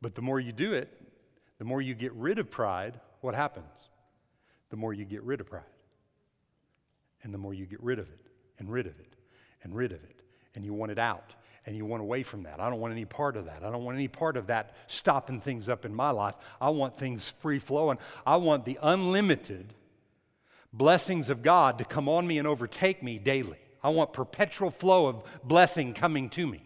But 0.01 0.15
the 0.15 0.21
more 0.21 0.39
you 0.39 0.53
do 0.53 0.71
it, 0.71 0.89
the 1.57 1.65
more 1.65 1.81
you 1.81 1.93
get 1.93 2.13
rid 2.13 2.39
of 2.39 2.49
pride, 2.49 3.01
what 3.19 3.35
happens? 3.35 3.89
The 4.69 4.77
more 4.77 4.93
you 4.93 5.03
get 5.03 5.23
rid 5.23 5.41
of 5.41 5.47
pride. 5.47 5.63
And 7.23 7.33
the 7.33 7.37
more 7.37 7.53
you 7.53 7.65
get 7.65 7.83
rid 7.83 7.99
of 7.99 8.07
it, 8.07 8.21
and 8.59 8.71
rid 8.71 8.85
of 8.87 8.97
it, 8.97 9.13
and 9.63 9.75
rid 9.75 9.91
of 9.91 10.01
it. 10.03 10.21
And 10.55 10.63
you 10.63 10.73
want 10.73 10.91
it 10.91 10.99
out, 10.99 11.35
and 11.65 11.75
you 11.75 11.85
want 11.85 12.01
away 12.01 12.23
from 12.23 12.43
that. 12.43 12.61
I 12.61 12.69
don't 12.69 12.79
want 12.79 12.93
any 12.93 13.05
part 13.05 13.35
of 13.35 13.45
that. 13.45 13.63
I 13.63 13.69
don't 13.69 13.83
want 13.83 13.97
any 13.97 14.07
part 14.07 14.37
of 14.37 14.47
that 14.47 14.73
stopping 14.87 15.41
things 15.41 15.67
up 15.67 15.83
in 15.83 15.93
my 15.93 16.11
life. 16.11 16.35
I 16.61 16.69
want 16.69 16.97
things 16.97 17.33
free 17.41 17.59
flowing. 17.59 17.97
I 18.25 18.37
want 18.37 18.63
the 18.63 18.79
unlimited 18.81 19.73
blessings 20.71 21.29
of 21.29 21.43
God 21.43 21.79
to 21.79 21.83
come 21.83 22.07
on 22.07 22.25
me 22.25 22.37
and 22.37 22.47
overtake 22.47 23.03
me 23.03 23.19
daily. 23.19 23.57
I 23.87 23.89
want 23.89 24.11
perpetual 24.11 24.69
flow 24.69 25.07
of 25.07 25.23
blessing 25.45 25.93
coming 25.93 26.29
to 26.31 26.45
me. 26.45 26.61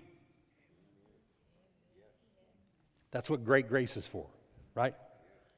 That's 3.12 3.30
what 3.30 3.46
great 3.46 3.70
grace 3.70 3.96
is 3.96 4.08
for, 4.08 4.26
right? 4.74 4.96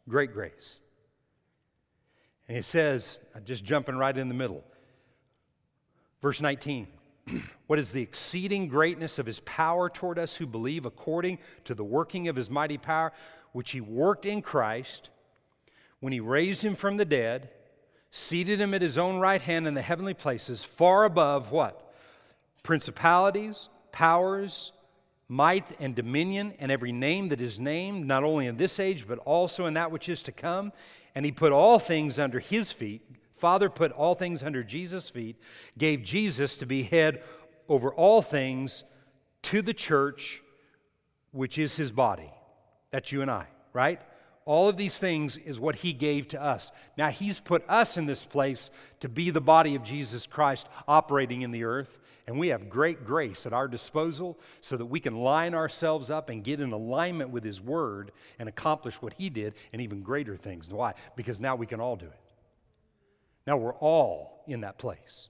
Great 0.09 0.33
grace. 0.33 0.79
And 2.49 2.57
it 2.57 2.65
says, 2.65 3.17
just 3.45 3.63
jumping 3.63 3.95
right 3.95 4.17
in 4.17 4.27
the 4.27 4.33
middle, 4.33 4.61
verse 6.21 6.41
19. 6.41 6.85
what 7.67 7.79
is 7.79 7.93
the 7.93 8.01
exceeding 8.01 8.67
greatness 8.67 9.17
of 9.17 9.25
his 9.25 9.39
power 9.39 9.89
toward 9.89 10.19
us 10.19 10.35
who 10.35 10.45
believe 10.45 10.85
according 10.85 11.39
to 11.63 11.73
the 11.73 11.81
working 11.81 12.27
of 12.27 12.35
his 12.35 12.49
mighty 12.49 12.77
power, 12.77 13.13
which 13.53 13.71
he 13.71 13.79
worked 13.79 14.25
in 14.25 14.41
Christ 14.41 15.11
when 16.01 16.11
he 16.11 16.19
raised 16.19 16.61
him 16.61 16.75
from 16.75 16.97
the 16.97 17.05
dead 17.05 17.51
seated 18.15 18.61
him 18.61 18.75
at 18.75 18.81
his 18.83 18.99
own 18.99 19.17
right 19.17 19.41
hand 19.41 19.65
in 19.65 19.73
the 19.73 19.81
heavenly 19.81 20.13
places, 20.13 20.63
far 20.63 21.03
above 21.03 21.51
what? 21.51 21.91
Principalities, 22.61 23.69
powers, 23.91 24.71
might, 25.27 25.65
and 25.79 25.95
dominion, 25.95 26.53
and 26.59 26.71
every 26.71 26.91
name 26.91 27.29
that 27.29 27.41
is 27.41 27.59
named, 27.59 28.05
not 28.05 28.23
only 28.23 28.45
in 28.45 28.55
this 28.55 28.79
age, 28.79 29.07
but 29.07 29.17
also 29.19 29.65
in 29.65 29.73
that 29.73 29.91
which 29.91 30.09
is 30.09 30.21
to 30.21 30.31
come. 30.31 30.71
And 31.15 31.25
he 31.25 31.31
put 31.31 31.51
all 31.51 31.79
things 31.79 32.19
under 32.19 32.39
his 32.39 32.71
feet. 32.71 33.01
Father 33.35 33.67
put 33.67 33.91
all 33.91 34.13
things 34.13 34.43
under 34.43 34.63
Jesus' 34.63 35.09
feet, 35.09 35.35
gave 35.79 36.03
Jesus 36.03 36.55
to 36.57 36.67
be 36.67 36.83
head 36.83 37.23
over 37.67 37.91
all 37.91 38.21
things 38.21 38.83
to 39.41 39.63
the 39.63 39.73
church, 39.73 40.43
which 41.31 41.57
is 41.57 41.75
his 41.75 41.91
body. 41.91 42.31
That's 42.91 43.11
you 43.11 43.23
and 43.23 43.31
I, 43.31 43.47
right? 43.73 43.99
All 44.45 44.69
of 44.69 44.77
these 44.77 44.99
things 44.99 45.37
is 45.37 45.59
what 45.59 45.75
he 45.75 45.93
gave 45.93 46.27
to 46.29 46.41
us. 46.41 46.71
Now, 46.97 47.09
he's 47.09 47.39
put 47.39 47.67
us 47.69 47.97
in 47.97 48.05
this 48.05 48.25
place 48.25 48.71
to 48.99 49.09
be 49.09 49.29
the 49.29 49.41
body 49.41 49.75
of 49.75 49.83
Jesus 49.83 50.27
Christ 50.27 50.67
operating 50.87 51.41
in 51.41 51.51
the 51.51 51.63
earth. 51.63 51.99
And 52.25 52.39
we 52.39 52.49
have 52.49 52.69
great 52.69 53.05
grace 53.05 53.45
at 53.45 53.53
our 53.53 53.67
disposal 53.67 54.39
so 54.61 54.77
that 54.77 54.85
we 54.85 54.99
can 54.99 55.15
line 55.15 55.53
ourselves 55.53 56.09
up 56.09 56.29
and 56.29 56.43
get 56.43 56.61
in 56.61 56.71
alignment 56.71 57.31
with 57.31 57.43
his 57.43 57.59
word 57.59 58.11
and 58.39 58.47
accomplish 58.47 59.01
what 59.01 59.13
he 59.13 59.29
did 59.29 59.55
and 59.73 59.81
even 59.81 60.01
greater 60.01 60.37
things. 60.37 60.69
Why? 60.69 60.93
Because 61.17 61.41
now 61.41 61.55
we 61.55 61.65
can 61.65 61.81
all 61.81 61.97
do 61.97 62.05
it. 62.05 62.19
Now 63.45 63.57
we're 63.57 63.75
all 63.75 64.43
in 64.47 64.61
that 64.61 64.77
place. 64.77 65.29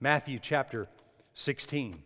Matthew 0.00 0.38
chapter 0.40 0.88
16. 1.34 2.02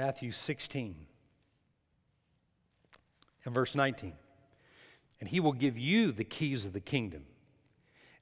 Matthew 0.00 0.32
16 0.32 0.94
and 3.44 3.54
verse 3.54 3.74
19. 3.74 4.14
And 5.20 5.28
he 5.28 5.40
will 5.40 5.52
give 5.52 5.76
you 5.76 6.10
the 6.10 6.24
keys 6.24 6.64
of 6.64 6.72
the 6.72 6.80
kingdom. 6.80 7.26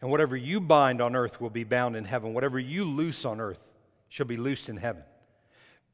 And 0.00 0.10
whatever 0.10 0.36
you 0.36 0.60
bind 0.60 1.00
on 1.00 1.14
earth 1.14 1.40
will 1.40 1.50
be 1.50 1.62
bound 1.62 1.94
in 1.94 2.04
heaven. 2.04 2.34
Whatever 2.34 2.58
you 2.58 2.82
loose 2.82 3.24
on 3.24 3.40
earth 3.40 3.74
shall 4.08 4.26
be 4.26 4.36
loosed 4.36 4.68
in 4.68 4.76
heaven. 4.76 5.04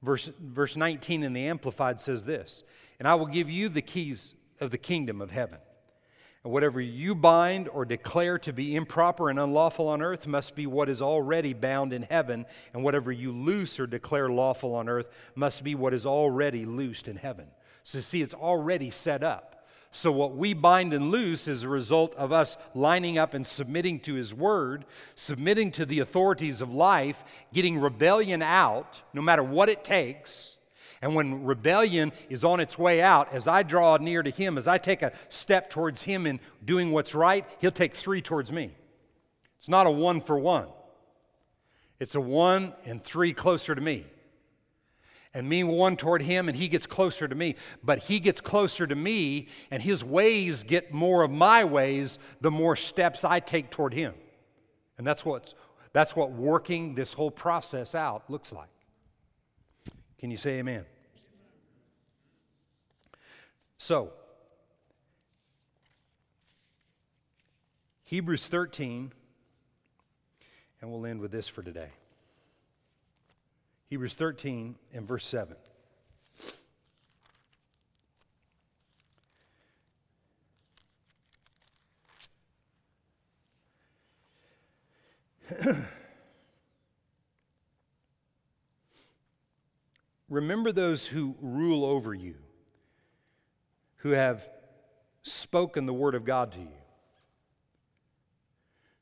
Verse, 0.01 0.31
verse 0.41 0.75
19 0.75 1.23
in 1.23 1.35
the 1.35 1.49
Amplified 1.49 2.01
says 2.01 2.25
this 2.25 2.63
And 2.99 3.07
I 3.07 3.15
will 3.17 3.27
give 3.27 3.51
you 3.51 3.69
the 3.69 3.83
keys 3.83 4.35
of 4.61 4.71
the 4.71 4.79
kingdom 4.79 5.21
of 5.21 5.31
heaven. 5.31 5.59
And 6.45 6.53
whatever 6.53 6.81
you 6.81 7.15
bind 7.15 7.69
or 7.69 7.87
declare 7.87 8.39
to 8.41 8.53
be 8.53 8.77
improper 8.77 9.31
and 9.31 9.41
unlawful 9.41 9.89
on 9.89 10.03
earth 10.03 10.27
must 10.27 10.55
be 10.55 10.67
what 10.67 10.91
is 10.91 11.01
already 11.01 11.55
bound 11.55 11.95
in 11.95 12.03
heaven. 12.03 12.45
And 12.75 12.85
whatever 12.85 13.11
you 13.11 13.33
loose 13.33 13.81
or 13.81 13.87
declare 13.87 14.29
lawful 14.29 14.75
on 14.75 14.89
earth 14.89 15.09
must 15.35 15.65
be 15.65 15.75
what 15.75 15.95
is 15.95 16.05
already 16.05 16.67
loosed 16.67 17.09
in 17.09 17.17
heaven. 17.17 17.47
So, 17.83 18.01
see, 18.01 18.21
it's 18.21 18.35
already 18.35 18.91
set 18.91 19.23
up. 19.23 19.67
So, 19.91 20.13
what 20.13 20.37
we 20.37 20.55
bind 20.55 20.93
and 20.93 21.11
loose 21.11 21.49
is 21.49 21.63
a 21.63 21.69
result 21.69 22.15
of 22.17 22.33
us 22.33 22.59
lining 22.75 23.17
up 23.17 23.33
and 23.33 23.47
submitting 23.47 24.01
to 24.01 24.15
His 24.15 24.35
Word, 24.35 24.85
submitting 25.15 25.71
to 25.73 25.87
the 25.87 26.01
authorities 26.01 26.61
of 26.61 26.75
life, 26.75 27.25
getting 27.53 27.79
rebellion 27.79 28.43
out, 28.43 29.03
no 29.13 29.23
matter 29.23 29.43
what 29.43 29.69
it 29.69 29.85
takes 29.85 30.55
and 31.03 31.15
when 31.15 31.45
rebellion 31.45 32.13
is 32.29 32.45
on 32.45 32.61
its 32.61 32.79
way 32.79 33.03
out, 33.03 33.33
as 33.33 33.49
I 33.49 33.63
draw 33.63 33.97
near 33.97 34.23
to 34.23 34.31
Him, 34.31 34.57
as 34.59 34.69
I 34.69 34.79
take 34.79 35.03
a 35.03 35.13
step 35.29 35.71
towards 35.71 36.03
Him 36.03 36.27
in 36.27 36.41
doing 36.65 36.93
what's 36.93 37.15
right, 37.15 37.47
He'll 37.61 37.71
take 37.71 37.95
three 37.95 38.23
towards 38.23 38.53
me. 38.53 38.71
It's 39.59 39.69
not 39.69 39.87
a 39.87 39.91
one 39.91 40.21
for 40.21 40.39
one, 40.39 40.69
it's 42.01 42.15
a 42.15 42.21
one 42.21 42.73
and 42.85 43.03
three 43.03 43.33
closer 43.33 43.75
to 43.75 43.81
me. 43.81 44.07
And 45.37 45.49
me 45.49 45.65
one 45.65 45.97
toward 45.97 46.23
Him, 46.23 46.49
and 46.49 46.57
He 46.57 46.69
gets 46.69 46.87
closer 46.87 47.27
to 47.27 47.35
me. 47.35 47.57
But 47.83 47.99
He 47.99 48.21
gets 48.21 48.41
closer 48.41 48.87
to 48.87 48.95
me, 48.95 49.49
and 49.73 49.83
His 49.83 50.05
ways 50.05 50.63
get 50.63 50.95
more 50.95 51.25
of 51.25 51.31
my 51.33 51.65
ways 51.65 52.21
the 52.41 52.53
more 52.53 52.77
steps 52.77 53.25
I 53.25 53.41
take 53.41 53.71
toward 53.71 53.95
Him. 53.95 54.15
And 54.97 55.05
that's, 55.05 55.25
what's, 55.25 55.57
that's 55.93 56.15
what 56.15 56.31
working 56.31 56.95
this 56.95 57.13
whole 57.13 57.33
process 57.33 57.97
out 57.97 58.31
looks 58.31 58.53
like. 58.53 58.69
Can 60.25 60.31
you 60.31 60.39
say 60.39 60.53
amen? 60.53 60.87
So, 63.77 64.11
Hebrews 68.05 68.49
13, 68.49 69.13
and 70.81 70.91
we'll 70.91 71.05
end 71.05 71.21
with 71.21 71.31
this 71.31 71.47
for 71.47 71.63
today. 71.63 71.91
Hebrews 73.91 74.15
13 74.15 74.77
and 74.95 75.07
verse 75.07 75.27
7. 75.27 75.57
Remember 90.29 90.73
those 90.73 91.07
who 91.07 91.37
rule 91.41 91.85
over 91.85 92.15
you, 92.15 92.37
who 93.97 94.11
have 94.11 94.49
spoken 95.23 95.87
the 95.87 95.93
word 95.93 96.15
of 96.15 96.25
God 96.25 96.53
to 96.53 96.61
you, 96.61 96.69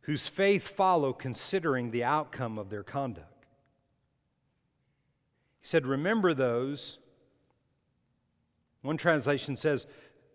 whose 0.03 0.27
faith 0.27 0.69
follow 0.69 1.13
considering 1.13 1.91
the 1.91 2.05
outcome 2.05 2.59
of 2.59 2.71
their 2.71 2.83
conduct. 2.83 3.47
He 5.61 5.67
said, 5.67 5.87
Remember 5.87 6.35
those. 6.35 6.99
One 8.83 8.97
translation 8.97 9.57
says, 9.57 9.87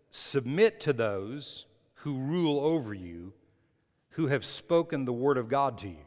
Submit 0.10 0.80
to 0.82 0.94
those 0.94 1.66
who 1.96 2.18
rule 2.18 2.62
over 2.62 2.94
you, 2.94 3.34
who 4.12 4.28
have 4.28 4.46
spoken 4.46 5.04
the 5.04 5.12
word 5.12 5.38
of 5.38 5.50
God 5.50 5.78
to 5.80 5.90
you. 5.90 6.06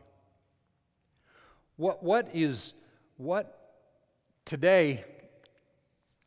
What, 1.76 2.02
what 2.02 2.34
is, 2.34 2.72
what 3.18 3.59
today, 4.44 5.04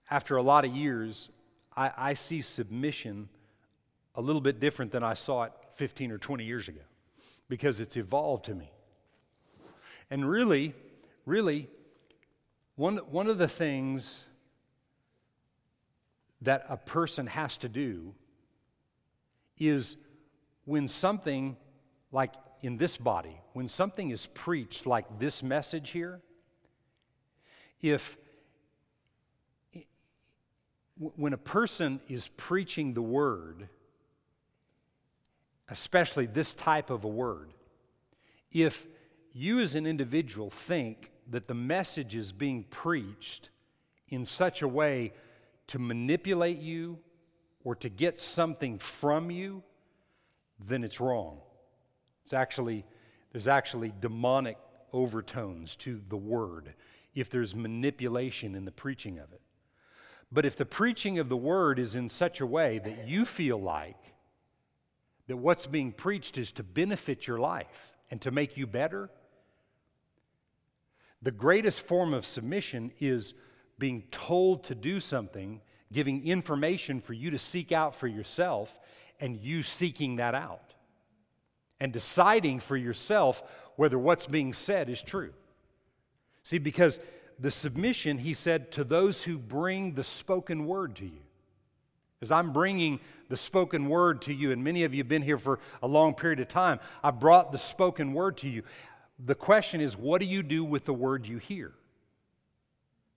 after 0.10 0.38
a 0.38 0.42
lot 0.42 0.66
of 0.66 0.72
years, 0.72 1.30
I, 1.76 1.92
I 1.98 2.14
see 2.14 2.42
submission 2.42 3.30
a 4.16 4.22
little 4.22 4.42
bit 4.42 4.60
different 4.60 4.92
than 4.92 5.04
I 5.04 5.14
saw 5.14 5.44
it 5.44 5.54
15 5.76 6.12
or 6.12 6.18
20 6.18 6.44
years 6.44 6.68
ago 6.68 6.82
because 7.50 7.80
it's 7.80 7.98
evolved 7.98 8.46
to 8.46 8.56
me. 8.56 8.72
And 10.10 10.30
really, 10.30 10.74
really, 11.26 11.68
one, 12.76 12.98
one 12.98 13.28
of 13.28 13.38
the 13.38 13.48
things 13.48 14.24
that 16.42 16.66
a 16.70 16.78
person 16.78 17.26
has 17.28 17.58
to 17.58 17.70
do 17.70 18.14
is 19.58 19.98
when 20.66 20.88
something 20.88 21.56
like 22.12 22.34
in 22.62 22.78
this 22.78 22.98
body, 22.98 23.40
when 23.54 23.68
something 23.68 24.12
is 24.12 24.26
preached 24.28 24.86
like 24.86 25.20
this 25.20 25.42
message 25.42 25.92
here, 25.92 26.22
if 27.84 28.18
when 30.98 31.34
a 31.34 31.38
person 31.38 32.00
is 32.08 32.30
preaching 32.30 32.94
the 32.94 33.02
word, 33.02 33.68
especially 35.70 36.26
this 36.26 36.54
type 36.54 36.90
of 36.90 37.04
a 37.04 37.08
word, 37.08 37.52
if 38.52 38.88
you 39.34 39.60
as 39.60 39.76
an 39.76 39.86
individual 39.86 40.50
think 40.50 41.12
that 41.30 41.48
the 41.48 41.54
message 41.54 42.16
is 42.16 42.32
being 42.32 42.64
preached 42.64 43.50
in 44.08 44.24
such 44.24 44.62
a 44.62 44.68
way 44.68 45.12
to 45.68 45.78
manipulate 45.78 46.60
you 46.60 46.98
or 47.66 47.76
to 47.76 47.90
get 47.90 48.20
something 48.20 48.78
from 48.78 49.30
you, 49.30 49.62
then 50.68 50.84
it's 50.84 51.02
wrong. 51.02 51.40
It's 52.24 52.34
actually, 52.34 52.86
there's 53.32 53.48
actually 53.48 53.92
demonic 54.00 54.58
overtones 54.94 55.76
to 55.78 56.02
the 56.08 56.18
word 56.18 56.74
if 57.16 57.30
there's 57.30 57.56
manipulation 57.56 58.56
in 58.56 58.66
the 58.66 58.72
preaching 58.72 59.20
of 59.20 59.32
it. 59.32 59.42
But 60.32 60.46
if 60.46 60.58
the 60.58 60.66
preaching 60.66 61.20
of 61.20 61.30
the 61.30 61.38
word 61.38 61.78
is 61.78 61.96
in 61.96 62.10
such 62.10 62.42
a 62.42 62.46
way 62.46 62.80
that 62.80 63.08
you 63.08 63.24
feel 63.24 63.62
like 63.62 64.14
that 65.28 65.38
what's 65.38 65.68
being 65.68 65.92
preached 65.92 66.38
is 66.38 66.52
to 66.54 66.64
benefit 66.64 67.28
your 67.28 67.40
life 67.40 67.94
and 68.10 68.20
to 68.22 68.32
make 68.32 68.58
you 68.58 68.66
better, 68.66 69.10
the 71.22 71.32
greatest 71.32 71.82
form 71.82 72.14
of 72.14 72.26
submission 72.26 72.92
is 73.00 73.34
being 73.78 74.04
told 74.12 74.64
to 74.66 74.76
do 74.76 75.00
something, 75.00 75.62
giving 75.92 76.26
information 76.26 77.00
for 77.00 77.14
you 77.14 77.32
to 77.32 77.40
seek 77.40 77.72
out 77.72 77.96
for 77.96 78.08
yourself, 78.08 78.80
and 79.20 79.38
you 79.38 79.64
seeking 79.64 80.18
that 80.18 80.36
out 80.36 80.74
and 81.80 81.94
deciding 81.94 82.60
for 82.60 82.78
yourself 82.78 83.44
whether 83.76 84.00
what's 84.00 84.26
being 84.26 84.54
said 84.54 84.90
is 84.90 85.02
true. 85.02 85.34
See, 86.44 86.58
because 86.58 87.00
the 87.40 87.52
submission, 87.52 88.18
he 88.18 88.34
said, 88.34 88.72
to 88.74 88.84
those 88.84 89.24
who 89.24 89.38
bring 89.38 89.96
the 89.96 90.04
spoken 90.04 90.66
word 90.68 90.96
to 90.98 91.06
you. 91.06 91.22
As 92.22 92.32
I'm 92.32 92.54
bringing 92.54 93.00
the 93.28 93.36
spoken 93.36 93.90
word 93.90 94.22
to 94.24 94.34
you, 94.34 94.52
and 94.52 94.64
many 94.64 94.84
of 94.84 94.94
you 94.94 95.00
have 95.00 95.10
been 95.10 95.22
here 95.22 95.38
for 95.38 95.60
a 95.82 95.88
long 95.88 96.14
period 96.14 96.40
of 96.40 96.48
time, 96.48 96.80
I 97.04 97.12
brought 97.12 97.52
the 97.52 97.58
spoken 97.58 98.14
word 98.14 98.38
to 98.38 98.50
you. 98.50 98.64
The 99.24 99.36
question 99.36 99.82
is, 99.82 99.98
what 99.98 100.22
do 100.22 100.26
you 100.26 100.42
do 100.42 100.64
with 100.64 100.86
the 100.86 100.94
word 100.94 101.28
you 101.28 101.38
hear? 101.38 101.74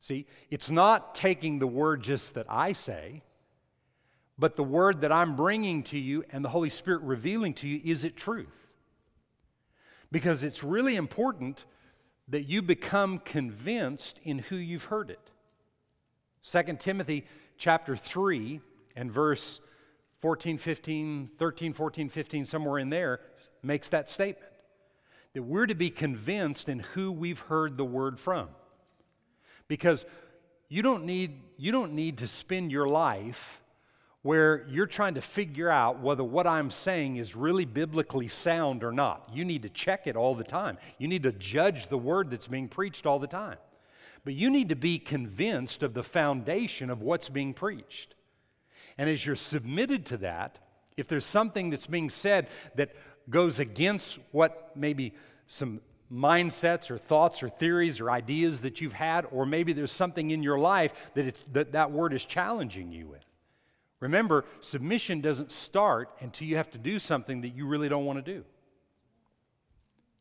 See, 0.01 0.27
it's 0.51 0.70
not 0.70 1.14
taking 1.14 1.59
the 1.59 1.66
word 1.66 2.03
just 2.03 2.35
that 2.35 2.47
I 2.49 2.72
say, 2.72 3.22
but 4.39 4.57
the 4.57 4.64
word 4.64 5.01
that 5.01 5.12
I'm 5.12 5.37
bringing 5.37 5.83
to 5.85 5.99
you 5.99 6.24
and 6.31 6.45
the 6.45 6.49
Holy 6.49 6.70
Spirit 6.70 7.03
revealing 7.03 7.55
to 7.55 7.68
you, 7.68 7.81
is 7.85 8.05
it 8.05 8.16
truth? 8.16 8.72
Because 10.12 10.45
it's 10.45 10.62
really 10.62 10.97
important 10.97 11.64
that 12.29 12.43
you 12.43 12.62
become 12.62 13.18
convinced 13.18 14.20
in 14.24 14.39
who 14.39 14.57
you've 14.57 14.85
heard 14.85 15.11
it. 15.11 15.31
2 16.43 16.77
Timothy 16.79 17.27
chapter 17.57 17.97
3 17.97 18.61
and 18.95 19.11
verse 19.12 19.61
14, 20.20 20.59
15, 20.59 21.31
13, 21.39 21.72
14, 21.72 22.09
15, 22.09 22.47
somewhere 22.47 22.79
in 22.79 22.91
there, 22.91 23.20
makes 23.62 23.89
that 23.91 24.09
statement. 24.09 24.51
That 25.35 25.43
we're 25.43 25.66
to 25.66 25.74
be 25.74 25.91
convinced 25.91 26.68
in 26.68 26.81
who 26.81 27.12
we've 27.12 27.41
heard 27.41 27.77
the 27.77 27.85
word 27.85 28.18
from. 28.18 28.49
Because 29.68 30.07
you 30.68 30.83
don't 30.83 31.05
need, 31.05 31.43
you 31.59 31.72
don't 31.72 31.93
need 31.93 32.18
to 32.18 32.29
spend 32.29 32.72
your 32.72 32.89
life 32.89 33.61
where 34.27 34.66
you're 34.68 34.89
trying 34.89 35.14
to 35.14 35.20
figure 35.20 35.70
out 35.70 36.01
whether 36.01 36.24
what 36.24 36.49
I'm 36.49 36.72
saying 36.72 37.14
is 37.14 37.37
really 37.37 37.64
biblically 37.64 38.27
sound 38.27 38.83
or 38.83 38.91
not. 38.91 39.31
You 39.33 39.45
need 39.45 39.62
to 39.62 39.68
check 39.68 40.09
it 40.09 40.16
all 40.16 40.35
the 40.35 40.43
time. 40.43 40.79
You 40.99 41.07
need 41.07 41.22
to 41.22 41.31
judge 41.31 41.87
the 41.87 41.97
word 41.97 42.31
that's 42.31 42.49
being 42.49 42.66
preached 42.66 43.07
all 43.07 43.20
the 43.20 43.29
time. 43.29 43.59
But 44.24 44.35
you 44.35 44.51
need 44.51 44.70
to 44.70 44.74
be 44.74 44.99
convinced 44.99 45.85
of 45.85 45.95
the 45.95 46.03
foundation 46.03 46.91
of 46.91 47.03
what's 47.03 47.29
being 47.29 47.55
preached. 47.55 48.16
And 48.99 49.09
as 49.09 49.24
you're 49.24 49.37
submitted 49.37 50.07
to 50.07 50.16
that, 50.16 50.59
if 50.97 51.07
there's 51.07 51.24
something 51.24 51.70
that's 51.70 51.87
being 51.87 52.11
said 52.11 52.49
that 52.74 52.97
goes 53.31 53.61
against 53.61 54.18
what 54.33 54.72
maybe 54.74 55.14
some 55.47 55.81
mindsets 56.12 56.91
or 56.91 56.99
thoughts 56.99 57.43
or 57.43 57.49
theories 57.49 58.01
or 58.01 58.11
ideas 58.11 58.62
that 58.62 58.81
you've 58.81 58.93
had, 58.93 59.27
or 59.31 59.47
maybe 59.47 59.72
there's 59.72 59.93
something 59.93 60.31
in 60.31 60.43
your 60.43 60.59
life 60.59 60.95
that 61.14 61.37
that, 61.53 61.72
that 61.72 61.93
word 61.93 62.12
is 62.12 62.24
challenging 62.24 62.91
you 62.91 63.07
with, 63.07 63.26
Remember, 64.01 64.45
submission 64.61 65.21
doesn't 65.21 65.53
start 65.53 66.11
until 66.21 66.47
you 66.47 66.57
have 66.57 66.71
to 66.73 66.79
do 66.79 66.99
something 66.99 67.41
that 67.41 67.51
you 67.51 67.67
really 67.67 67.89
don't 67.89 68.05
want 68.05 68.25
to 68.25 68.35
do. 68.35 68.45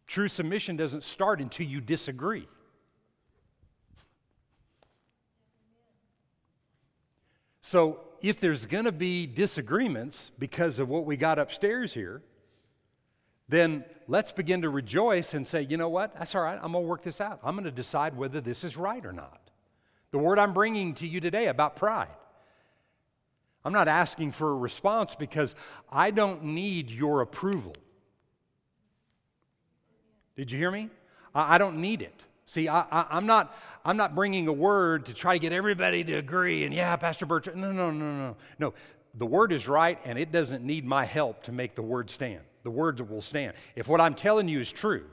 True 0.07 0.27
submission 0.27 0.77
doesn't 0.77 1.03
start 1.03 1.41
until 1.41 1.65
you 1.65 1.81
disagree. 1.81 2.47
So, 7.61 8.01
if 8.21 8.39
there's 8.39 8.65
going 8.65 8.85
to 8.85 8.91
be 8.91 9.27
disagreements 9.27 10.31
because 10.39 10.79
of 10.79 10.87
what 10.87 11.05
we 11.05 11.17
got 11.17 11.37
upstairs 11.37 11.93
here, 11.93 12.21
then 13.49 13.83
let's 14.07 14.31
begin 14.31 14.61
to 14.61 14.69
rejoice 14.69 15.33
and 15.33 15.45
say, 15.45 15.63
you 15.63 15.77
know 15.77 15.89
what? 15.89 16.15
That's 16.15 16.33
all 16.33 16.41
right. 16.41 16.59
I'm 16.61 16.71
going 16.71 16.83
to 16.83 16.87
work 16.87 17.03
this 17.03 17.19
out. 17.19 17.39
I'm 17.43 17.55
going 17.55 17.65
to 17.65 17.71
decide 17.71 18.15
whether 18.15 18.39
this 18.39 18.63
is 18.63 18.77
right 18.77 19.05
or 19.05 19.13
not. 19.13 19.49
The 20.11 20.17
word 20.17 20.39
I'm 20.39 20.53
bringing 20.53 20.93
to 20.95 21.07
you 21.07 21.19
today 21.19 21.47
about 21.47 21.75
pride. 21.75 22.07
I'm 23.65 23.73
not 23.73 23.87
asking 23.87 24.31
for 24.31 24.51
a 24.51 24.55
response 24.55 25.15
because 25.15 25.55
I 25.91 26.11
don't 26.11 26.43
need 26.43 26.91
your 26.91 27.21
approval. 27.21 27.73
Did 30.35 30.51
you 30.51 30.59
hear 30.59 30.69
me? 30.69 30.89
I, 31.33 31.55
I 31.55 31.57
don't 31.57 31.77
need 31.77 32.03
it. 32.03 32.23
See, 32.45 32.69
I, 32.69 32.85
am 33.09 33.25
not, 33.25 33.57
I'm 33.83 33.97
not 33.97 34.13
bringing 34.13 34.47
a 34.47 34.53
word 34.53 35.07
to 35.07 35.15
try 35.15 35.33
to 35.33 35.39
get 35.39 35.51
everybody 35.51 36.03
to 36.03 36.13
agree 36.13 36.63
and, 36.63 36.75
yeah, 36.75 36.95
Pastor 36.95 37.25
Bertrand. 37.25 37.59
No, 37.59 37.71
no, 37.71 37.89
no, 37.89 38.11
no. 38.15 38.35
No, 38.59 38.73
the 39.15 39.25
word 39.25 39.51
is 39.51 39.67
right 39.67 39.97
and 40.05 40.19
it 40.19 40.31
doesn't 40.31 40.63
need 40.63 40.85
my 40.85 41.03
help 41.03 41.41
to 41.43 41.51
make 41.51 41.73
the 41.73 41.81
word 41.81 42.11
stand. 42.11 42.41
The 42.61 42.69
word 42.69 42.99
will 43.09 43.21
stand. 43.21 43.55
If 43.75 43.87
what 43.87 43.99
I'm 43.99 44.13
telling 44.13 44.47
you 44.47 44.59
is 44.59 44.71
true, 44.71 45.05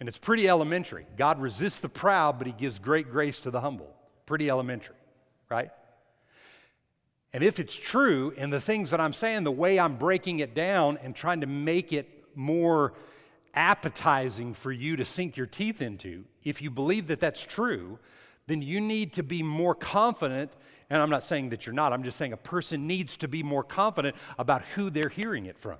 and 0.00 0.08
it's 0.08 0.18
pretty 0.18 0.48
elementary 0.48 1.06
God 1.16 1.40
resists 1.42 1.78
the 1.78 1.90
proud, 1.90 2.38
but 2.38 2.46
he 2.46 2.54
gives 2.54 2.78
great 2.78 3.10
grace 3.10 3.38
to 3.40 3.50
the 3.50 3.60
humble. 3.60 3.94
Pretty 4.24 4.48
elementary, 4.48 4.96
right? 5.50 5.70
And 7.32 7.42
if 7.42 7.58
it's 7.58 7.74
true, 7.74 8.34
and 8.36 8.52
the 8.52 8.60
things 8.60 8.90
that 8.90 9.00
I'm 9.00 9.14
saying, 9.14 9.44
the 9.44 9.52
way 9.52 9.78
I'm 9.78 9.96
breaking 9.96 10.40
it 10.40 10.54
down 10.54 10.98
and 10.98 11.16
trying 11.16 11.40
to 11.40 11.46
make 11.46 11.92
it 11.92 12.08
more 12.34 12.92
appetizing 13.54 14.54
for 14.54 14.70
you 14.70 14.96
to 14.96 15.04
sink 15.04 15.36
your 15.36 15.46
teeth 15.46 15.80
into, 15.80 16.24
if 16.44 16.60
you 16.60 16.70
believe 16.70 17.06
that 17.06 17.20
that's 17.20 17.42
true, 17.42 17.98
then 18.46 18.60
you 18.60 18.80
need 18.80 19.14
to 19.14 19.22
be 19.22 19.42
more 19.42 19.74
confident. 19.74 20.52
And 20.90 21.00
I'm 21.00 21.10
not 21.10 21.24
saying 21.24 21.50
that 21.50 21.64
you're 21.64 21.74
not, 21.74 21.92
I'm 21.92 22.02
just 22.02 22.18
saying 22.18 22.34
a 22.34 22.38
person 22.38 22.86
needs 22.86 23.16
to 23.18 23.28
be 23.28 23.42
more 23.42 23.64
confident 23.64 24.14
about 24.38 24.62
who 24.74 24.90
they're 24.90 25.08
hearing 25.08 25.46
it 25.46 25.58
from. 25.58 25.78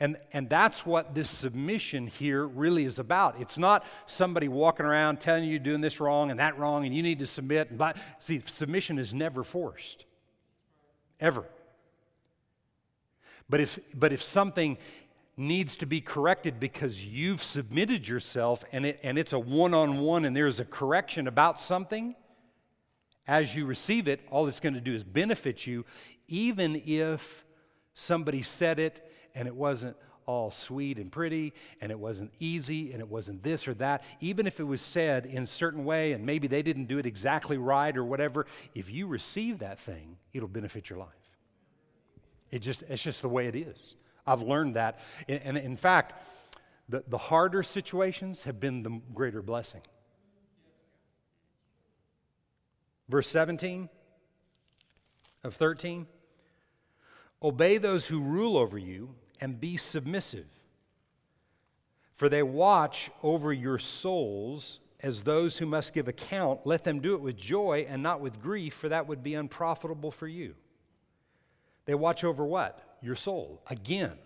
And, 0.00 0.16
and 0.32 0.48
that's 0.48 0.86
what 0.86 1.14
this 1.14 1.28
submission 1.28 2.06
here 2.06 2.46
really 2.46 2.84
is 2.84 3.00
about. 3.00 3.40
It's 3.40 3.58
not 3.58 3.84
somebody 4.06 4.46
walking 4.46 4.86
around 4.86 5.20
telling 5.20 5.42
you 5.42 5.50
you're 5.50 5.58
doing 5.58 5.80
this 5.80 5.98
wrong 5.98 6.30
and 6.30 6.38
that 6.38 6.56
wrong 6.56 6.86
and 6.86 6.94
you 6.94 7.02
need 7.02 7.18
to 7.18 7.26
submit. 7.26 7.76
But 7.76 7.96
see, 8.20 8.40
submission 8.46 8.98
is 8.98 9.12
never 9.12 9.42
forced, 9.42 10.04
ever. 11.18 11.44
But 13.50 13.60
if, 13.60 13.78
but 13.92 14.12
if 14.12 14.22
something 14.22 14.78
needs 15.36 15.76
to 15.78 15.86
be 15.86 16.00
corrected 16.00 16.60
because 16.60 17.04
you've 17.04 17.42
submitted 17.42 18.06
yourself 18.06 18.64
and, 18.70 18.86
it, 18.86 19.00
and 19.02 19.18
it's 19.18 19.32
a 19.32 19.38
one 19.38 19.74
on 19.74 19.98
one 19.98 20.24
and 20.24 20.36
there's 20.36 20.60
a 20.60 20.64
correction 20.64 21.26
about 21.26 21.58
something, 21.58 22.14
as 23.26 23.54
you 23.54 23.66
receive 23.66 24.06
it, 24.06 24.20
all 24.30 24.46
it's 24.46 24.60
going 24.60 24.74
to 24.74 24.80
do 24.80 24.94
is 24.94 25.02
benefit 25.02 25.66
you, 25.66 25.84
even 26.28 26.80
if 26.86 27.44
somebody 27.94 28.42
said 28.42 28.78
it 28.78 29.07
and 29.38 29.46
it 29.46 29.54
wasn't 29.54 29.96
all 30.26 30.50
sweet 30.50 30.98
and 30.98 31.10
pretty 31.10 31.54
and 31.80 31.90
it 31.90 31.98
wasn't 31.98 32.30
easy 32.38 32.92
and 32.92 33.00
it 33.00 33.08
wasn't 33.08 33.42
this 33.42 33.66
or 33.66 33.74
that. 33.74 34.02
Even 34.20 34.46
if 34.46 34.60
it 34.60 34.64
was 34.64 34.82
said 34.82 35.24
in 35.24 35.44
a 35.44 35.46
certain 35.46 35.84
way 35.84 36.12
and 36.12 36.26
maybe 36.26 36.48
they 36.48 36.60
didn't 36.60 36.86
do 36.86 36.98
it 36.98 37.06
exactly 37.06 37.56
right 37.56 37.96
or 37.96 38.04
whatever, 38.04 38.46
if 38.74 38.90
you 38.90 39.06
receive 39.06 39.60
that 39.60 39.78
thing, 39.78 40.18
it'll 40.34 40.48
benefit 40.48 40.90
your 40.90 40.98
life. 40.98 41.08
It 42.50 42.58
just, 42.58 42.82
it's 42.88 43.02
just 43.02 43.22
the 43.22 43.28
way 43.28 43.46
it 43.46 43.54
is. 43.54 43.96
I've 44.26 44.42
learned 44.42 44.74
that. 44.76 44.98
And 45.28 45.56
in 45.56 45.76
fact, 45.76 46.12
the, 46.88 47.04
the 47.06 47.18
harder 47.18 47.62
situations 47.62 48.42
have 48.42 48.58
been 48.58 48.82
the 48.82 49.00
greater 49.14 49.40
blessing. 49.40 49.82
Verse 53.08 53.28
17 53.28 53.88
of 55.44 55.54
13 55.54 56.06
Obey 57.40 57.78
those 57.78 58.06
who 58.06 58.20
rule 58.20 58.56
over 58.56 58.76
you 58.76 59.14
and 59.40 59.60
be 59.60 59.76
submissive, 59.76 60.46
for 62.14 62.28
they 62.28 62.42
watch 62.42 63.10
over 63.22 63.52
your 63.52 63.78
souls 63.78 64.80
as 65.00 65.22
those 65.22 65.58
who 65.58 65.66
must 65.66 65.94
give 65.94 66.08
account. 66.08 66.60
Let 66.64 66.84
them 66.84 67.00
do 67.00 67.14
it 67.14 67.20
with 67.20 67.36
joy 67.36 67.86
and 67.88 68.02
not 68.02 68.20
with 68.20 68.42
grief, 68.42 68.74
for 68.74 68.88
that 68.88 69.06
would 69.06 69.22
be 69.22 69.34
unprofitable 69.34 70.10
for 70.10 70.26
you. 70.26 70.54
They 71.84 71.94
watch 71.94 72.24
over 72.24 72.44
what? 72.44 72.98
Your 73.00 73.16
soul. 73.16 73.62
Again, 73.68 74.18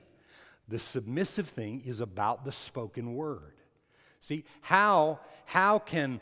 the 0.68 0.78
submissive 0.78 1.48
thing 1.48 1.82
is 1.84 2.00
about 2.00 2.44
the 2.44 2.52
spoken 2.52 3.14
word. 3.14 3.54
See, 4.20 4.44
how, 4.62 5.20
how 5.44 5.78
can 5.78 6.20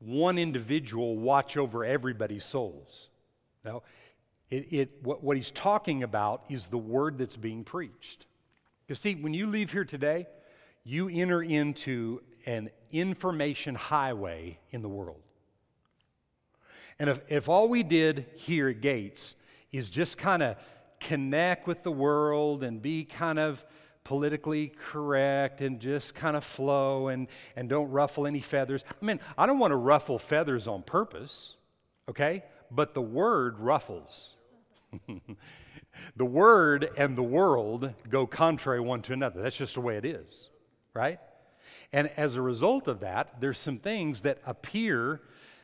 one 0.00 0.38
individual 0.38 1.16
watch 1.16 1.56
over 1.56 1.84
everybody's 1.84 2.44
souls. 2.44 3.08
Now, 3.64 3.82
it, 4.50 4.72
it, 4.72 4.90
what, 5.02 5.22
what 5.22 5.36
he's 5.36 5.50
talking 5.50 6.02
about 6.02 6.44
is 6.48 6.66
the 6.66 6.78
word 6.78 7.18
that's 7.18 7.36
being 7.36 7.64
preached. 7.64 8.26
Because, 8.86 9.00
see, 9.00 9.14
when 9.14 9.32
you 9.32 9.46
leave 9.46 9.72
here 9.72 9.84
today, 9.84 10.26
you 10.84 11.08
enter 11.08 11.42
into 11.42 12.22
an 12.46 12.70
information 12.90 13.74
highway 13.74 14.58
in 14.70 14.82
the 14.82 14.88
world. 14.88 15.20
And 16.98 17.08
if, 17.08 17.20
if 17.28 17.48
all 17.48 17.68
we 17.68 17.82
did 17.82 18.26
here 18.34 18.68
at 18.68 18.80
Gates 18.80 19.36
is 19.72 19.88
just 19.88 20.18
kind 20.18 20.42
of 20.42 20.56
connect 20.98 21.66
with 21.66 21.82
the 21.82 21.92
world 21.92 22.62
and 22.62 22.82
be 22.82 23.04
kind 23.04 23.38
of 23.38 23.64
politically 24.04 24.72
correct 24.90 25.60
and 25.60 25.78
just 25.78 26.14
kind 26.14 26.36
of 26.36 26.44
flow 26.44 27.08
and, 27.08 27.28
and 27.54 27.68
don't 27.68 27.90
ruffle 27.90 28.26
any 28.26 28.40
feathers. 28.40 28.84
I 29.00 29.04
mean, 29.04 29.20
I 29.38 29.46
don't 29.46 29.58
want 29.58 29.70
to 29.70 29.76
ruffle 29.76 30.18
feathers 30.18 30.66
on 30.66 30.82
purpose, 30.82 31.56
okay? 32.08 32.44
But 32.70 32.94
the 32.94 33.02
word 33.02 33.58
ruffles. 33.60 34.36
the 36.16 36.24
word 36.24 36.90
and 36.96 37.16
the 37.16 37.22
world 37.22 37.92
go 38.08 38.26
contrary 38.26 38.80
one 38.80 39.02
to 39.02 39.12
another. 39.12 39.42
That's 39.42 39.56
just 39.56 39.74
the 39.74 39.80
way 39.80 39.96
it 39.96 40.04
is, 40.04 40.50
right? 40.94 41.18
And 41.92 42.10
as 42.16 42.36
a 42.36 42.42
result 42.42 42.88
of 42.88 43.00
that, 43.00 43.40
there's 43.40 43.58
some 43.58 43.78
things 43.78 44.22
that 44.22 44.38
appear 44.46 45.20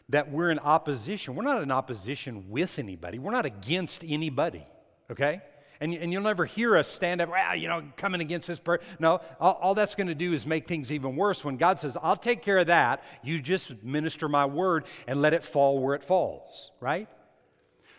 that 0.09 0.31
we're 0.31 0.51
in 0.51 0.59
opposition. 0.59 1.35
We're 1.35 1.43
not 1.43 1.63
in 1.63 1.71
opposition 1.71 2.51
with 2.51 2.79
anybody, 2.79 3.19
we're 3.19 3.33
not 3.33 3.47
against 3.47 4.05
anybody, 4.05 4.65
okay? 5.11 5.43
And, 5.79 5.93
and 5.93 6.11
you'll 6.11 6.23
never 6.23 6.47
hear 6.47 6.79
us 6.79 6.89
stand 6.89 7.21
up, 7.21 7.29
well, 7.29 7.55
you 7.55 7.69
know, 7.69 7.83
coming 7.99 8.23
against 8.23 8.49
this 8.49 8.59
person. 8.59 8.87
No, 8.99 9.21
all, 9.39 9.59
all 9.61 9.75
that's 9.75 9.95
going 9.95 10.07
to 10.07 10.15
do 10.15 10.33
is 10.33 10.47
make 10.47 10.67
things 10.67 10.91
even 10.91 11.17
worse 11.17 11.45
when 11.45 11.59
God 11.59 11.79
says, 11.79 11.99
I'll 12.03 12.17
take 12.17 12.41
care 12.41 12.57
of 12.59 12.69
that. 12.69 13.03
You 13.23 13.43
just 13.43 13.83
minister 13.83 14.27
my 14.27 14.47
word 14.47 14.87
and 15.07 15.21
let 15.21 15.35
it 15.35 15.45
fall 15.45 15.79
where 15.79 15.95
it 15.95 16.03
falls, 16.03 16.71
right? 16.81 17.09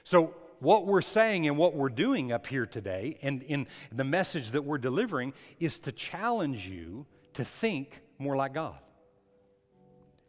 So, 0.03 0.33
what 0.59 0.85
we're 0.85 1.01
saying 1.01 1.47
and 1.47 1.57
what 1.57 1.75
we're 1.75 1.89
doing 1.89 2.31
up 2.31 2.47
here 2.47 2.65
today, 2.65 3.17
and 3.21 3.43
in 3.43 3.67
the 3.91 4.03
message 4.03 4.51
that 4.51 4.63
we're 4.63 4.77
delivering, 4.77 5.33
is 5.59 5.79
to 5.79 5.91
challenge 5.91 6.67
you 6.67 7.05
to 7.33 7.45
think 7.45 8.01
more 8.17 8.35
like 8.35 8.53
God, 8.53 8.79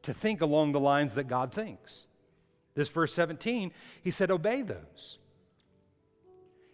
to 0.02 0.12
think 0.12 0.40
along 0.40 0.72
the 0.72 0.80
lines 0.80 1.14
that 1.14 1.28
God 1.28 1.52
thinks. 1.52 2.06
This 2.74 2.88
verse 2.88 3.12
17, 3.14 3.72
he 4.02 4.10
said, 4.10 4.30
Obey 4.30 4.62
those 4.62 5.18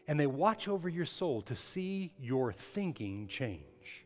and 0.07 0.19
they 0.21 0.27
watch 0.27 0.69
over 0.69 0.89
your 0.89 1.07
soul 1.07 1.43
to 1.43 1.57
see 1.57 2.13
your 2.21 2.53
thinking 2.53 3.27
change. 3.27 4.05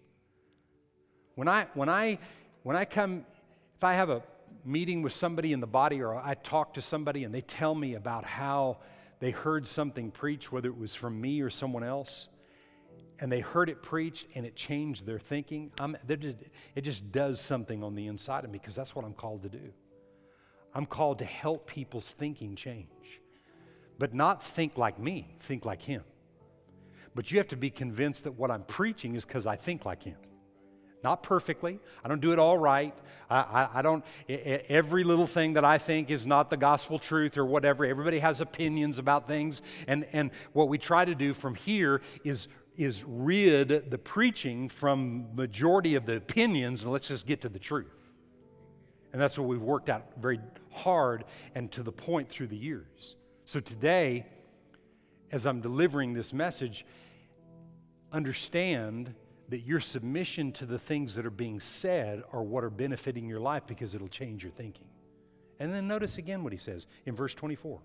When 1.35 1.49
I, 1.49 1.67
when 1.75 1.89
I, 1.89 2.19
when 2.63 2.77
I 2.77 2.85
come, 2.85 3.25
if 3.77 3.85
I 3.85 3.95
have 3.95 4.11
a 4.11 4.23
meeting 4.65 5.03
with 5.03 5.13
somebody 5.13 5.53
in 5.53 5.61
the 5.61 5.67
body 5.67 6.01
or 6.03 6.15
I 6.15 6.35
talk 6.35 6.75
to 6.75 6.83
somebody 6.83 7.25
and 7.25 7.35
they 7.35 7.41
tell 7.41 7.75
me 7.75 7.95
about 7.95 8.25
how 8.25 8.79
they 9.21 9.31
heard 9.31 9.67
something 9.67 10.11
preached, 10.11 10.53
whether 10.53 10.69
it 10.69 10.79
was 10.79 10.95
from 10.95 11.21
me 11.21 11.41
or 11.41 11.51
someone 11.51 11.85
else, 11.85 12.29
and 13.21 13.31
they 13.33 13.41
heard 13.41 13.69
it 13.69 13.83
preached 13.83 14.29
and 14.35 14.47
it 14.47 14.55
changed 14.55 15.05
their 15.05 15.19
thinking, 15.19 15.73
just, 16.21 16.37
it 16.75 16.83
just 16.83 17.11
does 17.11 17.41
something 17.41 17.83
on 17.83 17.95
the 17.95 18.07
inside 18.07 18.45
of 18.45 18.51
me 18.51 18.59
because 18.59 18.77
that's 18.77 18.95
what 18.95 19.05
I'm 19.05 19.15
called 19.15 19.43
to 19.43 19.49
do. 19.49 19.73
I'm 20.75 20.87
called 20.87 21.19
to 21.19 21.25
help 21.25 21.67
people's 21.67 22.11
thinking 22.11 22.55
change 22.55 23.21
but 23.99 24.15
not 24.15 24.43
think 24.43 24.79
like 24.79 24.99
me, 24.99 25.35
think 25.41 25.65
like 25.65 25.83
Him. 25.83 26.05
But 27.15 27.31
you 27.31 27.39
have 27.39 27.49
to 27.49 27.57
be 27.57 27.71
convinced 27.71 28.25
that 28.25 28.33
what 28.33 28.51
I'm 28.51 28.63
preaching 28.63 29.17
is 29.17 29.25
because 29.25 29.47
I 29.47 29.57
think 29.57 29.85
like 29.85 30.03
Him. 30.05 30.17
Not 31.05 31.23
perfectly. 31.23 31.79
I 32.05 32.09
don't 32.09 32.21
do 32.21 32.33
it 32.33 32.39
all 32.39 32.59
right. 32.59 32.95
I, 33.31 33.39
I, 33.39 33.69
I 33.75 33.83
don't, 33.83 34.05
every 34.29 35.05
little 35.05 35.27
thing 35.27 35.53
that 35.53 35.65
I 35.65 35.79
think 35.79 36.11
is 36.11 36.27
not 36.27 36.51
the 36.51 36.57
gospel 36.57 36.99
truth 36.99 37.37
or 37.37 37.45
whatever. 37.45 37.85
Everybody 37.85 38.19
has 38.19 38.41
opinions 38.41 38.99
about 38.99 39.27
things. 39.27 39.63
And, 39.87 40.07
and 40.13 40.31
what 40.53 40.69
we 40.69 40.79
try 40.79 41.05
to 41.05 41.15
do 41.15 41.33
from 41.35 41.55
here 41.55 42.01
is, 42.25 42.49
is 42.77 43.05
rid 43.07 43.91
the 43.91 43.99
preaching 43.99 44.69
from 44.69 45.29
majority 45.37 45.95
of 45.95 46.05
the 46.05 46.17
opinions 46.17 46.83
and 46.83 46.93
let's 46.93 47.09
just 47.09 47.27
get 47.27 47.43
to 47.43 47.49
the 47.49 47.59
truth. 47.61 47.95
And 49.13 49.23
that's 49.23 49.39
what 49.39 49.47
we've 49.47 49.63
worked 49.63 49.89
out 49.89 50.05
very 50.21 50.41
hard 50.71 51.25
and 51.55 51.71
to 51.73 51.83
the 51.83 51.93
point 51.93 52.29
through 52.29 52.49
the 52.49 52.57
years. 52.57 53.17
So 53.45 53.61
today, 53.61 54.27
as 55.33 55.47
I'm 55.47 55.61
delivering 55.61 56.13
this 56.13 56.33
message, 56.33 56.85
understand 58.13 59.15
that 59.49 59.61
your 59.61 59.81
submission 59.81 60.53
to 60.53 60.67
the 60.67 60.79
things 60.79 61.15
that 61.15 61.25
are 61.25 61.31
being 61.31 61.59
said 61.61 62.23
are 62.33 62.43
what 62.43 62.65
are 62.65 62.71
benefiting 62.71 63.27
your 63.27 63.41
life 63.41 63.63
because 63.67 63.95
it'll 63.95 64.09
change 64.09 64.43
your 64.43 64.53
thinking. 64.53 64.87
And 65.59 65.73
then 65.73 65.89
notice 65.89 66.19
again 66.19 66.45
what 66.45 66.53
he 66.53 66.59
says 66.59 66.87
in 67.07 67.17
verse 67.17 67.35
24. 67.35 67.81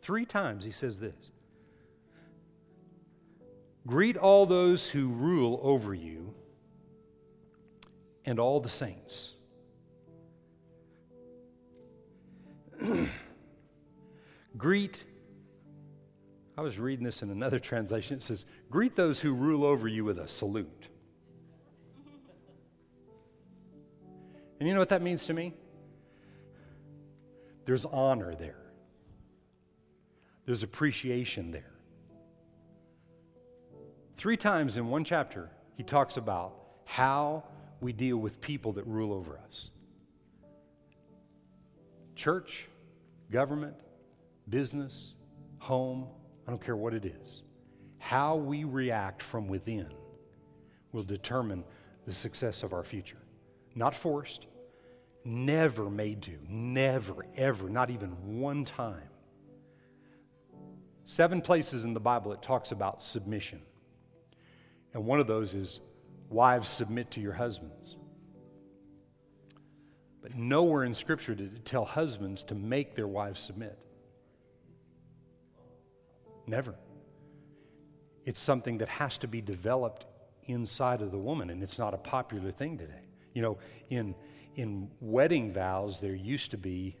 Three 0.00 0.24
times 0.24 0.64
he 0.64 0.70
says 0.70 0.98
this 0.98 1.32
Greet 3.86 4.16
all 4.16 4.46
those 4.46 4.88
who 4.88 5.08
rule 5.08 5.60
over 5.62 5.92
you 5.94 6.34
and 8.24 8.38
all 8.38 8.60
the 8.60 8.68
saints. 8.68 9.32
Greet, 14.56 15.02
I 16.60 16.62
was 16.62 16.78
reading 16.78 17.06
this 17.06 17.22
in 17.22 17.30
another 17.30 17.58
translation. 17.70 18.18
It 18.18 18.22
says, 18.22 18.44
Greet 18.70 18.94
those 18.94 19.18
who 19.18 19.32
rule 19.32 19.64
over 19.64 19.88
you 19.88 20.04
with 20.04 20.18
a 20.18 20.28
salute. 20.28 20.88
And 24.58 24.68
you 24.68 24.74
know 24.74 24.80
what 24.80 24.90
that 24.90 25.00
means 25.00 25.24
to 25.24 25.32
me? 25.32 25.54
There's 27.64 27.86
honor 27.86 28.34
there, 28.34 28.60
there's 30.44 30.62
appreciation 30.62 31.50
there. 31.50 31.72
Three 34.18 34.36
times 34.36 34.76
in 34.76 34.88
one 34.88 35.02
chapter, 35.02 35.48
he 35.78 35.82
talks 35.82 36.18
about 36.18 36.52
how 36.84 37.44
we 37.80 37.94
deal 37.94 38.18
with 38.18 38.38
people 38.42 38.74
that 38.74 38.86
rule 38.86 39.14
over 39.14 39.40
us 39.48 39.70
church, 42.14 42.68
government, 43.30 43.76
business, 44.50 45.14
home, 45.58 46.06
I 46.50 46.52
don't 46.52 46.64
care 46.64 46.74
what 46.74 46.94
it 46.94 47.04
is. 47.04 47.44
How 47.98 48.34
we 48.34 48.64
react 48.64 49.22
from 49.22 49.46
within 49.46 49.86
will 50.90 51.04
determine 51.04 51.62
the 52.06 52.12
success 52.12 52.64
of 52.64 52.72
our 52.72 52.82
future. 52.82 53.22
Not 53.76 53.94
forced, 53.94 54.46
never 55.24 55.88
made 55.88 56.22
to, 56.22 56.32
never, 56.48 57.24
ever, 57.36 57.70
not 57.70 57.88
even 57.88 58.40
one 58.40 58.64
time. 58.64 59.08
Seven 61.04 61.40
places 61.40 61.84
in 61.84 61.94
the 61.94 62.00
Bible 62.00 62.32
it 62.32 62.42
talks 62.42 62.72
about 62.72 63.00
submission. 63.00 63.62
And 64.92 65.06
one 65.06 65.20
of 65.20 65.28
those 65.28 65.54
is 65.54 65.78
wives 66.30 66.68
submit 66.68 67.12
to 67.12 67.20
your 67.20 67.34
husbands. 67.34 67.96
But 70.20 70.34
nowhere 70.34 70.82
in 70.82 70.94
Scripture 70.94 71.36
did 71.36 71.54
it 71.54 71.64
tell 71.64 71.84
husbands 71.84 72.42
to 72.42 72.56
make 72.56 72.96
their 72.96 73.06
wives 73.06 73.40
submit. 73.40 73.78
Never. 76.50 76.74
It's 78.24 78.40
something 78.40 78.78
that 78.78 78.88
has 78.88 79.16
to 79.18 79.28
be 79.28 79.40
developed 79.40 80.06
inside 80.44 81.00
of 81.00 81.12
the 81.12 81.18
woman, 81.18 81.50
and 81.50 81.62
it's 81.62 81.78
not 81.78 81.94
a 81.94 81.96
popular 81.96 82.50
thing 82.50 82.76
today. 82.76 83.04
You 83.34 83.42
know, 83.42 83.58
in, 83.88 84.16
in 84.56 84.90
wedding 85.00 85.52
vows, 85.52 86.00
there 86.00 86.14
used 86.14 86.50
to 86.50 86.58
be 86.58 86.96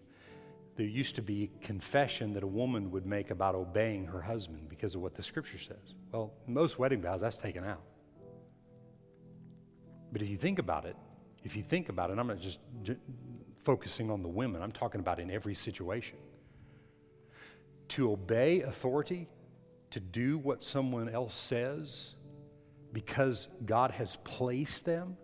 there 0.76 0.86
used 0.86 1.14
to 1.16 1.20
be 1.20 1.50
confession 1.60 2.32
that 2.32 2.42
a 2.42 2.46
woman 2.46 2.90
would 2.90 3.04
make 3.04 3.30
about 3.30 3.54
obeying 3.54 4.06
her 4.06 4.22
husband 4.22 4.66
because 4.70 4.94
of 4.94 5.02
what 5.02 5.14
the 5.14 5.22
scripture 5.22 5.58
says. 5.58 5.94
Well, 6.10 6.32
most 6.46 6.78
wedding 6.78 7.02
vows, 7.02 7.20
that's 7.20 7.36
taken 7.36 7.64
out. 7.64 7.82
But 10.10 10.22
if 10.22 10.30
you 10.30 10.38
think 10.38 10.58
about 10.58 10.86
it, 10.86 10.96
if 11.44 11.54
you 11.54 11.62
think 11.62 11.90
about 11.90 12.10
it, 12.10 12.18
I'm 12.18 12.28
not 12.28 12.40
just 12.40 12.60
focusing 13.58 14.10
on 14.10 14.22
the 14.22 14.28
women, 14.28 14.62
I'm 14.62 14.72
talking 14.72 15.00
about 15.00 15.18
in 15.18 15.30
every 15.30 15.54
situation. 15.54 16.16
To 17.88 18.12
obey 18.12 18.62
authority, 18.62 19.28
to 19.90 20.00
do 20.00 20.38
what 20.38 20.62
someone 20.62 21.08
else 21.08 21.36
says 21.36 22.14
because 22.92 23.48
God 23.64 23.90
has 23.90 24.16
placed 24.16 24.84
them, 24.84 25.16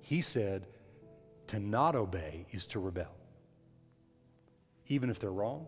he 0.00 0.22
said, 0.22 0.66
to 1.48 1.60
not 1.60 1.94
obey 1.94 2.46
is 2.52 2.66
to 2.66 2.80
rebel 2.80 3.14
even 4.92 5.08
if 5.10 5.18
they're 5.18 5.32
wrong, 5.32 5.66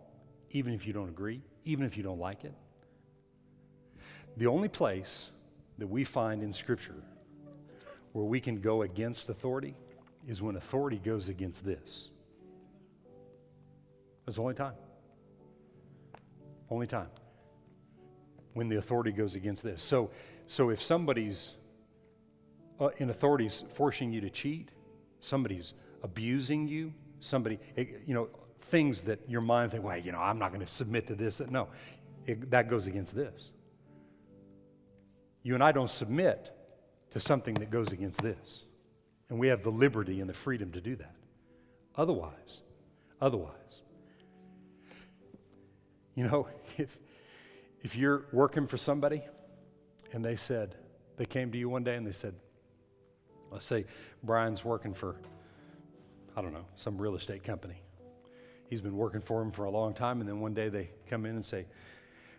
even 0.51 0.75
if 0.75 0.87
you 0.87 0.93
don't 0.93 1.09
agree, 1.09 1.41
even 1.65 1.87
if 1.87 1.97
you 1.97 2.03
don't 2.03 2.19
like 2.19 2.45
it. 2.45 2.55
The 4.37 4.47
only 4.47 4.69
place 4.69 5.31
that 5.79 5.87
we 5.87 6.05
find 6.05 6.43
in 6.43 6.53
Scripture 6.53 7.03
where 8.13 8.25
we 8.25 8.41
can 8.41 8.61
go 8.61 8.83
against 8.83 9.29
authority 9.29 9.75
is 10.27 10.43
when 10.43 10.57
authority 10.57 10.99
goes 10.99 11.29
against 11.29 11.65
this. 11.65 12.11
That's 14.27 14.37
the 14.37 14.43
only 14.43 14.55
time. 14.55 14.75
Only 16.71 16.87
time. 16.87 17.09
When 18.55 18.69
the 18.69 18.77
authority 18.77 19.13
goes 19.13 19.35
against 19.35 19.63
this. 19.63 19.83
So, 19.83 20.11
so 20.47 20.71
if 20.71 20.83
somebody's 20.83 21.55
uh, 22.81 22.89
in 22.99 23.11
authorities 23.11 23.65
forcing 23.75 24.13
you 24.13 24.21
to 24.21 24.31
cheat, 24.31 24.71
somebody's 25.21 25.75
abusing 26.03 26.69
you, 26.69 26.93
somebody, 27.21 27.59
you 27.77 28.15
know, 28.15 28.29
things 28.63 29.03
that 29.03 29.19
your 29.29 29.41
mind 29.41 29.73
think, 29.73 29.85
well, 29.85 29.97
you 29.97 30.13
know, 30.13 30.19
I'm 30.19 30.39
not 30.39 30.53
going 30.53 30.65
to 30.65 30.73
submit 30.73 31.07
to 31.09 31.15
this. 31.15 31.41
No, 31.41 31.69
it, 32.27 32.51
that 32.51 32.69
goes 32.69 32.87
against 32.87 33.15
this. 33.15 33.51
You 35.43 35.55
and 35.55 35.63
I 35.63 35.73
don't 35.73 35.91
submit 35.91 36.51
to 37.11 37.21
something 37.21 37.55
that 37.55 37.71
goes 37.71 37.93
against 37.93 38.23
this. 38.23 38.63
And 39.29 39.39
we 39.39 39.49
have 39.49 39.63
the 39.63 39.71
liberty 39.71 40.21
and 40.21 40.29
the 40.29 40.35
freedom 40.35 40.73
to 40.73 40.81
do 40.81 40.97
that. 40.97 41.15
Otherwise, 41.97 42.63
otherwise, 43.21 43.83
you 46.15 46.25
know, 46.25 46.49
if, 46.79 46.99
if 47.83 47.97
you're 47.97 48.27
working 48.33 48.67
for 48.67 48.77
somebody 48.77 49.23
and 50.13 50.25
they 50.25 50.37
said, 50.37 50.75
they 51.17 51.27
came 51.27 51.53
to 51.53 51.59
you 51.59 51.69
one 51.69 51.85
day 51.85 51.97
and 51.97 52.07
they 52.07 52.13
said, 52.13 52.35
let's 53.51 53.65
say 53.65 53.85
Brian's 54.23 54.65
working 54.65 54.95
for, 54.95 55.17
I 56.37 56.43
don't 56.43 56.53
know, 56.53 56.67
some 56.77 56.99
real 56.99 57.15
estate 57.15 57.45
company 57.45 57.81
he's 58.75 58.81
been 58.81 58.97
working 58.97 59.21
for 59.21 59.41
him 59.41 59.53
for 59.53 59.65
a 59.65 59.71
long 59.71 59.95
time. 59.95 60.21
And 60.21 60.29
then 60.29 60.41
one 60.41 60.55
day 60.55 60.69
they 60.69 60.91
come 61.09 61.27
in 61.27 61.37
and 61.37 61.47
say, 61.47 61.67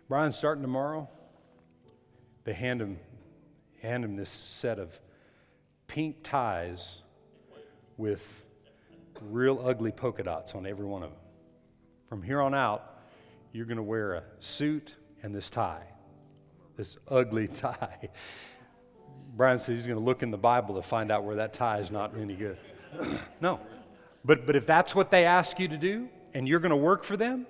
Brian's 0.08 0.36
starting 0.36 0.62
tomorrow, 0.62 1.08
they 2.44 2.52
hand 2.52 2.80
him, 2.80 2.98
hand 3.80 4.04
him 4.04 4.14
this 4.14 4.30
set 4.30 4.78
of 4.78 5.00
pink 5.86 6.22
ties 6.22 6.98
with 7.96 8.44
real 9.22 9.66
ugly 9.66 9.92
polka 9.92 10.22
dots 10.22 10.54
on 10.54 10.66
every 10.66 10.84
one 10.84 11.02
of 11.02 11.10
them. 11.10 11.18
From 12.08 12.22
here 12.22 12.40
on 12.40 12.54
out, 12.54 12.95
you're 13.56 13.66
going 13.66 13.78
to 13.78 13.82
wear 13.82 14.12
a 14.14 14.22
suit 14.38 14.94
and 15.22 15.34
this 15.34 15.48
tie, 15.48 15.86
this 16.76 16.98
ugly 17.08 17.48
tie. 17.54 18.10
Brian 19.34 19.58
says 19.58 19.74
he's 19.74 19.86
going 19.86 19.98
to 19.98 20.04
look 20.04 20.22
in 20.22 20.30
the 20.30 20.38
Bible 20.38 20.74
to 20.74 20.82
find 20.82 21.10
out 21.10 21.24
where 21.24 21.36
that 21.36 21.54
tie 21.54 21.78
is 21.78 21.90
not 21.90 22.12
any 22.18 22.34
good. 22.34 22.58
no. 23.40 23.58
But, 24.24 24.44
but 24.46 24.56
if 24.56 24.66
that's 24.66 24.94
what 24.94 25.10
they 25.10 25.24
ask 25.24 25.58
you 25.58 25.68
to 25.68 25.76
do, 25.78 26.08
and 26.34 26.46
you're 26.46 26.60
going 26.60 26.70
to 26.70 26.76
work 26.76 27.02
for 27.02 27.16
them, 27.16 27.46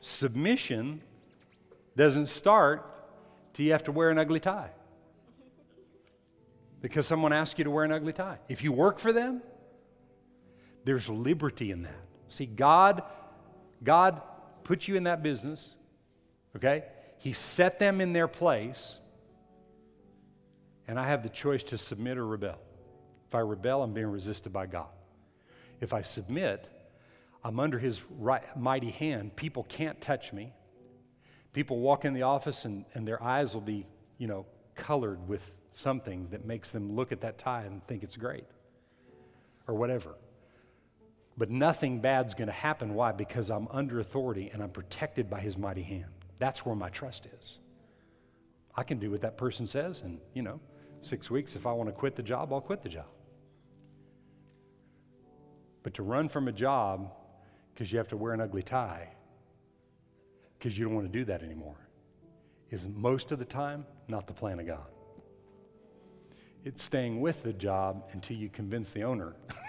submission 0.00 1.00
doesn't 1.96 2.26
start 2.26 2.84
till 3.54 3.64
you 3.64 3.72
have 3.72 3.84
to 3.84 3.92
wear 3.92 4.10
an 4.10 4.18
ugly 4.18 4.40
tie. 4.40 4.70
Because 6.82 7.06
someone 7.06 7.32
asks 7.32 7.58
you 7.58 7.64
to 7.64 7.70
wear 7.70 7.84
an 7.84 7.92
ugly 7.92 8.12
tie. 8.12 8.38
If 8.48 8.62
you 8.62 8.72
work 8.72 8.98
for 8.98 9.12
them, 9.12 9.42
there's 10.84 11.08
liberty 11.08 11.70
in 11.70 11.82
that. 11.82 12.04
See, 12.28 12.46
God, 12.46 13.02
God 13.82 14.20
put 14.68 14.86
you 14.86 14.96
in 14.96 15.04
that 15.04 15.22
business, 15.22 15.72
okay? 16.54 16.84
He 17.16 17.32
set 17.32 17.78
them 17.78 18.02
in 18.02 18.12
their 18.12 18.28
place, 18.28 18.98
and 20.86 21.00
I 21.00 21.06
have 21.06 21.22
the 21.22 21.30
choice 21.30 21.62
to 21.64 21.78
submit 21.78 22.18
or 22.18 22.26
rebel. 22.26 22.58
If 23.26 23.34
I 23.34 23.38
rebel, 23.38 23.82
I'm 23.82 23.94
being 23.94 24.08
resisted 24.08 24.52
by 24.52 24.66
God. 24.66 24.90
If 25.80 25.94
I 25.94 26.02
submit, 26.02 26.68
I'm 27.42 27.58
under 27.58 27.78
his 27.78 28.02
right, 28.18 28.42
mighty 28.58 28.90
hand. 28.90 29.34
People 29.36 29.64
can't 29.70 29.98
touch 30.02 30.34
me. 30.34 30.52
People 31.54 31.78
walk 31.78 32.04
in 32.04 32.12
the 32.12 32.22
office 32.24 32.66
and, 32.66 32.84
and 32.92 33.08
their 33.08 33.22
eyes 33.22 33.54
will 33.54 33.62
be, 33.62 33.86
you 34.18 34.26
know, 34.26 34.44
colored 34.74 35.26
with 35.26 35.50
something 35.72 36.28
that 36.30 36.44
makes 36.44 36.72
them 36.72 36.94
look 36.94 37.10
at 37.10 37.22
that 37.22 37.38
tie 37.38 37.62
and 37.62 37.82
think 37.86 38.02
it's 38.02 38.16
great 38.16 38.44
or 39.66 39.74
whatever. 39.74 40.14
But 41.38 41.50
nothing 41.50 42.00
bad's 42.00 42.34
going 42.34 42.48
to 42.48 42.52
happen. 42.52 42.94
Why? 42.94 43.12
Because 43.12 43.48
I'm 43.48 43.68
under 43.70 44.00
authority 44.00 44.50
and 44.52 44.60
I'm 44.60 44.70
protected 44.70 45.30
by 45.30 45.38
his 45.38 45.56
mighty 45.56 45.84
hand. 45.84 46.10
That's 46.40 46.66
where 46.66 46.74
my 46.74 46.88
trust 46.88 47.28
is. 47.38 47.60
I 48.74 48.82
can 48.82 48.98
do 48.98 49.12
what 49.12 49.22
that 49.22 49.38
person 49.38 49.66
says, 49.66 50.02
and, 50.02 50.20
you 50.34 50.42
know, 50.42 50.60
six 51.00 51.30
weeks, 51.30 51.54
if 51.54 51.66
I 51.66 51.72
want 51.72 51.88
to 51.88 51.92
quit 51.92 52.16
the 52.16 52.22
job, 52.22 52.52
I'll 52.52 52.60
quit 52.60 52.82
the 52.82 52.88
job. 52.88 53.06
But 55.84 55.94
to 55.94 56.02
run 56.02 56.28
from 56.28 56.48
a 56.48 56.52
job 56.52 57.12
because 57.72 57.92
you 57.92 57.98
have 57.98 58.08
to 58.08 58.16
wear 58.16 58.34
an 58.34 58.40
ugly 58.40 58.62
tie 58.62 59.08
because 60.58 60.76
you 60.76 60.84
don't 60.84 60.94
want 60.94 61.10
to 61.10 61.18
do 61.18 61.24
that 61.26 61.42
anymore 61.42 61.76
is 62.70 62.88
most 62.88 63.30
of 63.30 63.38
the 63.38 63.44
time 63.44 63.86
not 64.08 64.26
the 64.26 64.32
plan 64.32 64.58
of 64.58 64.66
God. 64.66 64.86
It's 66.64 66.82
staying 66.82 67.20
with 67.20 67.44
the 67.44 67.52
job 67.52 68.04
until 68.12 68.36
you 68.36 68.48
convince 68.48 68.92
the 68.92 69.04
owner. 69.04 69.36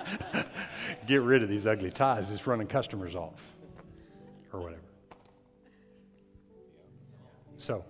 Get 1.06 1.22
rid 1.22 1.42
of 1.42 1.48
these 1.48 1.66
ugly 1.66 1.90
ties. 1.90 2.30
It's 2.30 2.46
running 2.46 2.66
customers 2.66 3.14
off 3.14 3.54
or 4.52 4.60
whatever. 4.60 4.82
So, 7.56 7.84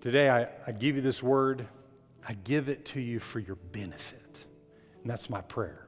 today 0.00 0.30
I, 0.30 0.48
I 0.66 0.72
give 0.72 0.96
you 0.96 1.02
this 1.02 1.22
word. 1.22 1.66
I 2.28 2.34
give 2.34 2.68
it 2.68 2.84
to 2.86 3.00
you 3.00 3.20
for 3.20 3.38
your 3.38 3.56
benefit. 3.56 4.44
And 5.02 5.10
that's 5.10 5.30
my 5.30 5.40
prayer 5.42 5.85